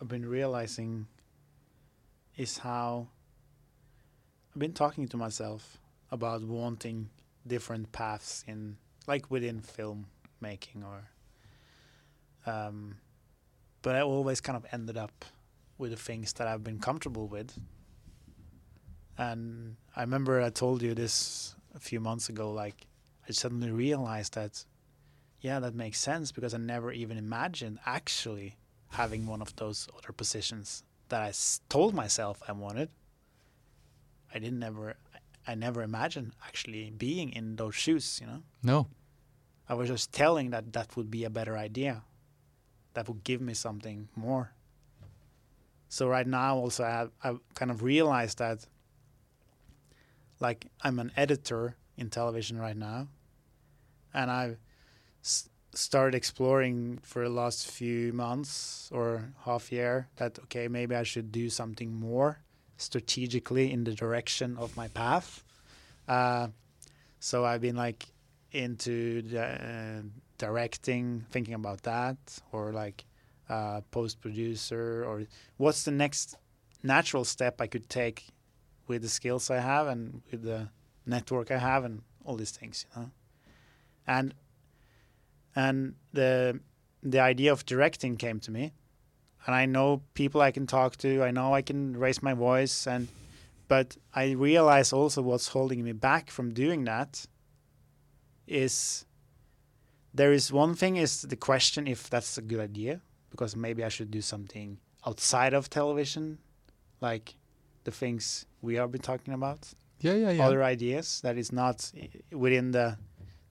I've 0.01 0.09
been 0.09 0.26
realizing 0.26 1.07
is 2.36 2.59
how 2.59 3.09
I've 4.55 4.61
been 4.61 4.72
talking 4.72 5.09
to 5.09 5.16
myself 5.16 5.78
about 6.11 6.42
wanting 6.42 7.11
different 7.47 7.92
paths 7.92 8.44
in, 8.47 8.76
like 9.07 9.30
within 9.30 9.61
film 9.61 10.07
making 10.40 10.84
or. 10.84 11.11
Um, 12.51 12.97
but 13.82 13.97
I 13.97 14.03
always 14.03 14.40
kind 14.40 14.57
of 14.57 14.66
ended 14.72 14.97
up 14.97 15.24
with 15.78 15.90
the 15.90 15.97
things 15.97 16.32
that 16.34 16.47
I've 16.47 16.62
been 16.62 16.78
comfortable 16.78 17.26
with. 17.26 17.59
And 19.18 19.76
I 19.97 20.03
remember 20.03 20.40
I 20.42 20.51
told 20.51 20.82
you 20.82 20.94
this 20.94 21.55
a 21.74 21.80
few 21.80 22.01
months 22.01 22.28
ago, 22.28 22.53
like 22.53 22.86
I 23.28 23.32
suddenly 23.32 23.70
realized 23.70 24.34
that, 24.34 24.64
yeah, 25.40 25.59
that 25.61 25.74
makes 25.74 25.99
sense 25.99 26.32
because 26.32 26.53
I 26.55 26.59
never 26.59 26.92
even 26.92 27.16
imagined 27.16 27.78
actually 27.86 28.57
having 28.90 29.26
one 29.26 29.40
of 29.42 29.57
those 29.57 29.88
other 29.97 30.12
positions 30.12 30.84
that 31.09 31.22
I 31.22 31.28
s- 31.28 31.61
told 31.68 31.94
myself 31.94 32.42
I 32.47 32.53
wanted. 32.53 32.90
I 34.34 34.38
didn't 34.38 34.62
ever, 34.62 34.97
I 35.47 35.55
never 35.55 35.82
imagined 35.82 36.32
actually 36.47 36.90
being 36.90 37.30
in 37.32 37.57
those 37.57 37.74
shoes, 37.74 38.18
you 38.20 38.26
know? 38.26 38.42
No. 38.62 38.88
I 39.68 39.74
was 39.74 39.88
just 39.88 40.12
telling 40.12 40.51
that 40.51 40.72
that 40.74 40.97
would 40.97 41.11
be 41.11 41.24
a 41.24 41.30
better 41.30 41.57
idea. 41.57 42.03
That 42.94 43.09
would 43.09 43.24
give 43.24 43.40
me 43.40 43.55
something 43.55 44.09
more. 44.14 44.53
So 45.88 46.07
right 46.09 46.26
now 46.26 46.57
also 46.57 46.84
I 46.84 46.90
have, 46.90 47.11
I've 47.22 47.40
kind 47.55 47.70
of 47.70 47.82
realized 47.82 48.38
that 48.38 48.66
like 50.41 50.66
I'm 50.82 50.99
an 50.99 51.12
editor 51.16 51.76
in 51.97 52.11
television 52.11 52.59
right 52.59 52.76
now 52.76 53.09
and 54.12 54.30
I've 54.30 54.59
s- 55.22 55.49
started 55.74 56.14
exploring 56.14 56.99
for 57.03 57.22
the 57.24 57.34
last 57.34 57.70
few 57.70 58.12
months 58.12 58.91
or 58.93 59.32
half 59.45 59.70
year 59.72 60.09
that 60.16 60.39
okay 60.45 60.68
maybe 60.68 60.95
I 60.95 61.03
should 61.03 61.32
do 61.32 61.49
something 61.51 61.93
more 61.95 62.41
strategically 62.76 63.72
in 63.72 63.84
the 63.84 63.95
direction 63.95 64.57
of 64.59 64.76
my 64.76 64.89
path. 64.89 65.43
Uh, 66.07 66.49
so 67.18 67.45
I've 67.45 67.61
been 67.61 67.76
like 67.76 68.07
into 68.53 69.22
the, 69.22 69.43
uh, 69.43 70.03
directing, 70.39 71.24
thinking 71.30 71.55
about 71.55 71.82
that, 71.82 72.16
or 72.53 72.72
like 72.72 73.05
uh, 73.49 73.80
post 73.91 74.20
producer, 74.20 75.05
or 75.07 75.24
what's 75.57 75.84
the 75.84 75.91
next 75.91 76.37
natural 76.82 77.24
step 77.24 77.61
I 77.61 77.66
could 77.66 77.89
take 77.89 78.26
with 78.87 79.03
the 79.03 79.09
skills 79.09 79.51
I 79.51 79.59
have 79.59 79.87
and 79.87 80.22
with 80.30 80.43
the 80.43 80.68
network 81.05 81.51
I 81.51 81.59
have 81.59 81.84
and 81.84 82.03
all 82.24 82.37
these 82.37 82.51
things, 82.51 82.84
you 82.84 83.01
know. 83.01 83.11
And 84.07 84.34
and 85.55 85.95
the 86.12 86.61
the 87.03 87.20
idea 87.20 87.53
of 87.53 87.64
directing 87.64 88.16
came 88.16 88.41
to 88.41 88.51
me, 88.51 88.72
and 89.47 89.55
I 89.55 89.66
know 89.66 90.03
people 90.14 90.41
I 90.41 90.51
can 90.51 90.66
talk 90.66 90.97
to. 90.99 91.22
I 91.22 91.30
know 91.30 91.55
I 91.55 91.62
can 91.62 91.97
raise 91.97 92.22
my 92.22 92.34
voice, 92.34 92.87
and 92.87 93.09
but 93.68 93.97
I 94.14 94.32
realize 94.32 94.93
also 94.93 95.22
what's 95.22 95.49
holding 95.49 95.82
me 95.82 95.93
back 95.93 96.30
from 96.30 96.53
doing 96.53 96.84
that 96.84 97.26
is 98.47 99.05
there 100.14 100.32
is 100.32 100.53
one 100.53 100.74
thing 100.74 100.97
is 100.97 101.22
the 101.22 101.37
question 101.37 101.87
if 101.87 102.09
that's 102.09 102.39
a 102.39 102.43
good 102.43 102.61
idea 102.61 103.01
because 103.30 103.57
maybe 103.57 103.84
I 103.84 103.89
should 103.89 104.11
do 104.11 104.22
something 104.22 104.78
outside 105.07 105.53
of 105.53 105.68
television, 105.68 106.39
like 107.01 107.34
the 107.84 107.91
things 107.91 108.47
we 108.67 108.75
have 108.75 108.91
been 108.91 109.01
talking 109.01 109.33
about, 109.35 109.61
Yeah, 110.01 110.14
yeah, 110.14 110.31
yeah. 110.33 110.47
other 110.47 110.62
ideas 110.62 111.21
that 111.23 111.37
is 111.39 111.53
not 111.53 111.93
within 112.33 112.73
the 112.73 112.99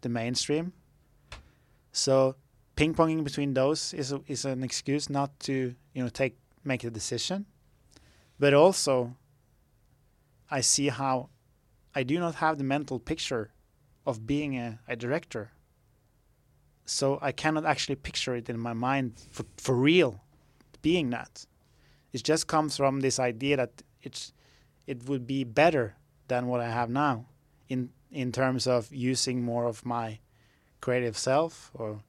the 0.01 0.09
mainstream. 0.09 0.73
So 1.91 2.35
ping 2.75 2.93
ponging 2.93 3.23
between 3.23 3.53
those 3.53 3.93
is 3.93 4.11
a, 4.11 4.19
is 4.27 4.45
an 4.45 4.63
excuse 4.63 5.09
not 5.09 5.29
to 5.47 5.53
you 5.93 6.03
know 6.03 6.09
take 6.09 6.35
make 6.63 6.83
a 6.83 6.91
decision, 6.91 7.45
but 8.39 8.53
also 8.53 9.15
I 10.51 10.61
see 10.61 10.89
how 10.89 11.29
I 11.99 12.03
do 12.03 12.19
not 12.19 12.35
have 12.35 12.57
the 12.57 12.63
mental 12.63 12.99
picture 12.99 13.51
of 14.05 14.27
being 14.27 14.57
a, 14.57 14.79
a 14.87 14.95
director. 14.95 15.51
So 16.85 17.17
I 17.21 17.31
cannot 17.31 17.65
actually 17.65 17.95
picture 17.95 18.35
it 18.35 18.49
in 18.49 18.59
my 18.59 18.73
mind 18.73 19.13
for, 19.31 19.45
for 19.57 19.75
real, 19.75 20.21
being 20.81 21.09
that. 21.09 21.47
It 22.13 22.23
just 22.23 22.45
comes 22.47 22.77
from 22.77 22.99
this 22.99 23.17
idea 23.19 23.57
that 23.57 23.81
it's 24.03 24.33
it 24.87 25.07
would 25.07 25.25
be 25.25 25.43
better 25.43 25.95
than 26.27 26.47
what 26.47 26.61
I 26.61 26.69
have 26.69 26.89
now 26.89 27.25
in 27.69 27.89
in 28.11 28.31
terms 28.31 28.67
of 28.67 28.93
using 28.93 29.43
more 29.43 29.65
of 29.65 29.85
my 29.85 30.19
creative 30.79 31.17
self 31.17 31.71
or 31.73 32.01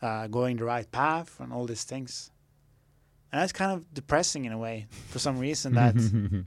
uh, 0.00 0.26
going 0.26 0.56
the 0.56 0.64
right 0.64 0.90
path 0.90 1.38
and 1.40 1.52
all 1.52 1.66
these 1.66 1.84
things. 1.84 2.30
And 3.30 3.40
that's 3.40 3.52
kind 3.52 3.72
of 3.72 3.92
depressing 3.94 4.44
in 4.44 4.52
a 4.52 4.58
way 4.58 4.86
for 5.08 5.18
some 5.18 5.38
reason 5.38 5.74
that 5.80 5.94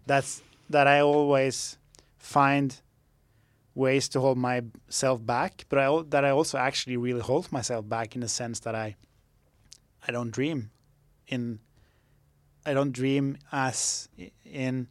that's 0.05 0.41
that 0.69 0.87
I 0.87 1.01
always 1.01 1.77
find 2.17 2.81
ways 3.75 4.07
to 4.09 4.21
hold 4.21 4.37
myself 4.37 5.23
back, 5.25 5.65
but 5.69 5.77
I, 5.77 6.01
that 6.09 6.23
I 6.23 6.29
also 6.29 6.57
actually 6.57 6.97
really 6.97 7.19
hold 7.19 7.51
myself 7.51 7.87
back 7.87 8.15
in 8.15 8.21
the 8.21 8.27
sense 8.27 8.61
that 8.61 8.73
I 8.73 8.95
I 10.07 10.11
don't 10.11 10.31
dream 10.31 10.71
in 11.27 11.59
I 12.65 12.73
don't 12.73 12.91
dream 12.91 13.37
as 13.51 14.09
in 14.43 14.87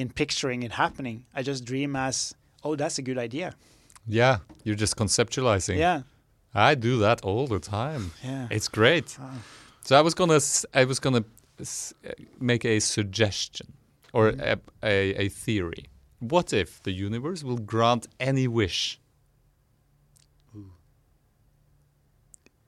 in 0.00 0.08
picturing 0.10 0.62
it 0.62 0.72
happening. 0.72 1.24
I 1.34 1.42
just 1.42 1.64
dream 1.64 1.94
as 1.96 2.34
oh 2.64 2.76
that's 2.76 2.98
a 2.98 3.02
good 3.02 3.18
idea. 3.18 3.54
yeah, 4.08 4.38
you're 4.64 4.80
just 4.80 4.96
conceptualizing. 4.96 5.76
Yeah. 5.78 6.02
I 6.54 6.74
do 6.74 6.98
that 6.98 7.20
all 7.22 7.46
the 7.46 7.60
time. 7.60 8.10
Yeah. 8.24 8.48
It's 8.50 8.68
great. 8.68 9.16
Wow. 9.18 9.30
So 9.84 9.96
I 9.96 10.02
was 10.02 10.14
gonna, 10.14 10.40
I 10.74 10.84
was 10.84 10.98
gonna 11.00 11.24
make 12.40 12.64
a 12.64 12.80
suggestion 12.80 13.66
or 14.12 14.32
Mhm. 14.32 14.40
a, 14.52 14.58
a, 14.82 15.24
a 15.24 15.28
theory. 15.28 15.84
What 16.18 16.52
if 16.52 16.82
the 16.82 16.92
universe 16.92 17.44
will 17.44 17.58
grant 17.72 18.06
any 18.18 18.48
wish? 18.48 18.98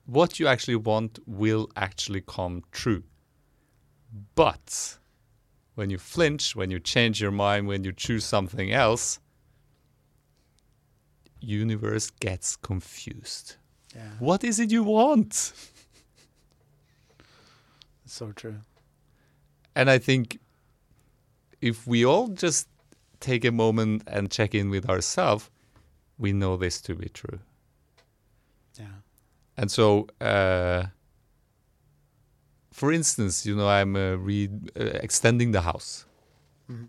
What 0.06 0.38
you 0.40 0.46
actually 0.48 0.76
want 0.76 1.18
will 1.26 1.68
actually 1.76 2.20
come 2.22 2.62
true. 2.72 3.02
But 4.34 4.98
when 5.74 5.90
you 5.90 5.98
flinch, 5.98 6.54
when 6.54 6.70
you 6.70 6.78
change 6.78 7.20
your 7.20 7.30
mind, 7.30 7.66
when 7.66 7.84
you 7.84 7.92
choose 7.92 8.24
something 8.24 8.72
else, 8.72 9.18
universe 11.40 12.10
gets 12.10 12.56
confused. 12.56 13.56
Yeah. 13.94 14.10
What 14.18 14.44
is 14.44 14.58
it 14.60 14.70
you 14.70 14.84
want? 14.84 15.52
So 18.06 18.32
true. 18.32 18.56
And 19.74 19.88
I 19.90 19.98
think 19.98 20.38
if 21.62 21.86
we 21.86 22.04
all 22.04 22.28
just 22.28 22.68
take 23.20 23.44
a 23.44 23.52
moment 23.52 24.02
and 24.06 24.30
check 24.30 24.54
in 24.54 24.68
with 24.68 24.88
ourselves, 24.88 25.48
we 26.18 26.32
know 26.32 26.56
this 26.56 26.80
to 26.82 26.94
be 26.94 27.08
true. 27.08 27.38
Yeah. 28.78 28.86
And 29.56 29.70
so, 29.70 30.08
uh, 30.20 30.84
for 32.72 32.92
instance, 32.92 33.46
you 33.46 33.54
know, 33.54 33.68
I'm 33.68 33.94
uh, 33.96 34.14
re- 34.16 34.48
uh, 34.76 34.84
extending 35.06 35.52
the 35.52 35.62
house, 35.62 36.06
Mhm. 36.70 36.88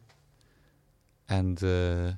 and 1.29 1.63
uh, 1.63 2.13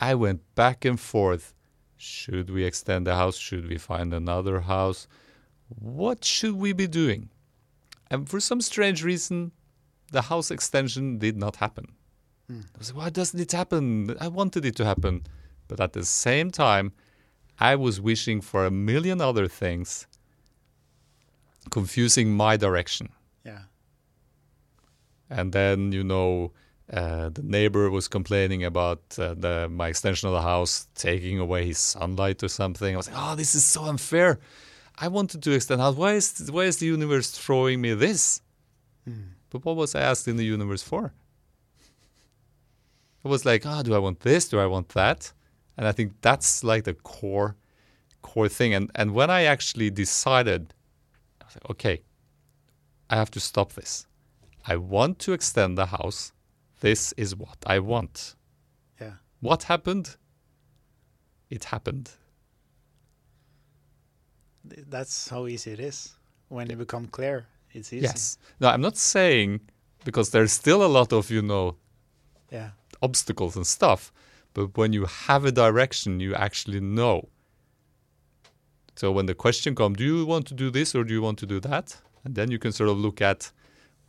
I 0.00 0.14
went 0.14 0.40
back 0.54 0.84
and 0.84 0.98
forth. 0.98 1.54
Should 1.96 2.50
we 2.50 2.64
extend 2.64 3.06
the 3.06 3.14
house? 3.14 3.36
Should 3.36 3.68
we 3.68 3.78
find 3.78 4.12
another 4.12 4.60
house? 4.62 5.06
What 5.68 6.24
should 6.24 6.56
we 6.56 6.72
be 6.72 6.88
doing? 6.88 7.30
And 8.10 8.28
for 8.28 8.40
some 8.40 8.60
strange 8.60 9.04
reason, 9.04 9.52
the 10.10 10.22
house 10.22 10.50
extension 10.50 11.18
did 11.18 11.36
not 11.36 11.56
happen. 11.56 11.86
Mm. 12.50 12.64
I 12.74 12.78
was 12.78 12.88
like, 12.92 12.98
why 13.04 13.10
doesn't 13.10 13.40
it 13.40 13.52
happen? 13.52 14.16
I 14.20 14.28
wanted 14.28 14.64
it 14.64 14.76
to 14.76 14.84
happen. 14.84 15.22
But 15.68 15.80
at 15.80 15.92
the 15.92 16.04
same 16.04 16.50
time, 16.50 16.92
I 17.58 17.76
was 17.76 18.00
wishing 18.00 18.40
for 18.42 18.66
a 18.66 18.70
million 18.70 19.20
other 19.20 19.46
things, 19.48 20.06
confusing 21.70 22.36
my 22.36 22.56
direction. 22.56 23.08
Yeah. 23.44 23.62
And 25.30 25.52
then, 25.52 25.92
you 25.92 26.04
know, 26.04 26.52
uh, 26.92 27.30
the 27.30 27.42
neighbor 27.42 27.90
was 27.90 28.08
complaining 28.08 28.64
about 28.64 29.00
uh, 29.18 29.34
the, 29.34 29.68
my 29.70 29.88
extension 29.88 30.28
of 30.28 30.34
the 30.34 30.42
house 30.42 30.88
taking 30.94 31.38
away 31.38 31.66
his 31.66 31.78
sunlight 31.78 32.42
or 32.42 32.48
something. 32.48 32.94
I 32.94 32.96
was 32.96 33.08
like, 33.08 33.18
oh, 33.18 33.34
this 33.34 33.54
is 33.54 33.64
so 33.64 33.84
unfair. 33.84 34.38
I 34.98 35.08
wanted 35.08 35.42
to 35.42 35.52
extend 35.52 35.80
house. 35.80 35.96
Why 35.96 36.14
is, 36.14 36.50
why 36.50 36.64
is 36.64 36.76
the 36.76 36.86
universe 36.86 37.30
throwing 37.30 37.80
me 37.80 37.94
this? 37.94 38.42
Mm. 39.08 39.30
But 39.50 39.64
what 39.64 39.76
was 39.76 39.94
I 39.94 40.00
asked 40.00 40.28
in 40.28 40.36
the 40.36 40.44
universe 40.44 40.82
for? 40.82 41.14
I 43.24 43.28
was 43.28 43.44
like, 43.44 43.62
oh, 43.64 43.82
do 43.82 43.94
I 43.94 43.98
want 43.98 44.20
this? 44.20 44.48
Do 44.48 44.58
I 44.58 44.66
want 44.66 44.88
that? 44.90 45.32
And 45.76 45.86
I 45.86 45.92
think 45.92 46.12
that's 46.20 46.64
like 46.64 46.84
the 46.84 46.94
core, 46.94 47.56
core 48.20 48.48
thing. 48.48 48.74
And 48.74 48.90
and 48.94 49.14
when 49.14 49.30
I 49.30 49.44
actually 49.44 49.90
decided, 49.90 50.74
I 51.56 51.72
okay, 51.72 52.02
I 53.10 53.16
have 53.16 53.30
to 53.32 53.40
stop 53.40 53.72
this. 53.72 54.06
I 54.66 54.76
want 54.76 55.18
to 55.20 55.32
extend 55.32 55.76
the 55.76 55.86
house. 55.86 56.32
This 56.80 57.12
is 57.16 57.34
what 57.36 57.58
I 57.66 57.78
want. 57.78 58.36
Yeah. 59.00 59.14
What 59.40 59.64
happened? 59.64 60.16
It 61.50 61.64
happened. 61.64 62.10
That's 64.64 65.28
how 65.28 65.46
easy 65.46 65.72
it 65.72 65.80
is. 65.80 66.14
When 66.48 66.70
you 66.70 66.76
become 66.76 67.06
clear, 67.06 67.46
it's 67.72 67.92
easy. 67.92 68.04
Yes. 68.04 68.38
No, 68.60 68.68
I'm 68.68 68.80
not 68.80 68.96
saying 68.96 69.60
because 70.04 70.30
there's 70.30 70.52
still 70.52 70.84
a 70.84 70.86
lot 70.98 71.12
of 71.12 71.30
you 71.30 71.42
know 71.42 71.76
Yeah. 72.50 72.70
obstacles 73.00 73.56
and 73.56 73.66
stuff. 73.66 74.12
But 74.54 74.76
when 74.76 74.92
you 74.92 75.06
have 75.06 75.44
a 75.44 75.52
direction, 75.52 76.20
you 76.20 76.34
actually 76.34 76.80
know. 76.80 77.28
So 78.94 79.10
when 79.10 79.26
the 79.26 79.34
question 79.34 79.74
comes, 79.74 79.96
do 79.96 80.04
you 80.04 80.26
want 80.26 80.46
to 80.46 80.54
do 80.54 80.70
this 80.70 80.94
or 80.94 81.04
do 81.04 81.14
you 81.14 81.22
want 81.22 81.38
to 81.38 81.46
do 81.46 81.60
that? 81.60 81.96
And 82.24 82.34
then 82.34 82.50
you 82.50 82.58
can 82.58 82.72
sort 82.72 82.90
of 82.90 82.98
look 82.98 83.20
at 83.20 83.50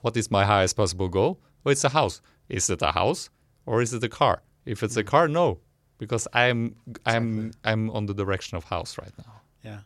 what 0.02 0.18
is 0.18 0.30
my 0.30 0.44
highest 0.46 0.76
possible 0.76 1.08
goal? 1.08 1.40
Well, 1.64 1.72
it's 1.72 1.84
a 1.84 1.90
house. 1.90 2.22
Is 2.50 2.70
it 2.70 2.82
a 2.82 2.92
house 2.92 3.30
or 3.66 3.82
is 3.82 3.94
it 3.94 4.04
a 4.04 4.10
car? 4.10 4.44
If 4.66 4.84
it's 4.84 4.98
a 4.98 5.02
hmm. 5.02 5.08
car, 5.08 5.28
no, 5.28 5.60
because 5.98 6.28
I'm 6.34 6.76
I'm 7.06 7.52
I'm 7.64 7.90
on 7.92 8.06
the 8.06 8.14
direction 8.14 8.58
of 8.58 8.66
house 8.66 8.98
right 8.98 9.14
now. 9.18 9.42
Yeah. 9.64 9.80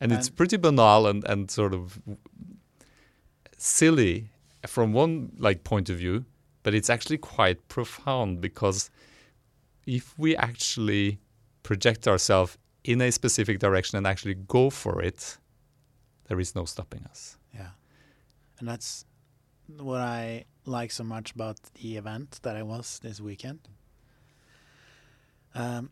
And 0.00 0.12
it's 0.12 0.30
pretty 0.30 0.56
banal 0.56 1.06
and, 1.08 1.24
and 1.24 1.50
sort 1.50 1.74
of 1.74 2.00
silly 3.56 4.30
from 4.66 4.92
one 4.92 5.32
like 5.38 5.64
point 5.64 5.90
of 5.90 5.98
view, 5.98 6.24
but 6.62 6.72
it's 6.72 6.88
actually 6.88 7.18
quite 7.18 7.66
profound 7.68 8.40
because 8.40 8.90
if 9.86 10.16
we 10.18 10.36
actually 10.36 11.18
project 11.62 12.06
ourselves 12.06 12.56
in 12.88 13.02
a 13.02 13.12
specific 13.12 13.58
direction 13.58 13.98
and 13.98 14.06
actually 14.06 14.34
go 14.34 14.70
for 14.70 15.02
it, 15.02 15.36
there 16.26 16.40
is 16.40 16.54
no 16.54 16.64
stopping 16.64 17.04
us. 17.10 17.36
Yeah. 17.54 17.72
And 18.58 18.66
that's 18.66 19.04
what 19.76 20.00
I 20.00 20.46
like 20.64 20.90
so 20.90 21.04
much 21.04 21.32
about 21.32 21.58
the 21.74 21.98
event 21.98 22.40
that 22.42 22.56
I 22.56 22.62
was 22.62 22.98
this 23.02 23.20
weekend. 23.20 23.60
Um, 25.54 25.90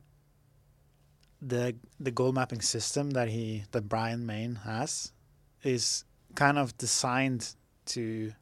the 1.42 1.76
the 2.00 2.10
goal 2.10 2.32
mapping 2.32 2.62
system 2.62 3.10
that 3.10 3.28
he 3.28 3.64
that 3.72 3.90
Brian 3.90 4.24
Mayne 4.24 4.54
has 4.64 5.12
is 5.62 6.04
kind 6.34 6.56
of 6.58 6.78
designed 6.78 7.56
to 7.86 8.32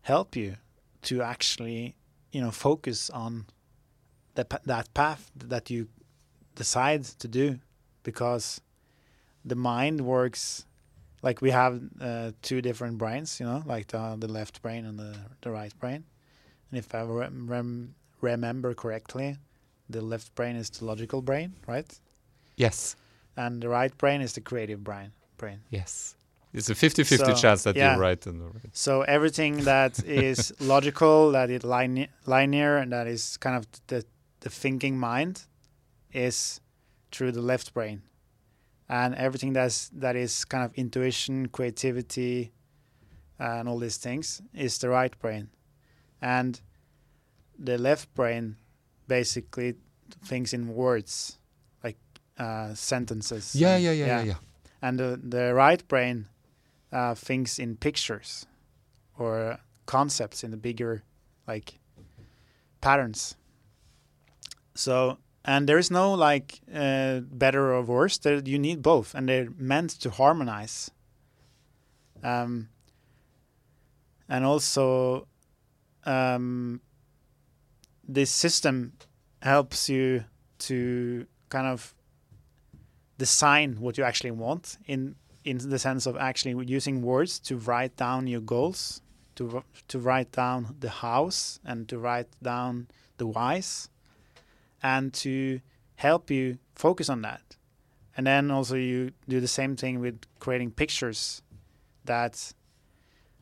help 0.00 0.34
you 0.34 0.56
to 1.02 1.22
actually 1.22 1.94
you 2.32 2.40
know 2.40 2.50
focus 2.50 3.08
on 3.10 3.46
that 4.34 4.92
path 4.94 5.30
that 5.36 5.70
you 5.70 5.88
decide 6.56 7.04
to 7.20 7.28
do 7.28 7.58
because 8.02 8.60
the 9.44 9.54
mind 9.54 10.00
works 10.00 10.66
like 11.22 11.40
we 11.40 11.50
have 11.50 11.80
uh, 12.00 12.32
two 12.42 12.60
different 12.60 12.98
brains, 12.98 13.38
you 13.40 13.46
know, 13.46 13.62
like 13.66 13.86
the 13.88 14.16
the 14.18 14.28
left 14.28 14.60
brain 14.62 14.84
and 14.84 14.98
the 14.98 15.14
the 15.42 15.50
right 15.50 15.72
brain. 15.80 16.04
And 16.70 16.78
if 16.78 16.94
I 16.94 17.02
rem- 17.02 17.46
rem- 17.48 17.94
remember 18.20 18.74
correctly, 18.74 19.36
the 19.88 20.00
left 20.02 20.34
brain 20.34 20.56
is 20.56 20.68
the 20.70 20.84
logical 20.84 21.22
brain, 21.22 21.52
right? 21.66 22.00
Yes. 22.56 22.96
And 23.36 23.62
the 23.62 23.68
right 23.68 23.96
brain 23.98 24.20
is 24.20 24.32
the 24.32 24.40
creative 24.40 24.82
brain. 24.82 25.12
Brain. 25.36 25.60
Yes. 25.70 26.16
It's 26.52 26.70
a 26.70 26.74
50 26.74 27.04
50 27.04 27.24
So, 27.26 27.34
chance 27.34 27.62
that 27.64 27.76
yeah. 27.76 27.92
you're 27.92 28.00
right 28.00 28.26
and 28.26 28.40
right. 28.42 28.70
So 28.72 29.02
everything 29.02 29.64
that 29.64 30.02
is 30.04 30.52
logical, 30.60 31.32
that 31.32 31.50
is 31.50 31.62
line- 31.64 32.08
linear, 32.26 32.78
and 32.78 32.90
that 32.92 33.06
is 33.06 33.36
kind 33.36 33.56
of 33.56 33.66
the 33.86 34.04
the 34.40 34.50
thinking 34.50 34.98
mind, 34.98 35.42
is 36.16 36.60
through 37.12 37.32
the 37.32 37.40
left 37.42 37.72
brain, 37.74 38.02
and 38.88 39.14
everything 39.14 39.52
that's 39.52 39.88
that 40.00 40.16
is 40.16 40.44
kind 40.44 40.64
of 40.64 40.72
intuition, 40.74 41.48
creativity, 41.48 42.52
and 43.38 43.68
all 43.68 43.78
these 43.78 43.96
things 43.98 44.42
is 44.54 44.78
the 44.78 44.88
right 44.88 45.16
brain, 45.20 45.48
and 46.20 46.60
the 47.58 47.78
left 47.78 48.12
brain 48.14 48.56
basically 49.08 49.74
thinks 50.24 50.52
in 50.52 50.68
words, 50.74 51.38
like 51.84 51.98
uh, 52.38 52.74
sentences. 52.74 53.54
Yeah, 53.54 53.74
and- 53.76 53.84
yeah, 53.84 53.92
yeah, 53.92 54.06
yeah, 54.06 54.22
yeah. 54.22 54.34
and 54.82 54.98
the, 54.98 55.20
the 55.22 55.54
right 55.54 55.86
brain 55.88 56.26
uh, 56.92 57.14
thinks 57.14 57.58
in 57.58 57.76
pictures 57.76 58.46
or 59.18 59.58
concepts 59.86 60.42
in 60.44 60.50
the 60.50 60.56
bigger 60.56 61.02
like 61.46 61.78
patterns 62.80 63.36
so 64.74 65.16
and 65.46 65.68
there 65.68 65.78
is 65.78 65.90
no 65.92 66.12
like 66.12 66.60
uh, 66.74 67.20
better 67.20 67.72
or 67.72 67.82
worse 67.82 68.18
there, 68.18 68.40
you 68.44 68.58
need 68.58 68.82
both 68.82 69.14
and 69.14 69.28
they're 69.28 69.48
meant 69.56 69.90
to 70.00 70.10
harmonize. 70.10 70.90
Um, 72.24 72.68
and 74.28 74.44
also 74.44 75.28
um, 76.04 76.80
this 78.06 78.30
system 78.30 78.94
helps 79.40 79.88
you 79.88 80.24
to 80.58 81.26
kind 81.48 81.68
of 81.68 81.94
design 83.16 83.76
what 83.78 83.96
you 83.96 84.04
actually 84.04 84.32
want 84.32 84.78
in 84.86 85.14
in 85.44 85.58
the 85.58 85.78
sense 85.78 86.06
of 86.06 86.16
actually 86.16 86.66
using 86.66 87.02
words 87.02 87.38
to 87.38 87.56
write 87.56 87.96
down 87.96 88.26
your 88.26 88.40
goals 88.40 89.00
to 89.36 89.62
to 89.86 89.98
write 90.00 90.32
down 90.32 90.74
the 90.80 90.90
house 90.90 91.60
and 91.64 91.88
to 91.88 91.98
write 91.98 92.28
down 92.42 92.88
the 93.18 93.26
whys 93.26 93.88
and 94.82 95.12
to 95.14 95.60
help 95.96 96.30
you 96.30 96.58
focus 96.74 97.08
on 97.08 97.22
that 97.22 97.56
and 98.16 98.26
then 98.26 98.50
also 98.50 98.76
you 98.76 99.10
do 99.28 99.40
the 99.40 99.48
same 99.48 99.76
thing 99.76 100.00
with 100.00 100.20
creating 100.38 100.70
pictures 100.70 101.42
that 102.04 102.52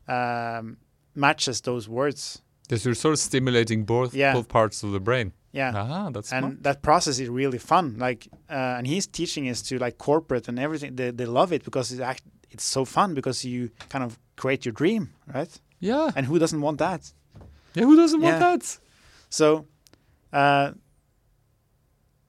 um, 0.07 0.77
matches 1.15 1.61
those 1.61 1.87
words 1.89 2.41
Because 2.67 2.85
you're 2.85 2.95
sort 2.95 3.13
of 3.13 3.19
stimulating 3.19 3.85
both 3.85 4.13
Yeah. 4.13 4.33
both 4.33 4.47
parts 4.47 4.83
of 4.83 4.91
the 4.91 4.99
brain. 4.99 5.31
yeah 5.51 5.71
Ah, 5.75 6.09
that's 6.11 6.31
and 6.33 6.43
smart. 6.43 6.63
that 6.63 6.81
process 6.81 7.19
is 7.19 7.29
really 7.29 7.57
fun 7.59 7.95
like 7.97 8.27
uh, 8.49 8.77
and 8.77 8.87
he's 8.87 9.07
teaching 9.07 9.49
us 9.49 9.61
to 9.61 9.77
like 9.77 9.97
corporate 9.97 10.47
and 10.49 10.59
everything 10.59 10.95
they, 10.95 11.11
they 11.11 11.25
love 11.25 11.53
it 11.55 11.63
because 11.63 11.91
it's 11.91 12.01
act, 12.01 12.23
it's 12.51 12.63
so 12.65 12.85
fun 12.85 13.13
because 13.13 13.45
you 13.47 13.69
kind 13.89 14.03
of 14.03 14.17
create 14.35 14.65
your 14.65 14.73
dream 14.73 15.09
right 15.33 15.61
Yeah. 15.79 16.11
and 16.15 16.25
who 16.27 16.37
doesn't 16.39 16.61
want 16.61 16.77
that 16.79 17.13
Yeah, 17.75 17.85
who 17.87 17.95
doesn't 17.95 18.21
want 18.21 18.39
that? 18.39 18.79
so 19.29 19.65
uh, 20.33 20.71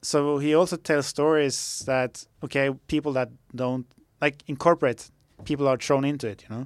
so 0.07 0.37
he 0.45 0.55
also 0.59 0.77
tells 0.77 1.05
stories 1.05 1.83
that 1.85 2.11
okay 2.45 2.67
people 2.87 3.11
that 3.19 3.29
don't 3.63 3.85
like 4.21 4.37
in 4.47 4.55
corporate 4.55 5.01
people 5.43 5.67
are 5.71 5.77
thrown 5.85 6.05
into 6.05 6.27
it 6.33 6.39
you 6.43 6.55
know 6.55 6.65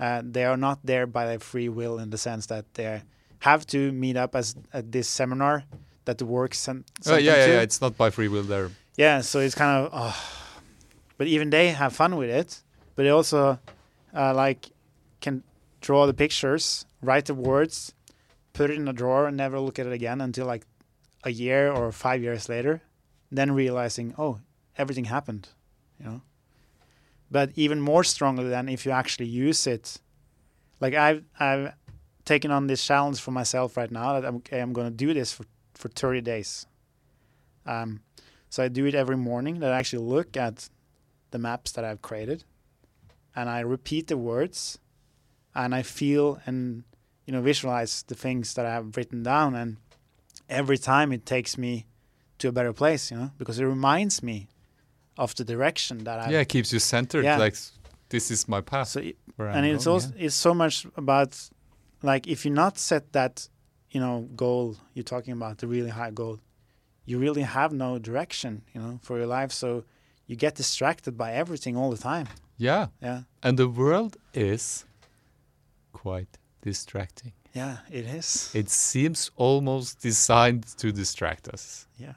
uh, 0.00 0.20
they 0.34 0.44
are 0.50 0.56
not 0.56 0.78
there 0.90 1.06
by 1.06 1.24
their 1.26 1.38
free 1.38 1.68
will 1.78 1.98
in 2.02 2.08
the 2.10 2.18
sense 2.18 2.46
that 2.46 2.64
they 2.74 3.02
have 3.40 3.62
to 3.66 3.92
meet 3.92 4.16
up 4.16 4.34
as 4.34 4.54
at 4.72 4.90
this 4.92 5.08
seminar 5.08 5.64
that 6.06 6.16
the 6.18 6.24
work 6.24 6.54
sent 6.54 6.84
Uh, 7.06 7.14
yeah, 7.16 7.36
yeah, 7.36 7.46
to. 7.46 7.52
yeah. 7.52 7.60
It's 7.66 7.80
not 7.80 7.92
by 7.96 8.08
free 8.10 8.28
will 8.34 8.46
there. 8.54 8.68
yeah 9.04 9.20
so 9.22 9.36
it's 9.44 9.54
kind 9.54 9.72
of 9.78 9.90
oh. 9.92 10.16
but 11.18 11.26
even 11.26 11.50
they 11.50 11.66
have 11.82 11.92
fun 12.02 12.16
with 12.16 12.30
it 12.30 12.62
but 12.94 13.02
they 13.04 13.10
also 13.10 13.58
uh, 14.20 14.32
like 14.44 14.70
can 15.20 15.42
draw 15.80 16.06
the 16.06 16.14
pictures 16.24 16.64
write 17.08 17.26
the 17.26 17.34
words 17.34 17.92
put 18.52 18.70
it 18.70 18.76
in 18.76 18.88
a 18.88 18.92
drawer 18.92 19.26
and 19.28 19.36
never 19.36 19.58
look 19.66 19.78
at 19.78 19.86
it 19.86 19.92
again 19.92 20.20
until 20.20 20.46
like 20.46 20.64
a 21.24 21.30
year 21.30 21.70
or 21.70 21.92
five 21.92 22.22
years 22.22 22.48
later 22.48 22.82
then 23.30 23.52
realizing 23.52 24.14
oh 24.18 24.40
everything 24.76 25.06
happened 25.06 25.48
you 25.98 26.06
know? 26.06 26.20
But 27.30 27.50
even 27.54 27.80
more 27.80 28.04
strongly 28.04 28.48
than 28.48 28.68
if 28.68 28.84
you 28.84 28.92
actually 28.92 29.26
use 29.26 29.66
it. 29.66 29.98
Like 30.80 30.94
i've 30.94 31.24
i've 31.38 31.74
taken 32.24 32.50
on 32.50 32.66
this 32.66 32.84
challenge 32.84 33.20
for 33.20 33.30
myself 33.30 33.76
right 33.76 33.90
now 33.90 34.20
that 34.20 34.24
i'm, 34.24 34.42
I'm 34.52 34.72
going 34.72 34.86
to 34.86 34.96
do 34.96 35.12
this 35.12 35.32
for, 35.32 35.44
for 35.74 35.88
30 35.88 36.20
days. 36.20 36.66
Um, 37.66 38.00
so 38.48 38.62
I 38.62 38.68
do 38.68 38.86
it 38.86 38.94
every 38.94 39.16
morning 39.16 39.60
that 39.60 39.72
I 39.72 39.78
actually 39.78 40.04
look 40.04 40.36
at 40.36 40.68
the 41.30 41.38
maps 41.38 41.72
that 41.72 41.84
I've 41.84 42.02
created 42.02 42.44
and 43.34 43.48
I 43.48 43.60
repeat 43.60 44.08
the 44.08 44.16
words 44.16 44.78
and 45.54 45.74
I 45.74 45.82
feel 45.82 46.40
and 46.46 46.84
you 47.26 47.32
know 47.32 47.40
visualize 47.40 48.02
the 48.08 48.14
things 48.14 48.54
that 48.54 48.66
I 48.66 48.72
have 48.72 48.96
written 48.96 49.22
down 49.22 49.54
and 49.54 49.76
every 50.48 50.78
time 50.78 51.12
it 51.12 51.24
takes 51.26 51.56
me 51.58 51.86
to 52.38 52.48
a 52.48 52.52
better 52.52 52.72
place, 52.72 53.10
you 53.10 53.16
know, 53.16 53.30
because 53.38 53.58
it 53.58 53.64
reminds 53.64 54.22
me 54.22 54.48
of 55.16 55.34
the 55.34 55.44
direction 55.44 56.04
that 56.04 56.18
I 56.20 56.30
yeah, 56.30 56.40
it 56.40 56.48
keeps 56.48 56.72
you 56.72 56.78
centered. 56.78 57.24
Yeah. 57.24 57.38
Like 57.38 57.56
this 58.08 58.30
is 58.30 58.48
my 58.48 58.60
path. 58.60 58.88
so 58.88 59.00
it, 59.00 59.16
and 59.38 59.56
I'm 59.56 59.64
it's 59.64 59.84
going, 59.84 59.94
also 59.94 60.12
it's 60.16 60.34
so 60.34 60.54
much 60.54 60.86
about 60.96 61.38
like 62.02 62.26
if 62.26 62.44
you 62.44 62.50
not 62.50 62.78
set 62.78 63.12
that 63.12 63.48
you 63.90 64.00
know 64.00 64.28
goal 64.36 64.76
you're 64.94 65.04
talking 65.04 65.32
about 65.32 65.58
the 65.58 65.66
really 65.66 65.90
high 65.90 66.10
goal 66.10 66.38
you 67.04 67.18
really 67.18 67.42
have 67.42 67.72
no 67.72 67.98
direction 67.98 68.62
you 68.74 68.80
know 68.80 68.98
for 69.02 69.18
your 69.18 69.26
life 69.26 69.52
so 69.52 69.84
you 70.26 70.36
get 70.36 70.54
distracted 70.54 71.16
by 71.16 71.32
everything 71.32 71.76
all 71.76 71.90
the 71.90 71.96
time 71.98 72.26
yeah. 72.58 72.86
yeah 73.00 73.22
And 73.42 73.58
the 73.58 73.68
world 73.68 74.16
is 74.34 74.84
quite 75.92 76.38
distracting. 76.62 77.32
Yeah 77.54 77.76
it 77.90 78.06
is 78.06 78.50
It 78.54 78.70
seems 78.70 79.30
almost 79.36 80.00
designed 80.02 80.64
to 80.78 80.92
distract 80.92 81.48
us. 81.48 81.86
yeah 81.98 82.14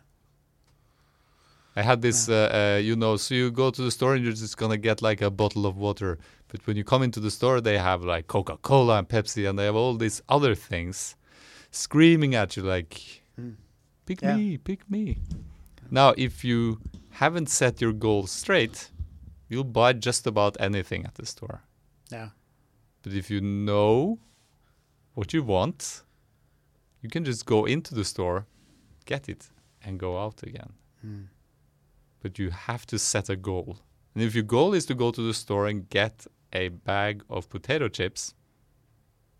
I 1.77 1.81
had 1.81 2.01
this, 2.01 2.29
uh, 2.29 2.75
uh, 2.75 2.79
you 2.79 2.95
know, 2.95 3.17
so 3.17 3.36
you 3.36 3.51
go 3.51 3.69
to 3.69 3.81
the 3.81 3.91
store 3.91 4.15
and 4.15 4.23
you're 4.23 4.31
just 4.33 4.55
gonna 4.55 4.77
get 4.77 5.01
like 5.01 5.21
a 5.21 5.29
bottle 5.29 5.65
of 5.65 5.75
water, 5.75 6.17
but 6.47 6.65
when 6.65 6.77
you 6.77 6.86
come 6.86 7.03
into 7.03 7.19
the 7.19 7.29
store, 7.29 7.59
they 7.59 7.77
have 7.77 8.01
like 8.05 8.27
Coca 8.27 8.55
Cola 8.61 8.97
and 8.99 9.09
Pepsi, 9.09 9.45
and 9.49 9.59
they 9.59 9.65
have 9.65 9.75
all 9.75 9.97
these 9.97 10.21
other 10.29 10.55
things 10.55 11.17
screaming 11.71 12.33
at 12.33 12.55
you 12.55 12.63
like, 12.63 13.23
Mm. 13.38 13.55
"Pick 14.05 14.21
Yeah. 14.21 14.38
me, 14.38 14.57
pick 14.57 14.89
me." 14.89 15.17
Now, 15.91 16.13
if 16.17 16.45
you 16.45 16.79
haven't 17.19 17.49
set 17.49 17.81
your 17.81 17.91
goals 17.93 18.31
straight, 18.31 18.89
you'll 19.49 19.65
buy 19.81 19.91
just 19.91 20.25
about 20.25 20.55
anything 20.61 21.05
at 21.05 21.15
the 21.15 21.25
store. 21.25 21.59
yeah 22.09 22.29
But 23.03 23.11
if 23.13 23.29
you 23.29 23.41
know 23.41 24.19
what 25.16 25.34
you 25.34 25.43
want, 25.43 26.03
you 27.01 27.09
can 27.09 27.26
just 27.26 27.45
go 27.45 27.66
into 27.66 27.95
the 27.95 28.05
store, 28.05 28.45
get 29.05 29.28
it, 29.28 29.49
and 29.84 29.99
go 29.99 30.20
out 30.24 30.43
again. 30.43 30.74
Mm. 31.05 31.26
But 32.22 32.38
you 32.39 32.49
have 32.51 32.86
to 32.88 32.97
set 32.99 33.30
a 33.30 33.36
goal. 33.36 33.78
And 34.13 34.24
if 34.24 34.34
your 34.34 34.43
goal 34.43 34.74
is 34.74 34.86
to 34.88 34.95
go 34.95 35.11
to 35.11 35.22
the 35.22 35.34
store 35.34 35.68
and 35.68 35.89
get 35.89 36.26
a 36.53 36.70
bag 36.70 37.24
of 37.30 37.49
potato 37.49 37.88
chips, 37.88 38.34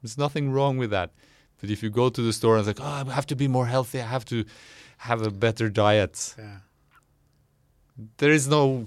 there's 0.02 0.18
nothing 0.18 0.52
wrong 0.52 0.78
with 0.78 0.92
that. 0.92 1.12
But 1.62 1.70
if 1.70 1.82
you 1.82 1.90
go 1.90 2.10
to 2.10 2.22
the 2.22 2.34
store 2.34 2.58
and 2.58 2.68
it's 2.68 2.80
like, 2.80 2.86
oh, 2.88 3.10
I 3.10 3.14
have 3.14 3.26
to 3.28 3.36
be 3.36 3.48
more 3.48 3.66
healthy, 3.66 4.00
I 4.02 4.06
have 4.06 4.26
to 4.26 4.46
have 4.98 5.22
a 5.22 5.32
better 5.32 5.70
diet, 5.70 6.36
Yeah. 6.38 6.58
there 8.18 8.32
is 8.32 8.48
no, 8.48 8.86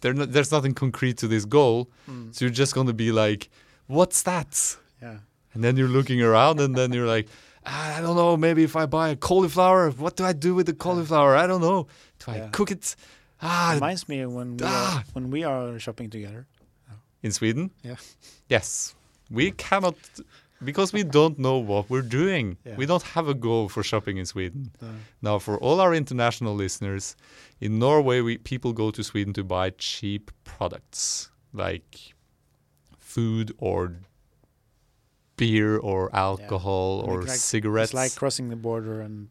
there 0.00 0.12
no 0.14 0.24
there's 0.26 0.52
nothing 0.52 0.74
concrete 0.74 1.16
to 1.18 1.28
this 1.28 1.44
goal. 1.44 1.88
Mm. 2.08 2.34
So 2.34 2.44
you're 2.44 2.52
just 2.54 2.74
going 2.74 2.86
to 2.86 2.92
be 2.92 3.10
like, 3.12 3.48
what's 3.86 4.22
that? 4.22 4.76
Yeah. 5.02 5.18
And 5.54 5.62
then 5.64 5.76
you're 5.76 5.88
looking 5.88 6.20
around 6.20 6.60
and 6.60 6.74
then 6.76 6.92
you're 6.92 7.06
like, 7.06 7.28
"Ah, 7.64 7.96
I 7.98 8.00
don't 8.00 8.16
know, 8.16 8.36
maybe 8.36 8.62
if 8.64 8.74
I 8.76 8.86
buy 8.86 9.08
a 9.10 9.16
cauliflower, 9.16 9.90
what 9.90 10.16
do 10.16 10.24
I 10.24 10.32
do 10.32 10.54
with 10.54 10.66
the 10.66 10.74
cauliflower? 10.74 11.36
I 11.36 11.46
don't 11.46 11.60
know. 11.62 11.86
Do 12.18 12.32
I 12.32 12.36
Yeah. 12.36 12.48
cook 12.50 12.70
it? 12.70 12.96
Ah, 13.40 13.72
Reminds 13.74 14.08
me 14.08 14.24
when 14.26 14.56
we 14.56 14.64
Ah. 14.66 14.98
are, 14.98 15.04
when 15.14 15.30
we 15.30 15.44
are 15.44 15.78
shopping 15.78 16.10
together. 16.10 16.46
in 17.22 17.32
Sweden? 17.32 17.70
Yeah. 17.82 17.96
Yes. 18.50 18.94
We 19.30 19.50
cannot, 19.52 19.96
because 20.62 20.92
we 20.92 21.02
don't 21.04 21.38
know 21.38 21.56
what 21.56 21.88
we're 21.88 22.02
doing. 22.20 22.58
Yeah. 22.66 22.76
We 22.76 22.84
don't 22.84 23.02
have 23.16 23.26
a 23.28 23.34
goal 23.34 23.70
for 23.70 23.82
shopping 23.82 24.18
in 24.18 24.26
Sweden. 24.26 24.70
So, 24.80 24.86
Now, 25.22 25.38
for 25.38 25.56
all 25.58 25.80
our 25.80 25.94
international 25.94 26.54
listeners, 26.54 27.16
in 27.60 27.78
Norway, 27.78 28.20
we, 28.20 28.36
people 28.36 28.74
go 28.74 28.90
to 28.90 29.02
Sweden 29.02 29.32
to 29.34 29.42
buy 29.42 29.70
cheap 29.78 30.30
products 30.44 31.30
like 31.54 32.14
food 32.98 33.52
or 33.58 33.96
beer 35.36 35.76
or 35.78 36.10
alcohol 36.14 36.98
Like- 36.98 37.08
or 37.08 37.22
like- 37.22 37.30
cigarettes. 37.38 37.90
It's 37.90 37.94
like 37.94 38.14
crossing 38.14 38.48
the 38.50 38.56
border 38.56 39.00
and 39.00 39.28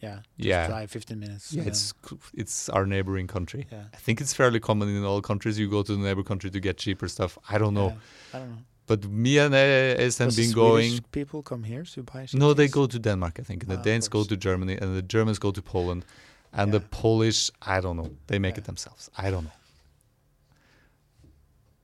yeah, 0.00 0.16
just 0.36 0.48
Yeah. 0.48 0.66
drive 0.68 0.90
15 0.90 1.18
minutes. 1.20 1.52
yeah, 1.52 1.62
it's 1.70 1.94
it's 2.34 2.68
our 2.68 2.86
neighboring 2.86 3.28
country. 3.28 3.66
yeah. 3.72 3.84
I 3.94 3.98
think 4.04 4.20
it's 4.20 4.34
fairly 4.34 4.60
common 4.60 4.88
in 4.88 5.04
all 5.04 5.20
countries. 5.22 5.58
You 5.58 5.68
go 5.70 5.82
to 5.82 5.92
the 5.96 6.02
neighbor 6.02 6.24
country 6.24 6.50
to 6.50 6.60
get 6.60 6.76
cheaper 6.78 7.08
stuff. 7.08 7.38
I 7.48 7.58
don't 7.58 7.74
know, 7.74 7.88
Yeah, 7.90 8.34
I 8.34 8.38
don't 8.40 8.50
know. 8.50 8.62
but 8.86 9.04
me 9.04 9.38
and 9.38 9.52
Does 9.52 10.16
been 10.18 10.30
Swedish 10.30 10.54
going. 10.54 10.92
people 11.12 11.42
come 11.42 11.62
here 11.72 11.84
to 11.94 12.02
buy 12.02 12.26
No, 12.34 12.52
they 12.54 12.68
go 12.68 12.86
to 12.86 12.98
Denmark, 12.98 13.38
I 13.38 13.44
think, 13.44 13.62
and 13.62 13.70
the 13.70 13.78
Ah, 13.78 13.82
Danes 13.88 14.08
go 14.08 14.24
to 14.24 14.36
Germany, 14.36 14.74
and 14.82 14.88
the 14.96 15.02
Germans 15.16 15.38
go 15.38 15.50
to 15.52 15.62
Poland, 15.62 16.04
and 16.52 16.72
the 16.72 16.80
Polish, 16.80 17.50
I 17.62 17.80
don't 17.80 17.96
know, 17.96 18.10
they 18.26 18.38
make 18.38 18.58
it 18.58 18.64
themselves. 18.64 19.08
I 19.16 19.30
don't 19.30 19.44
know. 19.44 19.56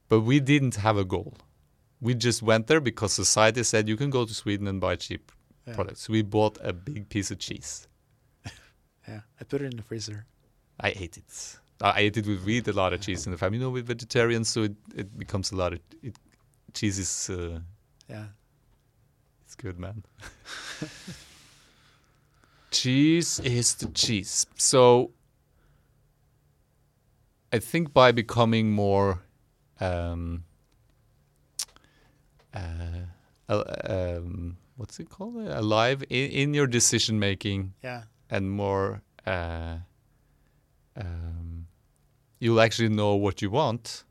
But 0.09 0.21
we 0.21 0.41
didn't 0.41 0.77
have 0.77 0.97
a 0.97 1.05
goal. 1.05 1.35
We 2.01 2.14
just 2.14 2.42
went 2.42 2.66
there 2.68 2.80
because 2.80 3.12
society 3.12 3.62
said 3.64 3.88
you 3.88 3.96
can 3.96 4.11
go 4.11 4.24
to 4.24 4.32
Sweden 4.34 4.66
and 4.68 4.80
buy 4.80 4.96
cheap 4.96 5.32
Yeah. 5.66 5.74
products. 5.74 6.09
We 6.09 6.22
bought 6.22 6.59
a 6.62 6.72
big 6.72 7.09
piece 7.09 7.30
of 7.30 7.38
cheese. 7.38 7.88
Yeah, 9.09 9.20
I 9.40 9.44
put 9.44 9.62
it 9.62 9.66
in 9.72 9.76
the 9.76 9.82
freezer. 9.82 10.26
I 10.78 10.90
ate 10.90 11.16
it. 11.16 11.57
I 11.80 12.01
ate 12.01 12.16
it 12.18 12.26
with 12.26 12.44
we 12.44 12.59
eat 12.59 12.68
a 12.68 12.72
lot 12.72 12.92
of 12.92 13.01
cheese 13.01 13.24
in 13.26 13.32
the 13.32 13.38
family. 13.38 13.57
You 13.59 13.64
know, 13.64 13.70
with 13.70 13.86
vegetarians, 13.86 14.49
so 14.49 14.64
it, 14.64 14.74
it 14.94 15.18
becomes 15.18 15.51
a 15.53 15.57
lot 15.57 15.72
of 15.72 15.80
it. 16.03 16.14
Cheese 16.74 16.99
is 16.99 17.30
uh, 17.30 17.61
Yeah, 18.09 18.26
it's 19.44 19.55
good, 19.55 19.78
man. 19.78 20.05
cheese 22.70 23.40
is 23.40 23.74
the 23.76 23.86
cheese. 23.88 24.46
So 24.57 25.12
I 27.53 27.59
think 27.61 27.92
by 27.94 28.12
becoming 28.12 28.70
more 28.72 29.22
um, 29.80 30.44
uh, 33.49 33.65
um, 33.89 34.57
what's 34.77 34.99
it 35.01 35.09
called? 35.09 35.37
Alive 35.37 36.03
in, 36.11 36.31
in 36.31 36.55
your 36.55 36.67
decision 36.67 37.19
making 37.19 37.75
yeah, 37.83 38.03
and 38.31 38.51
more 38.51 39.03
uh, 39.27 39.77
um, 40.97 41.67
you'll 42.41 42.61
actually 42.61 42.89
know 42.89 43.15
what 43.15 43.43
you 43.43 43.51
want 43.51 44.05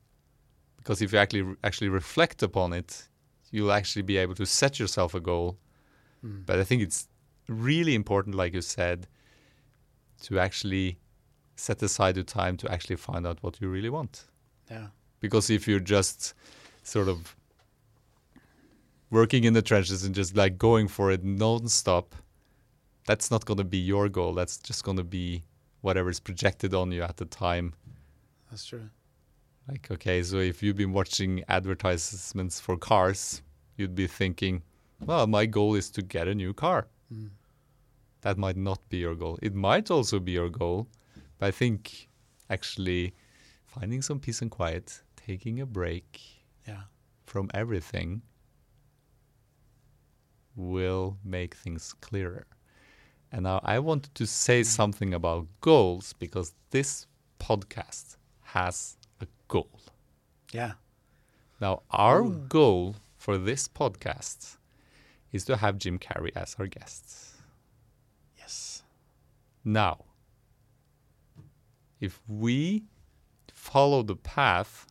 because 0.78 1.02
if 1.02 1.12
you 1.14 1.20
actually 1.20 1.56
actually 1.64 1.89
reflect 1.89 2.43
upon 2.43 2.74
it 2.74 3.10
you'll 3.52 3.72
actually 3.72 4.02
be 4.04 4.18
able 4.18 4.36
to 4.36 4.45
set 4.45 4.80
yourself 4.80 5.14
a 5.14 5.20
goal 5.20 5.58
Mm. 6.24 6.48
but 6.48 6.58
i 6.58 6.64
think 6.64 6.82
it's 6.82 7.08
really 7.48 7.93
important 7.93 8.34
like 8.34 8.52
you 8.56 8.62
said 8.62 9.06
to 10.24 10.39
actually 10.39 10.98
set 11.56 11.84
aside 11.84 12.16
the 12.16 12.24
time 12.24 12.58
to 12.58 12.72
actually 12.72 12.95
find 12.95 13.28
out 13.28 13.38
what 13.43 13.62
you 13.62 13.70
really 13.70 13.89
want 13.89 14.26
yeah, 14.72 14.88
because 15.20 15.52
if 15.52 15.68
you're 15.68 15.80
just 15.80 16.34
sort 16.82 17.08
of 17.08 17.36
working 19.10 19.43
in 19.43 19.53
the 19.53 19.62
trenches 19.62 20.03
and 20.03 20.14
just 20.16 20.36
like 20.36 20.58
going 20.58 20.88
for 20.88 21.12
it 21.12 21.24
non-stop 21.24 22.16
that's 23.05 23.32
not 23.32 23.45
going 23.45 23.58
to 23.58 23.64
be 23.64 23.78
your 23.78 24.10
goal. 24.10 24.34
That's 24.34 24.58
just 24.58 24.84
going 24.84 24.97
to 24.97 25.03
be 25.03 25.43
whatever 25.80 26.10
is 26.10 26.20
projected 26.20 26.74
on 26.74 26.91
you 26.91 27.03
at 27.03 27.16
the 27.16 27.24
time. 27.24 27.74
That's 28.51 28.66
true. 28.66 28.89
like 29.70 29.89
okay 29.91 30.24
so 30.24 30.38
if 30.38 30.62
you've 30.64 30.76
been 30.78 30.91
watching 30.93 31.43
advertisements 31.47 32.60
for 32.60 32.78
cars 32.78 33.41
you'd 33.78 33.95
be 33.95 34.08
thinking 34.08 34.62
well 35.05 35.26
my 35.28 35.45
goal 35.45 35.76
is 35.76 35.89
to 35.91 36.01
get 36.01 36.28
a 36.28 36.36
new 36.36 36.53
car. 36.53 36.88
Mm. 37.14 37.30
that 38.22 38.38
might 38.38 38.58
not 38.58 38.80
be 38.89 38.97
your 38.97 39.16
goal. 39.16 39.38
It 39.41 39.53
might 39.55 39.89
also 39.91 40.20
be 40.20 40.34
your 40.34 40.49
goal 40.49 40.88
but 41.38 41.45
i 41.47 41.51
think 41.51 42.10
actually 42.49 43.14
finding 43.66 44.01
some 44.01 44.20
peace 44.20 44.41
and 44.41 44.51
quiet 44.51 45.01
taking 45.28 45.55
a 45.62 45.66
break 45.66 46.10
Yeah, 46.68 46.84
from 47.26 47.45
everything 47.53 48.22
will 50.58 51.18
make 51.24 51.55
things 51.55 51.93
clearer. 52.01 52.47
And 53.32 53.43
now 53.43 53.62
I 53.64 53.80
wanted 53.80 54.14
to 54.16 54.26
say 54.26 54.64
something 54.64 55.14
about 55.14 55.47
goals 55.62 56.14
because 56.14 56.53
this 56.72 57.08
podcast 57.39 58.18
has 58.41 58.97
a 59.22 59.28
goal. 59.47 59.70
yeah, 60.51 60.74
Now, 61.62 61.84
our 61.91 62.22
Ooh. 62.24 62.45
goal 62.49 62.95
for 63.18 63.38
this 63.38 63.68
podcast 63.68 64.58
is 65.32 65.43
to 65.45 65.58
have 65.58 65.78
Jim 65.78 65.99
Carrey 65.99 66.32
as 66.36 66.55
our 66.60 66.68
guest. 66.68 67.34
yes, 68.38 68.84
Now, 69.64 70.05
if 71.99 72.22
we 72.28 72.84
follow 73.51 74.03
the 74.03 74.16
path 74.16 74.86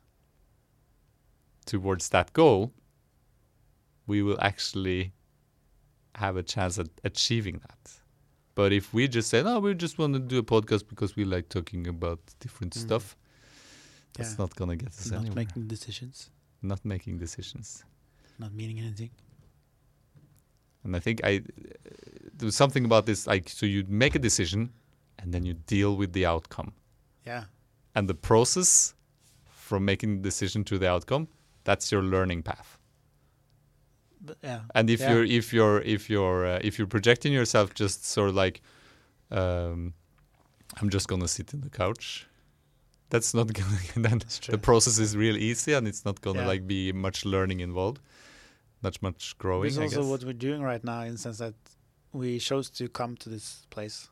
towards 1.64 2.11
that 2.11 2.33
goal, 2.33 2.73
we 4.07 4.23
will 4.23 4.39
actually 4.41 5.12
have 6.17 6.37
a 6.37 6.43
chance 6.43 6.79
at 6.79 6.89
achieving 7.05 7.59
that. 7.67 7.83
But 8.55 8.73
if 8.73 8.93
we 8.95 9.07
just 9.07 9.29
say, 9.29 9.43
no, 9.43 9.59
we 9.61 9.75
just 9.75 9.99
want 9.99 10.14
to 10.14 10.19
do 10.21 10.39
a 10.39 10.43
podcast 10.43 10.89
because 10.89 11.14
we 11.17 11.25
like 11.25 11.49
talking 11.49 11.87
about 11.87 12.21
different 12.41 12.73
Mm. 12.75 12.81
stuff, 12.87 13.17
that's 14.14 14.31
Yeah. 14.31 14.37
not 14.43 14.55
going 14.57 14.71
to 14.71 14.77
get 14.85 14.89
us 14.89 15.11
not 15.11 15.21
anywhere. 15.21 15.37
making 15.45 15.69
decisions, 15.69 16.31
not 16.62 16.85
making 16.85 17.19
decisions. 17.19 17.85
not 18.39 18.53
meaning 18.53 18.79
anything. 18.81 19.11
And 20.85 20.95
I 20.97 21.01
think 21.01 21.21
I 21.25 21.41
there 22.39 22.47
was 22.47 22.55
something 22.57 22.85
about 22.85 23.07
this 23.07 23.27
like 23.27 23.49
so 23.49 23.67
you 23.67 23.85
make 23.89 24.14
a 24.14 24.19
decision 24.19 24.73
and 25.19 25.33
then 25.33 25.45
you 25.45 25.55
deal 25.55 25.97
with 25.97 26.12
the 26.12 26.27
outcome. 26.27 26.73
Yeah, 27.27 27.45
and 27.95 28.09
the 28.09 28.14
process 28.14 28.95
from 29.49 29.85
making 29.85 30.17
the 30.17 30.23
decision 30.23 30.64
to 30.64 30.79
the 30.79 30.89
outcome 30.89 31.29
that's 31.64 31.91
your 31.91 32.03
learning 32.03 32.43
path 32.43 32.79
yeah, 34.43 34.61
and 34.74 34.89
if 34.91 35.01
Yeah. 35.01 35.12
you're 35.12 35.24
if 35.24 35.53
you're 35.53 35.81
if 35.83 36.09
you're 36.11 36.47
uh, 36.47 36.61
if 36.62 36.79
you're 36.79 36.87
projecting 36.89 37.33
yourself 37.33 37.74
just 37.74 38.05
sort 38.05 38.29
of 38.31 38.35
like 38.37 38.61
um, 39.31 39.93
i'm 40.81 40.89
just 40.91 41.09
gonna 41.09 41.29
sit 41.29 41.53
in 41.55 41.61
the 41.61 41.70
couch 41.70 42.27
that's 43.11 43.33
not 43.35 43.53
gonna 43.59 43.79
then 43.97 44.18
that's 44.18 44.39
true. 44.39 44.53
the 44.53 44.59
process 44.59 44.99
is 44.99 45.16
real 45.16 45.37
easy 45.37 45.72
and 45.74 45.87
it's 45.89 46.05
not 46.05 46.20
gonna 46.20 46.41
Yeah. 46.41 46.47
like 46.47 46.66
be 46.66 46.93
much 46.93 47.24
learning 47.24 47.61
involved 47.61 48.01
not 48.83 49.01
much 49.03 49.37
growing 49.39 49.68
It's 49.68 49.79
I 49.79 49.83
also 49.85 50.01
guess. 50.03 50.11
what 50.11 50.24
we're 50.24 50.33
doing 50.49 50.62
right 50.62 50.83
now 50.85 51.03
in 51.03 51.12
the 51.12 51.18
sense 51.18 51.39
that 51.39 51.55
we 52.12 52.39
chose 52.39 52.70
to 52.70 52.89
come 52.89 53.16
to 53.16 53.29
this 53.29 53.66
place. 53.70 54.09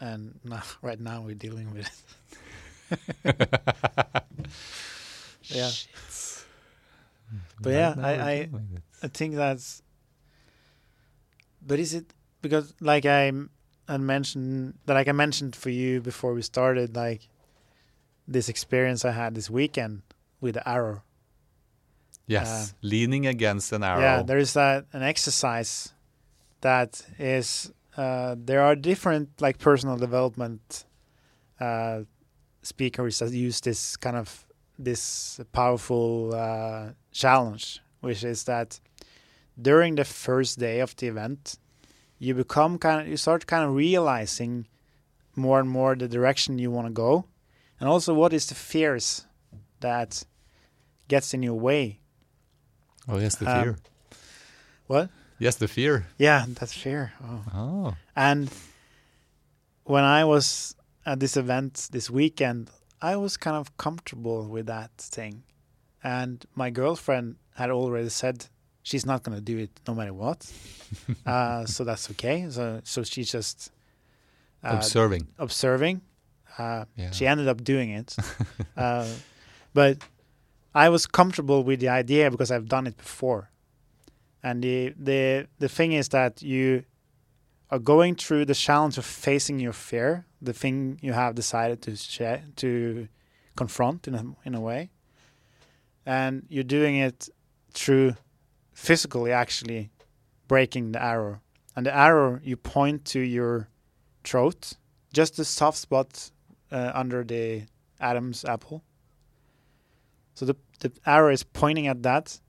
And 0.00 0.38
now, 0.44 0.62
right 0.82 1.00
now 1.00 1.22
we're 1.22 1.34
dealing 1.34 1.72
with 1.74 1.86
it. 2.90 3.52
Yeah. 5.44 5.68
Shit. 5.68 5.88
But 7.60 7.72
yeah, 7.72 7.94
I- 7.98 8.20
I-. 8.32 8.48
I 9.02 9.08
think 9.08 9.34
that's. 9.34 9.82
But 11.66 11.78
is 11.78 11.94
it 11.94 12.12
because, 12.42 12.72
like 12.80 13.04
I, 13.06 13.32
I 13.88 13.96
mentioned, 13.98 14.74
that 14.86 14.94
like 14.94 15.08
I 15.08 15.12
mentioned 15.12 15.54
for 15.54 15.70
you 15.70 16.00
before 16.00 16.32
we 16.34 16.42
started, 16.42 16.96
like 16.96 17.28
this 18.26 18.48
experience 18.48 19.04
I 19.04 19.10
had 19.12 19.34
this 19.34 19.50
weekend 19.50 20.02
with 20.40 20.54
the 20.54 20.66
arrow. 20.68 21.02
yes 22.26 22.74
leaning 22.82 23.26
against 23.26 23.72
an 23.72 23.82
arrow 23.82 24.00
Yeah, 24.00 24.22
there 24.22 24.38
is 24.38 24.52
that 24.54 24.86
an 24.92 25.02
exercise 25.02 25.92
that 26.60 27.02
is. 27.18 27.72
Uh, 27.96 28.36
there 28.38 28.62
are 28.62 28.76
different 28.76 29.28
like 29.40 29.58
personal 29.58 29.96
development 29.96 30.84
uh, 31.58 32.04
speakers 32.62 33.18
that 33.18 33.32
use 33.32 33.60
this 33.60 33.96
kind 33.96 34.16
of 34.16 34.46
this 34.78 35.40
powerful 35.52 36.32
uh, 36.32 36.90
challenge, 37.12 37.80
which 38.00 38.24
is 38.24 38.44
that 38.44 38.80
during 39.60 39.96
the 39.96 40.04
first 40.04 40.58
day 40.58 40.80
of 40.80 40.94
the 40.96 41.08
event, 41.08 41.56
you 42.18 42.34
become 42.34 42.78
kind 42.78 43.00
of 43.02 43.08
you 43.08 43.16
start 43.16 43.46
kind 43.46 43.64
of 43.64 43.74
realizing 43.74 44.66
more 45.36 45.60
and 45.60 45.68
more 45.70 45.94
the 45.94 46.08
direction 46.08 46.58
you 46.58 46.70
want 46.70 46.86
to 46.86 46.92
go, 46.92 47.24
and 47.78 47.88
also 47.88 48.14
what 48.14 48.32
is 48.32 48.46
the 48.46 48.54
fears 48.54 49.26
that 49.80 50.24
gets 51.08 51.34
in 51.34 51.42
your 51.42 51.54
way. 51.58 52.00
Oh 53.08 53.18
yes, 53.18 53.36
the 53.36 53.50
Um, 53.50 53.62
fear. 53.62 53.76
What? 54.86 55.10
Yes, 55.38 55.56
the 55.56 55.68
fear. 55.68 56.06
Yeah, 56.18 56.44
that's 56.48 56.74
fear. 56.74 57.12
Oh. 57.24 57.44
Oh. 57.54 57.96
And 58.14 58.50
when 59.84 60.04
I 60.04 60.24
was 60.24 60.74
at 61.06 61.18
this 61.20 61.36
event 61.36 61.88
this 61.92 62.10
weekend, 62.10 62.70
I 63.00 63.16
was 63.16 63.36
kind 63.38 63.56
of 63.56 63.74
comfortable 63.78 64.46
with 64.46 64.66
that 64.66 64.90
thing. 64.98 65.44
And 66.02 66.44
my 66.54 66.70
girlfriend 66.70 67.36
had 67.54 67.70
already 67.70 68.08
said 68.08 68.46
she's 68.82 69.04
not 69.04 69.22
going 69.22 69.36
to 69.36 69.42
do 69.42 69.58
it 69.58 69.70
no 69.86 69.94
matter 69.94 70.14
what. 70.14 70.50
uh, 71.26 71.66
so 71.66 71.84
that's 71.84 72.10
okay. 72.12 72.46
So 72.50 72.80
so 72.84 73.02
she's 73.02 73.30
just 73.30 73.70
uh, 74.64 74.76
Observing. 74.76 75.26
observing. 75.38 76.00
Uh, 76.58 76.84
Yeah. 76.96 77.10
She 77.12 77.26
ended 77.26 77.48
up 77.48 77.62
doing 77.62 77.90
it. 77.90 78.16
uh, 78.76 79.06
but 79.74 79.98
I 80.74 80.88
was 80.88 81.06
comfortable 81.06 81.64
with 81.64 81.80
the 81.80 81.88
idea 81.88 82.30
because 82.30 82.50
I've 82.50 82.68
done 82.68 82.86
it 82.86 82.96
before. 82.96 83.50
And 84.42 84.62
the, 84.62 84.94
the 84.98 85.46
the 85.58 85.68
thing 85.68 85.92
is 85.92 86.08
that 86.08 86.42
you 86.42 86.84
are 87.70 87.78
going 87.78 88.14
through 88.16 88.46
the 88.46 88.54
challenge 88.54 88.98
of 88.98 89.04
facing 89.04 89.60
your 89.60 89.72
fear, 89.74 90.24
the 90.42 90.52
thing 90.52 90.98
you 91.02 91.12
have 91.12 91.34
decided 91.34 91.82
to 91.82 91.94
share, 91.96 92.42
to 92.56 93.08
confront 93.54 94.08
in 94.08 94.14
a 94.14 94.24
in 94.44 94.54
a 94.54 94.60
way, 94.60 94.90
and 96.10 96.44
you're 96.48 96.64
doing 96.64 96.96
it 96.96 97.28
through 97.70 98.14
physically 98.72 99.30
actually 99.30 99.90
breaking 100.48 100.90
the 100.90 101.00
arrow. 101.00 101.40
And 101.76 101.86
the 101.86 101.96
arrow 101.96 102.40
you 102.42 102.56
point 102.56 103.04
to 103.12 103.20
your 103.20 103.68
throat, 104.24 104.72
just 105.12 105.36
the 105.36 105.44
soft 105.44 105.78
spot 105.78 106.32
uh, 106.72 106.90
under 106.94 107.22
the 107.22 107.62
Adam's 108.00 108.44
apple. 108.44 108.82
So 110.34 110.46
the 110.46 110.56
the 110.80 110.90
arrow 111.06 111.32
is 111.32 111.44
pointing 111.44 111.86
at 111.86 112.02
that. 112.02 112.40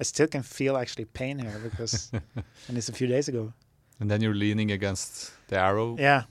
I 0.00 0.04
still 0.04 0.28
can 0.28 0.42
feel 0.42 0.76
actually 0.76 1.04
pain 1.04 1.38
here 1.38 1.60
because, 1.62 2.10
and 2.68 2.78
it's 2.78 2.88
a 2.88 2.92
few 2.92 3.06
days 3.06 3.28
ago. 3.28 3.52
And 4.00 4.10
then 4.10 4.22
you're 4.22 4.34
leaning 4.34 4.70
against 4.70 5.32
the 5.48 5.58
arrow. 5.58 5.96
Yeah. 5.98 6.22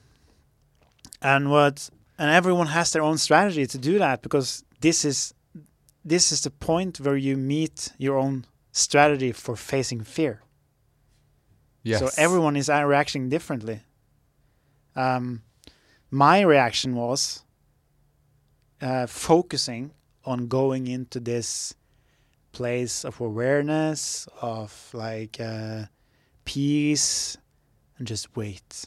And 1.21 1.51
what 1.51 1.89
and 2.17 2.31
everyone 2.31 2.67
has 2.67 2.91
their 2.91 3.03
own 3.03 3.17
strategy 3.17 3.67
to 3.67 3.77
do 3.77 3.99
that 3.99 4.21
because 4.23 4.63
this 4.79 5.05
is 5.05 5.33
this 6.03 6.31
is 6.31 6.41
the 6.41 6.49
point 6.49 6.99
where 6.99 7.15
you 7.15 7.37
meet 7.37 7.93
your 7.97 8.17
own 8.17 8.45
strategy 8.71 9.31
for 9.31 9.55
facing 9.55 10.03
fear. 10.03 10.41
Yes. 11.83 11.99
So 11.99 12.09
everyone 12.17 12.55
is 12.55 12.69
reacting 12.69 13.29
differently. 13.29 13.81
Um, 14.95 15.43
my 16.09 16.41
reaction 16.41 16.95
was 16.95 17.43
uh, 18.81 19.07
focusing 19.07 19.91
on 20.25 20.47
going 20.47 20.87
into 20.87 21.19
this 21.19 21.73
place 22.51 23.03
of 23.03 23.19
awareness, 23.19 24.27
of 24.41 24.89
like 24.93 25.39
uh, 25.39 25.85
peace, 26.45 27.37
and 27.97 28.07
just 28.07 28.35
wait 28.35 28.85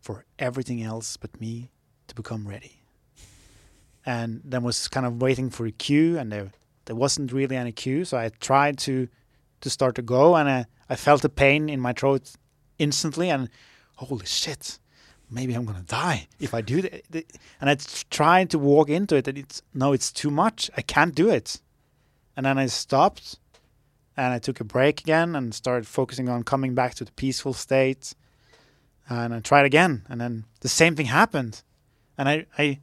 for 0.00 0.24
everything 0.38 0.82
else 0.82 1.16
but 1.16 1.40
me 1.40 1.70
to 2.08 2.14
become 2.14 2.46
ready. 2.46 2.83
And 4.06 4.42
then 4.44 4.62
was 4.62 4.88
kind 4.88 5.06
of 5.06 5.22
waiting 5.22 5.50
for 5.50 5.66
a 5.66 5.70
cue, 5.70 6.18
and 6.18 6.30
there 6.30 6.50
there 6.84 6.96
wasn't 6.96 7.32
really 7.32 7.56
any 7.56 7.72
cue, 7.72 8.04
so 8.04 8.18
I 8.18 8.28
tried 8.40 8.78
to 8.80 9.08
to 9.60 9.70
start 9.70 9.94
to 9.94 10.02
go, 10.02 10.36
and 10.36 10.48
I, 10.48 10.66
I 10.90 10.96
felt 10.96 11.22
the 11.22 11.30
pain 11.30 11.70
in 11.70 11.80
my 11.80 11.94
throat 11.94 12.32
instantly, 12.78 13.30
and 13.30 13.48
holy 13.96 14.26
shit, 14.26 14.78
maybe 15.30 15.54
I'm 15.54 15.64
gonna 15.64 15.82
die 15.82 16.28
if 16.38 16.52
I 16.52 16.60
do 16.60 16.82
that. 16.82 17.24
And 17.60 17.70
i 17.70 17.76
tried 18.10 18.50
to 18.50 18.58
walk 18.58 18.90
into 18.90 19.16
it, 19.16 19.26
and 19.26 19.38
it's 19.38 19.62
no, 19.72 19.94
it's 19.94 20.12
too 20.12 20.30
much. 20.30 20.70
I 20.76 20.82
can't 20.82 21.14
do 21.14 21.30
it. 21.30 21.60
And 22.36 22.44
then 22.44 22.58
I 22.58 22.66
stopped, 22.66 23.38
and 24.16 24.34
I 24.34 24.38
took 24.38 24.60
a 24.60 24.64
break 24.64 25.00
again, 25.00 25.34
and 25.34 25.54
started 25.54 25.86
focusing 25.86 26.28
on 26.28 26.42
coming 26.42 26.74
back 26.74 26.94
to 26.96 27.04
the 27.04 27.12
peaceful 27.12 27.54
state. 27.54 28.14
And 29.08 29.34
I 29.34 29.40
tried 29.40 29.64
again, 29.64 30.04
and 30.08 30.20
then 30.20 30.44
the 30.60 30.68
same 30.68 30.94
thing 30.94 31.06
happened, 31.06 31.62
and 32.18 32.28
I 32.28 32.46
I. 32.58 32.80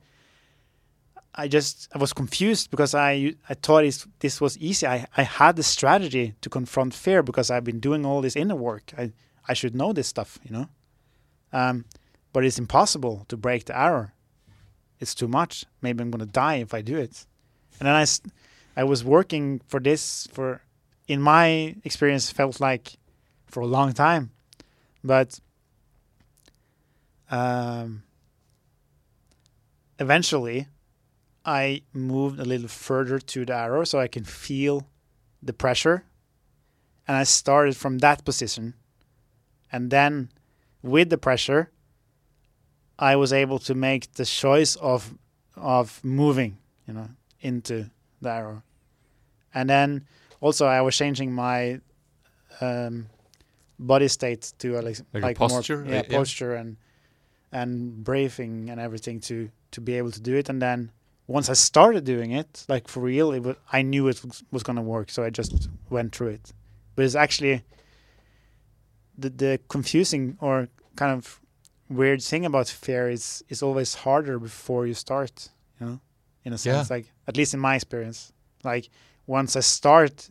I 1.34 1.48
just 1.48 1.88
I 1.94 1.98
was 1.98 2.14
confused 2.14 2.72
because 2.72 2.94
I 2.94 3.36
I 3.48 3.54
thought 3.54 3.84
this 4.20 4.42
was 4.42 4.58
easy. 4.58 4.86
I, 4.86 5.08
I 5.16 5.24
had 5.24 5.56
the 5.56 5.64
strategy 5.64 6.34
to 6.42 6.50
confront 6.50 6.94
fear 6.94 7.24
because 7.24 7.50
I've 7.50 7.64
been 7.64 7.80
doing 7.80 8.06
all 8.06 8.22
this 8.22 8.36
inner 8.36 8.56
work. 8.56 8.92
I 8.98 9.12
I 9.48 9.54
should 9.54 9.76
know 9.76 9.94
this 9.94 10.08
stuff, 10.08 10.40
you 10.44 10.52
know. 10.52 10.68
Um, 11.54 11.86
but 12.34 12.46
it's 12.46 12.60
impossible 12.60 13.26
to 13.30 13.38
break 13.38 13.66
the 13.66 13.78
arrow. 13.78 14.12
It's 15.00 15.16
too 15.16 15.28
much. 15.28 15.66
Maybe 15.82 16.02
I'm 16.02 16.12
gonna 16.12 16.26
die 16.26 16.56
if 16.56 16.74
I 16.74 16.82
do 16.82 16.98
it. 16.98 17.26
And 17.80 17.88
then 17.88 17.96
I 17.96 18.06
I 18.76 18.84
was 18.84 19.04
working 19.04 19.62
for 19.68 19.80
this 19.80 20.28
for 20.32 20.62
in 21.08 21.22
my 21.22 21.76
experience 21.84 22.30
felt 22.30 22.60
like 22.60 22.98
for 23.48 23.62
a 23.62 23.68
long 23.68 23.94
time, 23.94 24.32
but 25.04 25.40
um, 27.30 28.04
eventually 30.00 30.68
I 31.46 31.82
moved 31.94 32.40
a 32.40 32.46
little 32.46 32.68
further 32.68 33.20
to 33.20 33.46
the 33.46 33.54
arrow 33.56 33.84
so 33.84 34.00
I 34.00 34.08
can 34.08 34.24
feel 34.24 34.88
the 35.42 35.54
pressure. 35.54 36.04
And 37.08 37.18
I 37.18 37.24
started 37.24 37.76
from 37.76 37.98
that 38.00 38.24
position. 38.24 38.76
And 39.72 39.90
then 39.90 40.30
with 40.84 41.10
the 41.10 41.18
pressure, 41.18 41.72
I 43.00 43.16
was 43.16 43.34
able 43.34 43.58
to 43.60 43.74
make 43.74 44.14
the 44.14 44.26
choice 44.26 44.76
of 44.76 45.16
of 45.56 46.00
moving, 46.04 46.58
you 46.88 46.94
know, 46.94 47.10
into 47.42 47.90
the 48.22 48.30
arrow. 48.30 48.64
And 49.54 49.70
then 49.70 50.06
also 50.40 50.66
I 50.66 50.82
was 50.82 50.96
changing 50.96 51.34
my 51.34 51.82
um, 52.62 53.08
body 53.80 54.08
state 54.08 54.54
to 54.60 54.80
a, 54.80 54.82
like, 54.82 54.98
Like 55.14 55.24
like 55.24 55.38
posture? 55.38 55.84
more 55.84 55.94
yeah, 55.94 56.04
yeah. 56.08 56.18
posture 56.18 56.56
and 56.56 56.78
and 57.52 58.04
breathing 58.04 58.70
and 58.70 58.80
everything 58.80 59.20
to 59.22 59.50
to 59.72 59.82
be 59.82 59.98
able 59.98 60.12
to 60.12 60.22
do 60.22 60.36
it. 60.38 60.50
And 60.50 60.62
then 60.62 60.92
once 61.28 61.50
I 61.50 61.54
started 61.54 62.04
doing 62.04 62.32
it, 62.32 62.66
like 62.68 62.88
for 62.88 63.00
real, 63.02 63.32
it 63.32 63.40
was, 63.40 63.56
I 63.72 63.82
knew 63.82 64.08
it 64.08 64.24
was, 64.24 64.44
was 64.52 64.64
gonna 64.64 64.82
work, 64.82 65.10
so 65.10 65.24
I 65.24 65.30
just 65.30 65.70
went 65.90 66.16
through 66.16 66.30
it. 66.30 66.54
But 66.96 67.06
it's 67.06 67.16
actually 67.16 67.64
the 69.18 69.30
the 69.30 69.60
confusing 69.70 70.38
or 70.40 70.68
kind 70.96 71.12
of 71.18 71.40
weird 71.90 72.22
thing 72.22 72.46
about 72.46 72.68
fear 72.68 73.10
is 73.10 73.44
is 73.50 73.62
always 73.64 73.96
harder 73.96 74.40
before 74.40 74.88
you 74.88 74.94
start. 74.94 75.50
You 75.80 75.86
know, 75.86 76.00
in 76.44 76.54
a 76.54 76.58
sense, 76.58 76.90
like 76.90 77.08
at 77.28 77.38
least 77.38 77.54
in 77.54 77.60
my 77.60 77.76
experience, 77.76 78.34
like 78.64 78.90
once 79.28 79.56
I 79.56 79.62
start, 79.62 80.30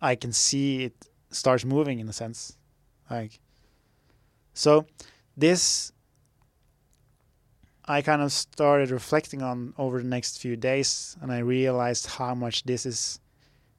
I 0.00 0.14
can 0.16 0.32
see 0.32 0.84
it 0.84 1.08
starts 1.30 1.64
moving 1.64 2.00
in 2.00 2.08
a 2.08 2.12
sense, 2.12 2.56
like 3.10 3.40
so. 4.54 4.86
This 5.36 5.92
I 7.90 8.02
kind 8.02 8.22
of 8.22 8.30
started 8.30 8.92
reflecting 8.92 9.42
on 9.42 9.74
over 9.76 9.98
the 9.98 10.06
next 10.06 10.38
few 10.38 10.54
days, 10.54 11.16
and 11.20 11.32
I 11.32 11.38
realized 11.38 12.06
how 12.06 12.36
much 12.36 12.62
this 12.62 12.86
is 12.86 13.18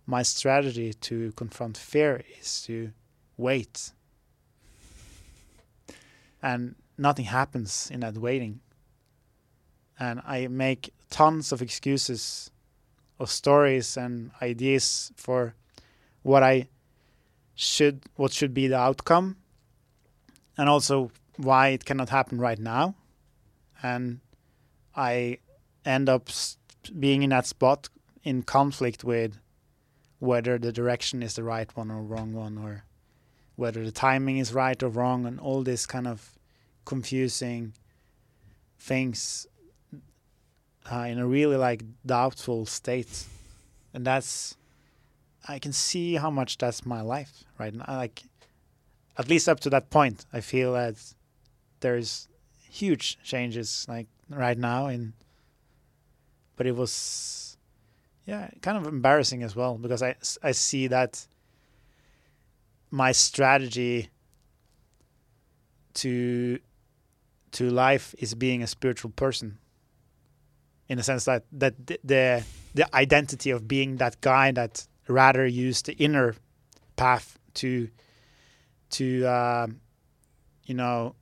my 0.05 0.21
strategy 0.21 0.93
to 0.93 1.31
confront 1.37 1.77
fear 1.77 2.21
is 2.37 2.61
to 2.63 2.91
wait. 3.37 3.93
And 6.43 6.75
nothing 6.97 7.23
happens 7.23 7.89
in 7.89 8.01
that 8.01 8.17
waiting. 8.17 8.59
And 9.97 10.21
I 10.27 10.47
make 10.47 10.93
tons 11.09 11.53
of 11.53 11.61
excuses 11.61 12.51
of 13.17 13.29
stories 13.29 13.95
and 13.95 14.31
ideas 14.41 15.13
for 15.15 15.55
what 16.21 16.43
I 16.43 16.67
should 17.55 18.01
what 18.17 18.33
should 18.33 18.53
be 18.53 18.67
the 18.67 18.77
outcome 18.77 19.37
and 20.57 20.67
also 20.67 21.11
why 21.37 21.69
it 21.69 21.85
cannot 21.85 22.09
happen 22.09 22.39
right 22.39 22.59
now 22.59 22.95
and 23.81 24.19
I 24.95 25.39
end 25.85 26.09
up 26.09 26.29
being 26.99 27.23
in 27.23 27.29
that 27.29 27.45
spot 27.45 27.89
in 28.23 28.43
conflict 28.43 29.03
with 29.03 29.37
whether 30.19 30.57
the 30.57 30.71
direction 30.71 31.23
is 31.23 31.35
the 31.35 31.43
right 31.43 31.75
one 31.75 31.89
or 31.89 32.01
wrong 32.01 32.33
one, 32.33 32.57
or 32.57 32.83
whether 33.55 33.83
the 33.83 33.91
timing 33.91 34.37
is 34.37 34.53
right 34.53 34.81
or 34.83 34.89
wrong, 34.89 35.25
and 35.25 35.39
all 35.39 35.63
this 35.63 35.85
kind 35.85 36.07
of 36.07 36.37
confusing 36.85 37.73
things 38.79 39.47
uh, 40.91 41.05
in 41.09 41.19
a 41.19 41.27
really 41.27 41.57
like 41.57 41.83
doubtful 42.05 42.65
state, 42.65 43.25
and 43.93 44.05
that's 44.05 44.55
I 45.47 45.57
can 45.59 45.73
see 45.73 46.15
how 46.15 46.29
much 46.29 46.57
that's 46.57 46.85
my 46.85 47.01
life 47.01 47.43
right 47.57 47.73
now. 47.73 47.85
Like 47.87 48.23
at 49.17 49.27
least 49.29 49.49
up 49.49 49.59
to 49.61 49.69
that 49.71 49.89
point, 49.89 50.25
I 50.31 50.41
feel 50.41 50.73
that 50.73 50.95
there's 51.79 52.27
huge 52.71 53.17
changes 53.23 53.85
like 53.89 54.07
right 54.29 54.57
now 54.57 54.87
in 54.87 55.13
but 56.55 56.65
it 56.65 56.75
was 56.75 57.57
yeah, 58.25 58.49
kind 58.61 58.77
of 58.77 58.85
embarrassing 58.85 59.43
as 59.43 59.55
well 59.55 59.77
because 59.77 60.01
i 60.01 60.15
i 60.41 60.51
see 60.51 60.87
that 60.87 61.27
my 62.91 63.11
strategy 63.11 64.09
to 65.93 66.59
to 67.51 67.69
life 67.69 68.15
is 68.17 68.33
being 68.33 68.63
a 68.63 68.67
spiritual 68.67 69.11
person. 69.11 69.57
In 70.87 70.97
the 70.97 71.03
sense 71.03 71.25
that 71.25 71.45
that 71.53 71.75
the 71.87 72.43
the, 72.73 72.95
identity 72.95 73.49
of 73.49 73.67
being 73.67 73.97
that 73.97 74.19
guy 74.21 74.51
that 74.51 74.87
rather 75.07 75.45
use 75.45 75.81
the 75.81 75.93
inner 75.93 76.35
path 76.95 77.39
to 77.55 77.89
to 78.91 79.25
um, 79.25 79.79
you 80.65 80.73
know 80.73 81.15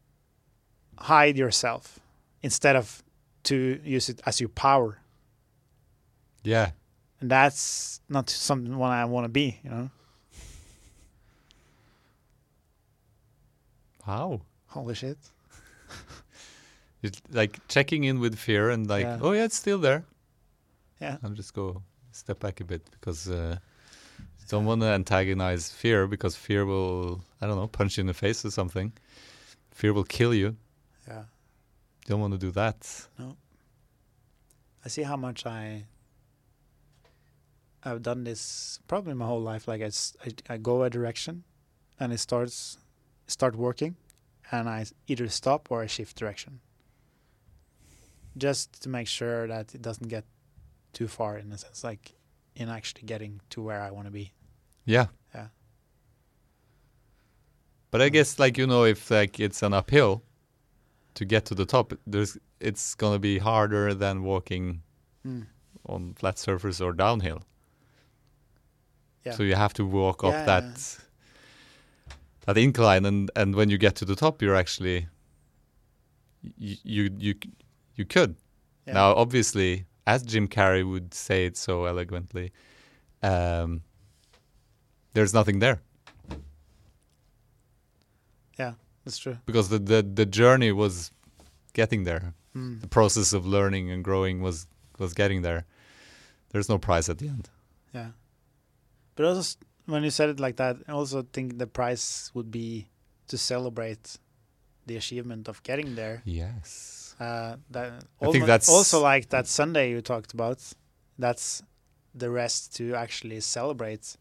hide 1.00 1.38
yourself 1.38 2.00
instead 2.42 2.76
of 2.76 3.04
to 3.44 3.80
use 3.84 4.10
it 4.10 4.22
as 4.26 4.40
your 4.40 4.50
power 4.50 4.98
Yeah. 6.44 6.72
and 7.22 7.30
that's 7.32 8.02
not 8.10 8.30
something 8.30 8.72
someone 8.72 8.92
I 8.92 9.06
want 9.06 9.26
to 9.26 9.30
be, 9.30 9.60
you 9.64 9.70
know. 9.70 9.90
Wow. 14.08 14.42
Holy 14.68 14.96
shit! 14.96 15.18
It's 17.02 17.22
like 17.32 17.60
checking 17.70 18.04
in 18.04 18.20
with 18.20 18.36
fear 18.38 18.70
and 18.70 18.86
like, 18.90 19.04
Yeah. 19.06 19.20
oh 19.22 19.32
yeah, 19.32 19.46
it's 19.46 19.56
still 19.56 19.78
there. 19.80 20.04
Yeah, 21.00 21.16
I'll 21.24 21.30
just 21.30 21.54
go 21.54 21.82
step 22.12 22.40
back 22.40 22.60
a 22.60 22.66
bit 22.66 22.82
because 22.92 23.30
uh, 23.30 23.58
don't 24.50 24.66
want 24.66 24.82
to 24.82 24.88
antagonize 24.88 25.70
fear 25.72 26.08
because 26.08 26.36
fear 26.36 26.66
will, 26.66 27.22
I 27.42 27.48
don't 27.48 27.56
know, 27.56 27.68
punch 27.68 27.98
you 27.98 28.02
in 28.02 28.08
the 28.08 28.14
face 28.14 28.44
or 28.44 28.52
something. 28.52 28.92
Fear 29.72 29.94
will 29.94 30.04
kill 30.04 30.34
you. 30.34 30.58
Yeah. 31.10 31.24
You 32.06 32.10
don't 32.16 32.22
want 32.22 32.34
to 32.34 32.40
do 32.40 32.52
that. 32.52 33.08
No. 33.18 33.36
I 34.86 34.88
see 34.90 35.04
how 35.04 35.18
much 35.18 35.46
I 35.46 35.86
I've 37.84 38.02
done 38.02 38.24
this 38.24 38.80
probably 38.88 39.14
my 39.14 39.26
whole 39.26 39.42
life. 39.42 39.68
Like 39.68 39.82
I, 39.82 39.92
I 40.54 40.58
go 40.58 40.84
a 40.84 40.90
direction, 40.90 41.44
and 42.00 42.12
it 42.14 42.20
starts 42.20 42.78
start 43.28 43.56
working, 43.56 43.96
and 44.52 44.68
I 44.70 44.86
either 45.08 45.28
stop 45.30 45.68
or 45.72 45.82
I 45.82 45.88
shift 45.88 46.18
direction. 46.18 46.60
Just 48.38 48.82
to 48.84 48.90
make 48.90 49.08
sure 49.08 49.48
that 49.48 49.74
it 49.76 49.82
doesn't 49.82 50.08
get 50.08 50.24
too 50.94 51.08
far 51.08 51.38
in 51.38 51.52
a 51.52 51.58
sense, 51.58 51.84
like 51.84 52.14
in 52.56 52.70
actually 52.70 53.04
getting 53.04 53.42
to 53.52 53.62
where 53.62 53.82
I 53.82 53.92
want 53.92 54.08
to 54.08 54.12
be. 54.12 54.32
Yeah. 54.86 55.08
Yeah. 55.36 55.48
But 57.92 58.02
I 58.02 58.10
Mm. 58.10 58.14
guess 58.14 58.40
like 58.40 58.58
you 58.58 58.68
know 58.68 58.84
if 58.86 59.10
like 59.12 59.40
it's 59.40 59.64
an 59.64 59.74
uphill 59.74 60.24
to 61.20 61.26
get 61.26 61.44
to 61.46 61.54
the 61.56 61.66
top, 61.66 61.92
there's 62.08 62.38
it's 62.62 62.96
gonna 62.96 63.20
be 63.20 63.38
harder 63.40 63.94
than 63.94 64.24
walking 64.24 64.82
Mm. 65.28 65.48
on 65.86 66.14
flat 66.14 66.40
surface 66.40 66.80
or 66.80 66.94
downhill. 66.94 67.42
Yeah. 69.26 69.34
So 69.36 69.44
you 69.44 69.56
have 69.56 69.74
to 69.74 69.86
walk 69.86 70.24
up 70.24 70.46
that 70.46 70.64
yeah. 70.64 72.14
that 72.46 72.58
incline, 72.58 73.06
and 73.06 73.30
and 73.36 73.54
when 73.54 73.70
you 73.70 73.78
get 73.78 73.96
to 73.98 74.06
the 74.06 74.16
top, 74.16 74.42
you're 74.42 74.56
actually 74.56 75.08
you 76.58 76.78
you 76.84 77.10
you, 77.18 77.34
you 77.96 78.06
could 78.06 78.36
Yeah. 78.88 78.94
now 78.94 79.14
obviously 79.16 79.86
as 80.08 80.24
Jim 80.24 80.48
Carrey 80.48 80.90
would 80.90 81.14
say 81.14 81.46
it 81.46 81.58
so 81.58 81.84
eloquently, 81.86 82.52
um, 83.22 83.82
there's 85.14 85.34
nothing 85.34 85.60
there 85.60 85.82
That's 89.10 89.18
true. 89.26 89.38
because 89.46 89.70
the, 89.70 89.80
the 89.80 90.02
the 90.04 90.26
journey 90.26 90.72
was 90.72 91.12
getting 91.74 92.04
there. 92.06 92.34
Mm. 92.56 92.82
The 92.82 92.88
process 92.88 93.34
of 93.34 93.46
learning 93.46 93.92
and 93.92 94.04
growing 94.04 94.42
was 94.42 94.68
was 95.00 95.14
getting 95.14 95.42
there. 95.44 95.66
There's 96.52 96.70
no 96.70 96.78
prize 96.78 97.10
at 97.10 97.18
the 97.18 97.28
end. 97.28 97.50
Yeah. 97.94 98.12
But 99.16 99.26
also, 99.26 99.58
when 99.86 100.04
you 100.04 100.10
said 100.12 100.30
it 100.30 100.40
like 100.40 100.56
that, 100.58 100.76
I 100.88 100.92
also 100.92 101.22
think 101.34 101.58
the 101.58 101.68
prize 101.68 102.32
would 102.34 102.50
be 102.52 102.88
to 103.28 103.38
celebrate 103.38 104.18
the 104.88 104.96
achievement 104.98 105.48
of 105.48 105.62
getting 105.64 105.96
there. 105.96 106.22
Yes. 106.26 107.16
Uh, 107.20 107.58
that 107.72 108.04
I 108.22 108.32
think 108.32 108.46
that's- 108.46 108.70
also 108.70 109.02
like 109.02 109.30
that 109.30 109.46
Sunday 109.48 109.92
you 109.92 110.02
talked 110.02 110.34
about. 110.34 110.58
That's 111.20 111.62
the 112.16 112.30
rest 112.30 112.76
to 112.78 112.96
actually 112.96 113.40
celebrate 113.42 114.16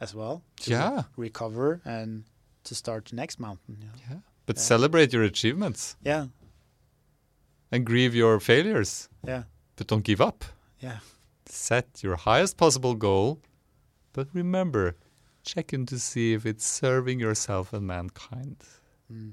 as 0.00 0.14
well. 0.14 0.42
to 0.62 0.70
Yeah. 0.70 1.02
Recover 1.16 1.80
and 1.84 2.24
to 2.64 2.74
start 2.74 3.06
the 3.06 3.16
next 3.16 3.38
mountain. 3.40 3.76
You 3.80 3.86
know? 3.86 3.92
Yeah. 4.10 4.20
But 4.46 4.56
Yeah. 4.56 4.62
celebrate 4.62 5.12
your 5.12 5.22
achievements 5.22 5.96
Yeah. 6.02 6.26
and 7.70 7.84
grieve 7.86 8.14
your 8.14 8.40
failures, 8.40 9.08
Yeah. 9.26 9.44
but 9.76 9.86
don't 9.86 10.04
give 10.04 10.20
up. 10.20 10.44
Yeah. 10.80 10.98
Set 11.46 12.02
your 12.02 12.16
highest 12.16 12.56
possible 12.56 12.94
goal, 12.94 13.40
but 14.12 14.28
remember, 14.34 14.96
check 15.42 15.72
in 15.72 15.86
to 15.86 15.98
see 15.98 16.32
if 16.34 16.46
it's 16.46 16.64
serving 16.66 17.20
yourself 17.20 17.72
and 17.72 17.86
mankind. 17.86 18.56
Mm. 19.12 19.32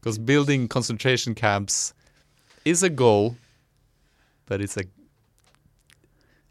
Because 0.00 0.18
building 0.18 0.68
concentration 0.68 1.34
camps 1.34 1.92
is 2.64 2.82
a 2.82 2.90
goal, 2.90 3.36
but 4.46 4.60
it's 4.60 4.76
a 4.76 4.84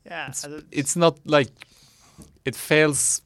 Yeah. 0.06 0.30
It's- 0.30 0.64
it's 0.72 0.96
not 0.96 1.20
like 1.26 1.52
it 2.46 2.56
fails 2.56 3.22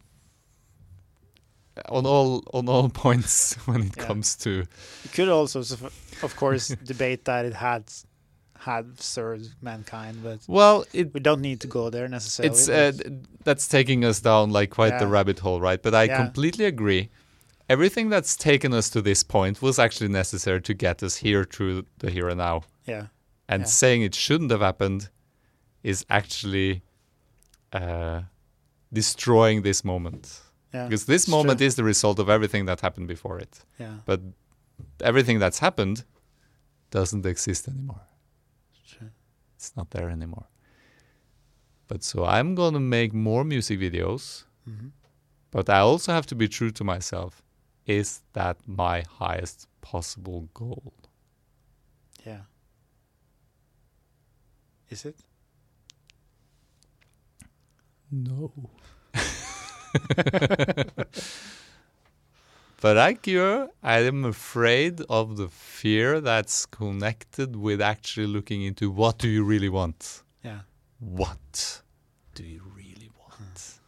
on 1.89 2.05
all 2.05 2.43
on 2.53 2.67
all 2.69 2.89
points 3.03 3.55
when 3.67 3.81
it 3.83 3.97
Yeah. 3.97 4.05
comes 4.07 4.35
to 4.37 4.49
You 4.49 5.09
could 5.13 5.29
also, 5.29 5.59
of 6.23 6.35
course, 6.35 6.67
debate 6.85 7.25
that 7.25 7.45
it 7.45 7.53
had 7.53 7.83
had 8.59 8.99
served 9.01 9.49
mankind, 9.61 10.17
but 10.23 10.39
well 10.47 10.85
it 10.93 11.13
we 11.13 11.19
don't 11.19 11.41
need 11.41 11.59
to 11.61 11.67
go 11.67 11.89
there 11.89 12.07
necessarily. 12.07 12.51
it's 12.51 12.69
uh, 12.69 12.91
that's 13.43 13.67
taking 13.67 14.05
us 14.05 14.21
down 14.21 14.51
like 14.51 14.69
quite 14.69 14.99
the 14.99 15.07
rabbit 15.07 15.39
hole 15.39 15.59
right 15.59 15.81
but 15.81 15.95
i 15.95 16.03
Yeah. 16.03 16.15
completely 16.17 16.65
agree 16.65 17.09
everything 17.67 18.09
that's 18.11 18.35
taken 18.35 18.71
us 18.73 18.87
to 18.91 19.01
this 19.01 19.23
point 19.23 19.61
was 19.63 19.79
actually 19.79 20.09
necessary 20.09 20.61
to 20.61 20.73
get 20.75 21.01
us 21.01 21.15
here 21.17 21.43
through 21.43 21.85
the 21.99 22.11
here 22.11 22.29
and 22.29 22.37
now 22.37 22.61
yeah, 22.85 23.07
and 23.49 23.61
Yeah. 23.61 23.67
saying 23.67 24.03
it 24.03 24.13
shouldn't 24.15 24.51
have 24.51 24.61
happened 24.61 25.09
is 25.81 26.05
actually 26.09 26.81
uh, 27.73 28.21
destroying 28.93 29.63
this 29.63 29.83
moment 29.83 30.41
yeah, 30.73 30.85
because 30.87 31.05
this 31.05 31.23
it's 31.23 31.31
moment 31.31 31.59
true. 31.59 31.67
is 31.67 31.75
the 31.75 31.83
result 31.83 32.19
of 32.19 32.29
everything 32.29 32.65
that 32.65 32.81
happened 32.81 33.07
before 33.07 33.39
it 33.39 33.63
yeah, 33.79 33.97
but 34.05 34.19
everything 35.01 35.39
that's 35.39 35.59
happened 35.59 36.03
doesn't 36.91 37.25
exist 37.25 37.67
anymore. 37.67 38.01
It's 39.55 39.75
not 39.77 39.91
there 39.91 40.09
anymore. 40.09 40.47
But 41.87 42.03
so 42.03 42.25
I'm 42.25 42.55
going 42.55 42.73
to 42.73 42.79
make 42.79 43.13
more 43.13 43.43
music 43.43 43.79
videos, 43.79 44.45
hmm 44.65 44.89
but 45.51 45.69
I 45.69 45.79
also 45.79 46.13
have 46.13 46.25
to 46.27 46.35
be 46.35 46.47
true 46.47 46.71
to 46.71 46.83
myself. 46.83 47.43
Is 47.85 48.21
that 48.33 48.57
my 48.65 49.03
highest 49.19 49.67
possible 49.81 50.47
goal? 50.53 50.93
yeah. 52.25 52.43
Is 54.89 55.05
it? 55.05 55.17
No. 58.11 58.51
but 62.81 62.95
like 62.97 63.27
you, 63.27 63.69
I 63.83 63.99
am 63.99 64.25
afraid 64.25 65.01
of 65.09 65.37
the 65.37 65.47
fear 65.49 66.21
that's 66.21 66.65
connected 66.65 67.55
with 67.55 67.81
actually 67.81 68.27
looking 68.27 68.63
into 68.63 68.89
what 68.89 69.17
do 69.17 69.27
you 69.27 69.43
really 69.43 69.69
want? 69.69 70.23
Yeah, 70.43 70.61
What 70.99 71.81
do 72.35 72.43
you 72.43 72.61
really 72.75 73.09
want? 73.19 73.79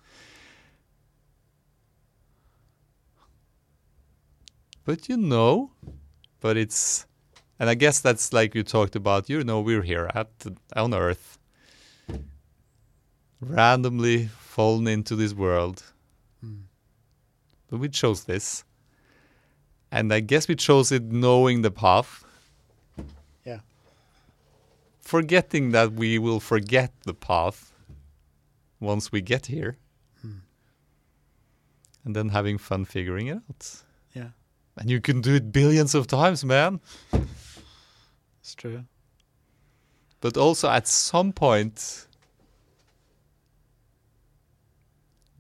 But 4.86 5.08
you 5.08 5.18
know, 5.18 5.72
but 6.42 6.58
it's, 6.58 7.06
and 7.60 7.70
I 7.70 7.76
guess 7.76 8.00
that's 8.02 8.34
like 8.34 8.54
you 8.54 8.64
talked 8.64 8.96
about. 8.96 9.30
You 9.30 9.44
know, 9.44 9.62
we're 9.62 9.82
here 9.84 10.10
at 10.14 10.30
on 10.76 10.94
Earth, 10.94 11.40
randomly 13.40 14.28
fallen 14.28 14.88
into 14.88 15.16
this 15.16 15.34
world, 15.34 15.84
we 17.78 17.90
chose 17.90 18.24
this, 18.26 18.64
and 19.92 20.14
I 20.14 20.20
guess 20.20 20.48
we 20.48 20.56
chose 20.56 20.92
it 20.92 21.04
knowing 21.04 21.62
the 21.62 21.72
path. 21.72 22.24
Yeah. 23.46 23.60
Forgetting 25.02 25.72
that 25.72 25.94
we 25.94 26.18
will 26.20 26.40
forget 26.40 26.92
the 27.06 27.14
path 27.14 27.74
once 28.80 29.12
we 29.12 29.22
get 29.22 29.46
here, 29.48 29.78
Hmm. 30.22 30.40
and 32.06 32.16
then 32.16 32.30
having 32.30 32.58
fun 32.58 32.86
figuring 32.86 33.28
it 33.28 33.38
out. 33.38 33.84
yeah. 34.14 34.30
And 34.78 34.90
you 34.90 35.00
can 35.02 35.22
do 35.22 35.36
it 35.36 35.52
billions 35.52 35.94
of 35.96 36.08
times, 36.08 36.44
man. 36.44 36.80
It's 38.42 38.56
true. 38.56 38.84
But 40.20 40.36
also 40.38 40.70
at 40.70 40.88
some 40.88 41.32
point, 41.34 42.08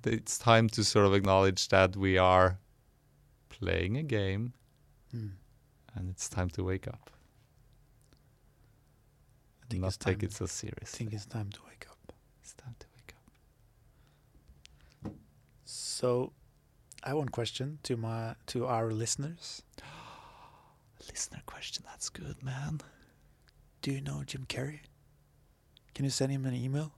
it's 0.06 0.38
time 0.38 0.68
to 0.70 0.84
sort 0.84 1.06
of 1.06 1.14
acknowledge 1.14 1.70
that 1.70 1.95
we 1.95 2.18
are 2.18 2.60
playing 3.49 3.97
a 3.97 4.04
game 4.04 4.54
Mm. 5.16 5.32
and 5.95 6.10
it's 6.10 6.28
time 6.28 6.49
to 6.49 6.64
wake 6.64 6.88
up. 6.88 7.12
I 9.62 9.66
think 9.70 9.84
Not 9.84 9.97
take 9.99 10.24
it 10.24 10.34
so 10.34 10.45
I 10.45 10.47
seriously. 10.47 10.97
think 10.97 11.14
it's 11.14 11.26
time 11.28 11.49
to 11.51 11.60
wake 11.68 11.86
up. 11.89 12.14
It's 12.41 12.54
time 12.54 12.76
to 12.80 12.88
wake 12.95 13.14
up. 15.06 15.14
So, 15.66 16.34
I 17.04 17.10
have 17.10 17.18
one 17.18 17.30
question 17.30 17.80
to 17.84 17.95
my 17.97 18.36
to 18.47 18.66
our 18.66 18.91
listeners. 18.91 19.62
Listener 21.12 21.41
question. 21.45 21.84
That's 21.86 22.10
good, 22.10 22.41
man. 22.43 22.80
Do 23.82 23.91
you 23.91 24.01
know 24.01 24.24
Jim 24.26 24.45
Carrey? 24.47 24.80
Can 25.93 26.06
you 26.06 26.12
send 26.12 26.32
him 26.32 26.45
an 26.45 26.54
email? 26.56 26.93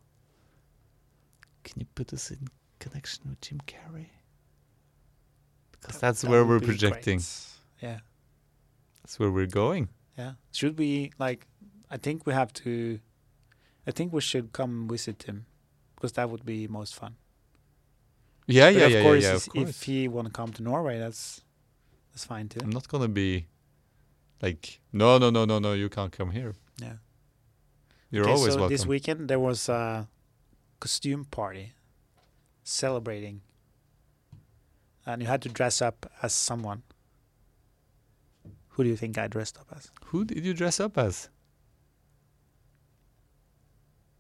Can 1.64 1.80
you 1.82 1.88
put 1.96 2.14
us 2.14 2.30
in 2.32 2.48
connection 2.90 3.30
with 3.30 3.42
Jim 3.42 3.60
Carrey? 3.68 4.10
Because 5.72 5.96
That- 5.96 6.02
that's 6.02 6.22
that 6.22 6.30
where 6.32 6.46
we're 6.46 6.60
projecting. 6.60 7.18
great. 7.20 7.50
Yeah, 7.82 8.00
That's 9.02 9.20
where 9.20 9.32
we're 9.32 9.48
going. 9.64 9.90
yeah. 10.18 10.34
Should 10.52 10.78
we 10.80 11.12
like? 11.20 11.48
I 11.90 11.98
think 11.98 12.26
we 12.26 12.34
have 12.34 12.52
to. 12.64 13.00
I 13.88 13.92
think 13.92 14.14
we 14.14 14.22
should 14.22 14.52
come 14.52 14.88
visit 14.88 15.24
him, 15.24 15.46
because 15.96 16.14
that 16.14 16.30
would 16.32 16.44
be 16.46 16.68
most 16.68 16.96
fun. 16.96 17.16
Yeah, 18.48 18.72
But 18.72 18.76
yeah, 18.80 18.86
of 18.86 18.92
yeah, 18.92 19.04
course, 19.04 19.24
yeah, 19.24 19.30
yeah. 19.30 19.36
Of 19.36 19.50
course. 19.50 19.70
if 19.70 19.84
he 19.84 20.08
want 20.08 20.28
to 20.28 20.32
come 20.34 20.52
to 20.54 20.64
Norway, 20.64 20.98
that's 21.00 21.42
that's 22.12 22.26
fine 22.26 22.48
too. 22.50 22.60
I'm 22.64 22.72
not 22.72 22.88
gonna 22.88 23.08
be 23.24 23.48
like, 24.42 24.80
no, 24.92 25.18
no, 25.18 25.30
no, 25.30 25.46
no, 25.46 25.60
no. 25.60 25.74
You 25.74 25.90
can't 25.90 26.12
come 26.12 26.32
here. 26.32 26.54
Yeah. 26.82 26.98
You're 28.12 28.24
Okay, 28.24 28.34
always 28.34 28.54
so 28.54 28.60
welcome. 28.60 28.74
this 28.74 28.86
weekend 28.86 29.28
there 29.30 29.40
was 29.40 29.70
a 29.70 30.08
costume 30.80 31.26
party 31.26 31.74
celebrating, 32.66 33.40
and 35.06 35.22
you 35.22 35.28
had 35.28 35.42
to 35.44 35.50
dress 35.50 35.82
up 35.82 36.12
as 36.22 36.34
someone. 36.34 36.84
Who 38.70 38.84
do 38.84 38.90
you 38.90 38.98
think 38.98 39.18
I 39.18 39.28
dressed 39.28 39.58
up 39.58 39.68
as? 39.74 39.90
Who 40.08 40.26
did 40.26 40.44
you 40.44 40.54
dress 40.54 40.82
up 40.82 40.98
as? 40.98 41.30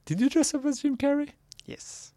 Did 0.05 0.21
you 0.21 0.29
dress 0.29 0.53
up 0.53 0.63
as 0.65 0.79
Jim 0.81 0.95
Carrey? 0.95 1.31
Yes, 1.65 2.13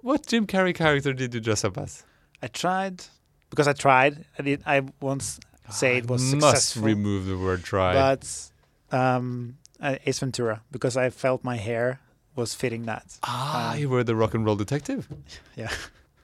What 0.00 0.26
Jim 0.26 0.46
Carrey 0.46 0.74
character 0.74 1.12
did 1.12 1.34
you 1.34 1.40
dress 1.40 1.64
up 1.64 1.76
as? 1.76 2.04
I 2.42 2.46
tried 2.46 3.02
because 3.50 3.66
I 3.66 3.72
tried. 3.72 4.24
I 4.38 4.42
did. 4.42 4.62
I 4.66 4.82
once 5.00 5.40
say 5.70 5.96
it 5.98 6.08
was 6.08 6.32
I 6.32 6.36
must 6.36 6.76
remove 6.76 7.26
the 7.26 7.36
word 7.38 7.64
try. 7.64 7.92
but 7.94 8.50
um, 8.92 9.56
uh, 9.80 9.96
Ace 10.06 10.20
Ventura 10.20 10.62
because 10.70 10.96
I 10.96 11.10
felt 11.10 11.42
my 11.42 11.56
hair 11.56 12.00
was 12.36 12.54
fitting 12.54 12.86
that. 12.86 13.18
ah, 13.22 13.70
uh, 13.70 13.74
you 13.74 13.88
were 13.88 14.04
the 14.04 14.14
rock 14.16 14.34
and 14.34 14.44
roll 14.44 14.56
detective. 14.56 15.08
Yeah. 15.56 15.70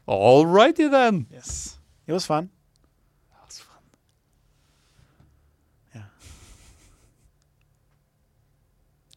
All 0.06 0.44
righty 0.44 0.88
then. 0.88 1.26
Yes, 1.30 1.78
it 2.06 2.12
was 2.12 2.26
fun. 2.26 2.50
That 3.30 3.46
was 3.46 3.58
fun. 3.60 3.82
Yeah. 5.94 6.02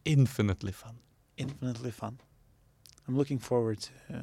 Infinitely 0.04 0.72
fun. 0.72 0.96
Infinitely 1.36 1.90
fun. 1.90 2.18
I'm 3.08 3.16
looking 3.16 3.38
forward 3.40 3.80
to 3.80 3.90
uh, 4.14 4.18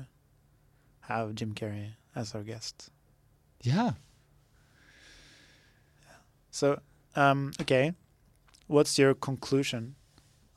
have 1.01 1.35
Jim 1.35 1.53
Carrey 1.53 1.95
as 2.15 2.33
our 2.35 2.43
guest. 2.43 2.89
Yeah. 3.61 3.91
So, 6.51 6.79
um, 7.15 7.51
okay, 7.61 7.93
what's 8.67 8.97
your 8.97 9.13
conclusion 9.13 9.95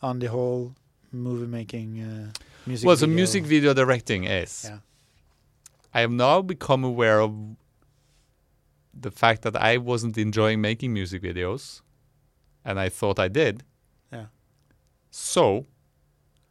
on 0.00 0.18
the 0.20 0.26
whole 0.26 0.74
movie 1.14 1.46
making 1.46 2.00
uh, 2.02 2.32
music? 2.66 2.86
well, 2.86 2.96
so 2.96 3.06
video? 3.06 3.14
music 3.16 3.44
video 3.44 3.74
directing 3.74 4.24
is. 4.24 4.66
Yeah. 4.68 4.78
I 5.92 6.00
have 6.00 6.10
now 6.10 6.42
become 6.42 6.82
aware 6.84 7.20
of 7.20 7.32
the 8.92 9.10
fact 9.10 9.42
that 9.42 9.56
I 9.56 9.76
wasn't 9.78 10.18
enjoying 10.18 10.60
making 10.60 10.92
music 10.92 11.22
videos, 11.22 11.82
and 12.64 12.78
I 12.80 12.88
thought 12.88 13.18
I 13.18 13.28
did. 13.28 13.62
Yeah. 14.12 14.26
So, 15.10 15.66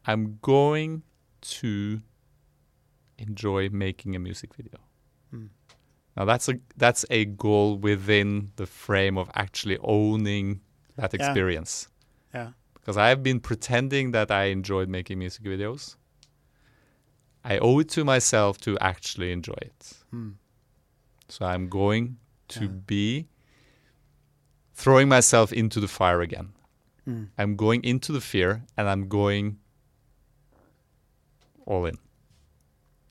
I'm 0.05 0.39
going 0.41 1.03
to 1.41 2.01
enjoy 3.17 3.69
making 3.69 4.15
a 4.15 4.19
music 4.19 4.53
video. 4.55 4.79
Hmm. 5.29 5.47
Now 6.15 6.25
that's 6.25 6.47
a 6.47 6.59
that's 6.77 7.05
a 7.09 7.25
goal 7.25 7.77
within 7.77 8.51
the 8.55 8.65
frame 8.65 9.17
of 9.17 9.29
actually 9.33 9.77
owning 9.81 10.61
that 10.95 11.13
Yeah. 11.13 11.25
experience. 11.25 11.87
Yeah. 12.33 12.51
Because 12.83 12.97
I 12.97 13.07
have 13.07 13.23
been 13.23 13.39
pretending 13.39 14.11
that 14.11 14.29
I 14.29 14.45
enjoyed 14.45 14.89
making 14.89 15.17
music 15.19 15.43
videos. 15.45 15.95
I 17.43 17.57
owe 17.59 17.79
it 17.79 17.87
to 17.89 18.03
myself 18.03 18.57
to 18.61 18.77
actually 18.79 19.31
enjoy 19.31 19.57
it. 19.61 19.93
Hmm. 20.11 20.31
So 21.29 21.45
I'm 21.45 21.69
going 21.69 22.17
to 22.49 22.65
Yeah. 22.65 22.71
be 22.85 23.27
throwing 24.73 25.07
myself 25.07 25.53
into 25.53 25.79
the 25.79 25.87
fire 25.87 26.21
again. 26.21 26.53
Hmm. 27.05 27.23
I'm 27.37 27.55
going 27.55 27.83
into 27.83 28.11
the 28.11 28.21
fear 28.21 28.63
and 28.77 28.89
I'm 28.89 29.07
going 29.07 29.59
all 31.65 31.85
in. 31.85 31.97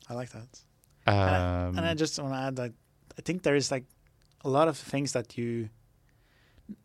I 0.08 0.14
like 0.14 0.30
that. 0.32 0.60
Um, 1.06 1.76
and 1.78 1.86
I 1.86 1.94
just 1.94 2.18
want 2.18 2.34
to 2.34 2.38
add 2.38 2.56
that 2.56 2.72
I 3.18 3.22
think 3.22 3.42
there 3.42 3.56
is 3.56 3.70
like 3.70 3.84
a 4.44 4.48
lot 4.48 4.68
of 4.68 4.76
things 4.76 5.12
that 5.12 5.38
you. 5.38 5.70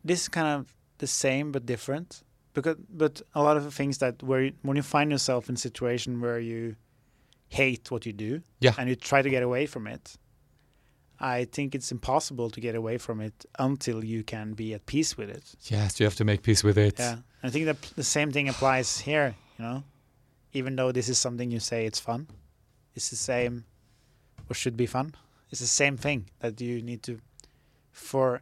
This 0.04 0.22
is 0.24 0.30
kind 0.30 0.48
of 0.48 0.74
the 0.98 1.08
same 1.08 1.52
but 1.52 1.66
different, 1.66 2.24
because 2.58 2.78
but 3.04 3.22
a 3.40 3.42
lot 3.48 3.56
of 3.60 3.64
the 3.64 3.72
things 3.80 3.96
that 4.04 4.14
where 4.30 4.42
you, 4.46 4.52
when 4.68 4.76
you 4.78 4.84
find 4.98 5.08
yourself 5.16 5.42
in 5.50 5.56
a 5.56 5.64
situation 5.70 6.10
where 6.24 6.40
you 6.52 6.76
hate 7.60 7.86
what 7.92 8.06
you 8.08 8.14
do, 8.28 8.32
Yeah. 8.66 8.74
and 8.78 8.90
you 8.90 8.96
try 9.12 9.22
to 9.28 9.30
get 9.36 9.44
away 9.44 9.64
from 9.74 9.84
it. 9.96 10.06
I 11.20 11.46
think 11.56 11.74
it's 11.78 11.92
impossible 11.92 12.50
to 12.56 12.60
get 12.68 12.76
away 12.76 12.98
from 13.06 13.22
it 13.28 13.38
until 13.68 14.04
you 14.14 14.22
can 14.34 14.54
be 14.54 14.68
at 14.76 14.86
peace 14.86 15.12
with 15.20 15.30
it. 15.38 15.46
yes, 15.72 16.00
you 16.00 16.06
have 16.10 16.16
to 16.22 16.26
make 16.26 16.40
peace 16.50 16.64
with 16.68 16.78
it. 16.78 16.96
Yeah, 17.00 17.18
I 17.48 17.50
think 17.50 17.66
that 17.66 17.80
the 17.96 18.04
same 18.18 18.30
thing 18.32 18.50
applies 18.50 18.90
here. 19.10 19.30
You 19.58 19.66
know, 19.66 19.84
even 20.54 20.76
though 20.76 20.92
this 20.92 21.08
is 21.10 21.18
something 21.18 21.52
you 21.52 21.60
say 21.60 21.86
it's 21.90 22.00
fun, 22.10 22.28
it's 22.96 23.10
the 23.10 23.16
same, 23.32 23.54
or 24.50 24.54
should 24.56 24.78
be 24.78 24.86
fun. 24.88 25.08
It's 25.52 25.62
the 25.62 25.74
same 25.84 25.98
thing 25.98 26.20
that 26.42 26.60
you 26.62 26.82
need 26.90 27.02
to, 27.04 27.14
for, 27.92 28.42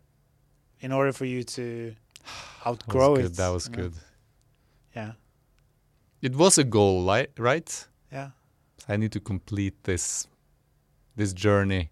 in 0.85 0.91
order 0.91 1.13
for 1.13 1.25
you 1.25 1.43
to 1.57 1.93
outgrow 2.67 3.15
good. 3.15 3.25
it. 3.25 3.35
That 3.37 3.51
was 3.57 3.67
good. 3.69 3.93
Yeah, 4.95 5.13
It 6.21 6.35
was 6.35 6.57
a 6.57 6.63
goal, 6.63 7.05
right? 7.37 7.87
yeah, 8.11 8.29
I 8.87 8.97
need 8.97 9.11
to 9.11 9.19
complete 9.19 9.73
this 9.83 10.27
this 11.17 11.33
journey. 11.33 11.89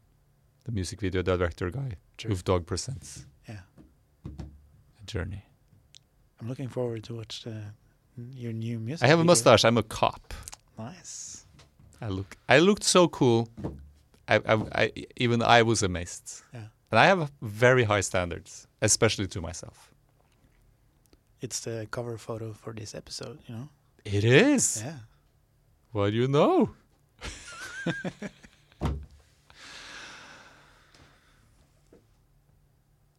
The 0.66 0.72
music 0.72 1.02
video 1.02 1.22
director 1.24 1.70
guy, 1.72 1.98
True. 2.18 2.32
Loc 2.32 2.44
Dog 2.44 2.66
presents. 2.66 3.26
Yeah. 3.50 3.60
A 4.26 5.06
journey. 5.06 5.44
I'm 6.40 6.48
looking 6.48 6.70
forward 6.70 7.04
to 7.04 7.16
watch 7.16 7.44
the 7.44 7.62
your 8.16 8.54
new 8.54 8.80
music. 8.80 9.04
I 9.06 9.08
have 9.10 9.20
a 9.20 9.24
mustache. 9.24 9.66
I'm 9.66 9.78
a 9.78 9.84
cop. 9.84 10.34
Nice. 10.78 11.46
I 12.02 12.08
look. 12.10 12.38
I 12.48 12.60
looked 12.60 12.84
so 12.84 13.08
cool. 13.08 13.48
I, 14.28 14.36
I, 14.38 14.54
I 14.84 14.92
even 15.18 15.42
I 15.42 15.64
was 15.64 15.84
amazed. 15.84 16.42
Yeah. 16.54 16.68
And 16.92 17.00
I 17.00 17.06
have 17.08 17.32
very 17.42 17.84
high 17.84 18.02
standards, 18.02 18.68
especially 18.82 19.28
to 19.28 19.42
myself. 19.42 19.93
It's 21.44 21.60
the 21.60 21.88
cover 21.92 22.18
photo 22.18 22.54
for 22.54 22.72
this 22.72 22.96
episode. 22.96 23.38
You 23.48 23.56
know. 23.56 23.70
It 24.06 24.24
is. 24.24 24.82
Yeah. 24.82 25.00
What 25.92 26.12
do 26.12 26.16
you 26.16 26.30
know? 26.30 26.70
Are 28.82 28.92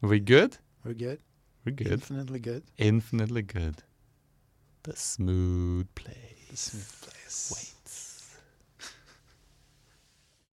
we 0.09 0.21
good? 0.21 0.57
We're 0.83 0.95
good. 0.95 1.21
We're 1.67 1.73
good. 1.73 1.93
Infinitely 1.93 2.41
good. 2.41 2.63
Infinitely 2.79 3.43
good. 3.43 3.83
The 4.85 4.97
smooth 4.97 5.87
play. 5.95 6.37
The 6.51 6.57
smooth 6.57 6.93
place. 7.03 7.53
Wait. 7.55 7.74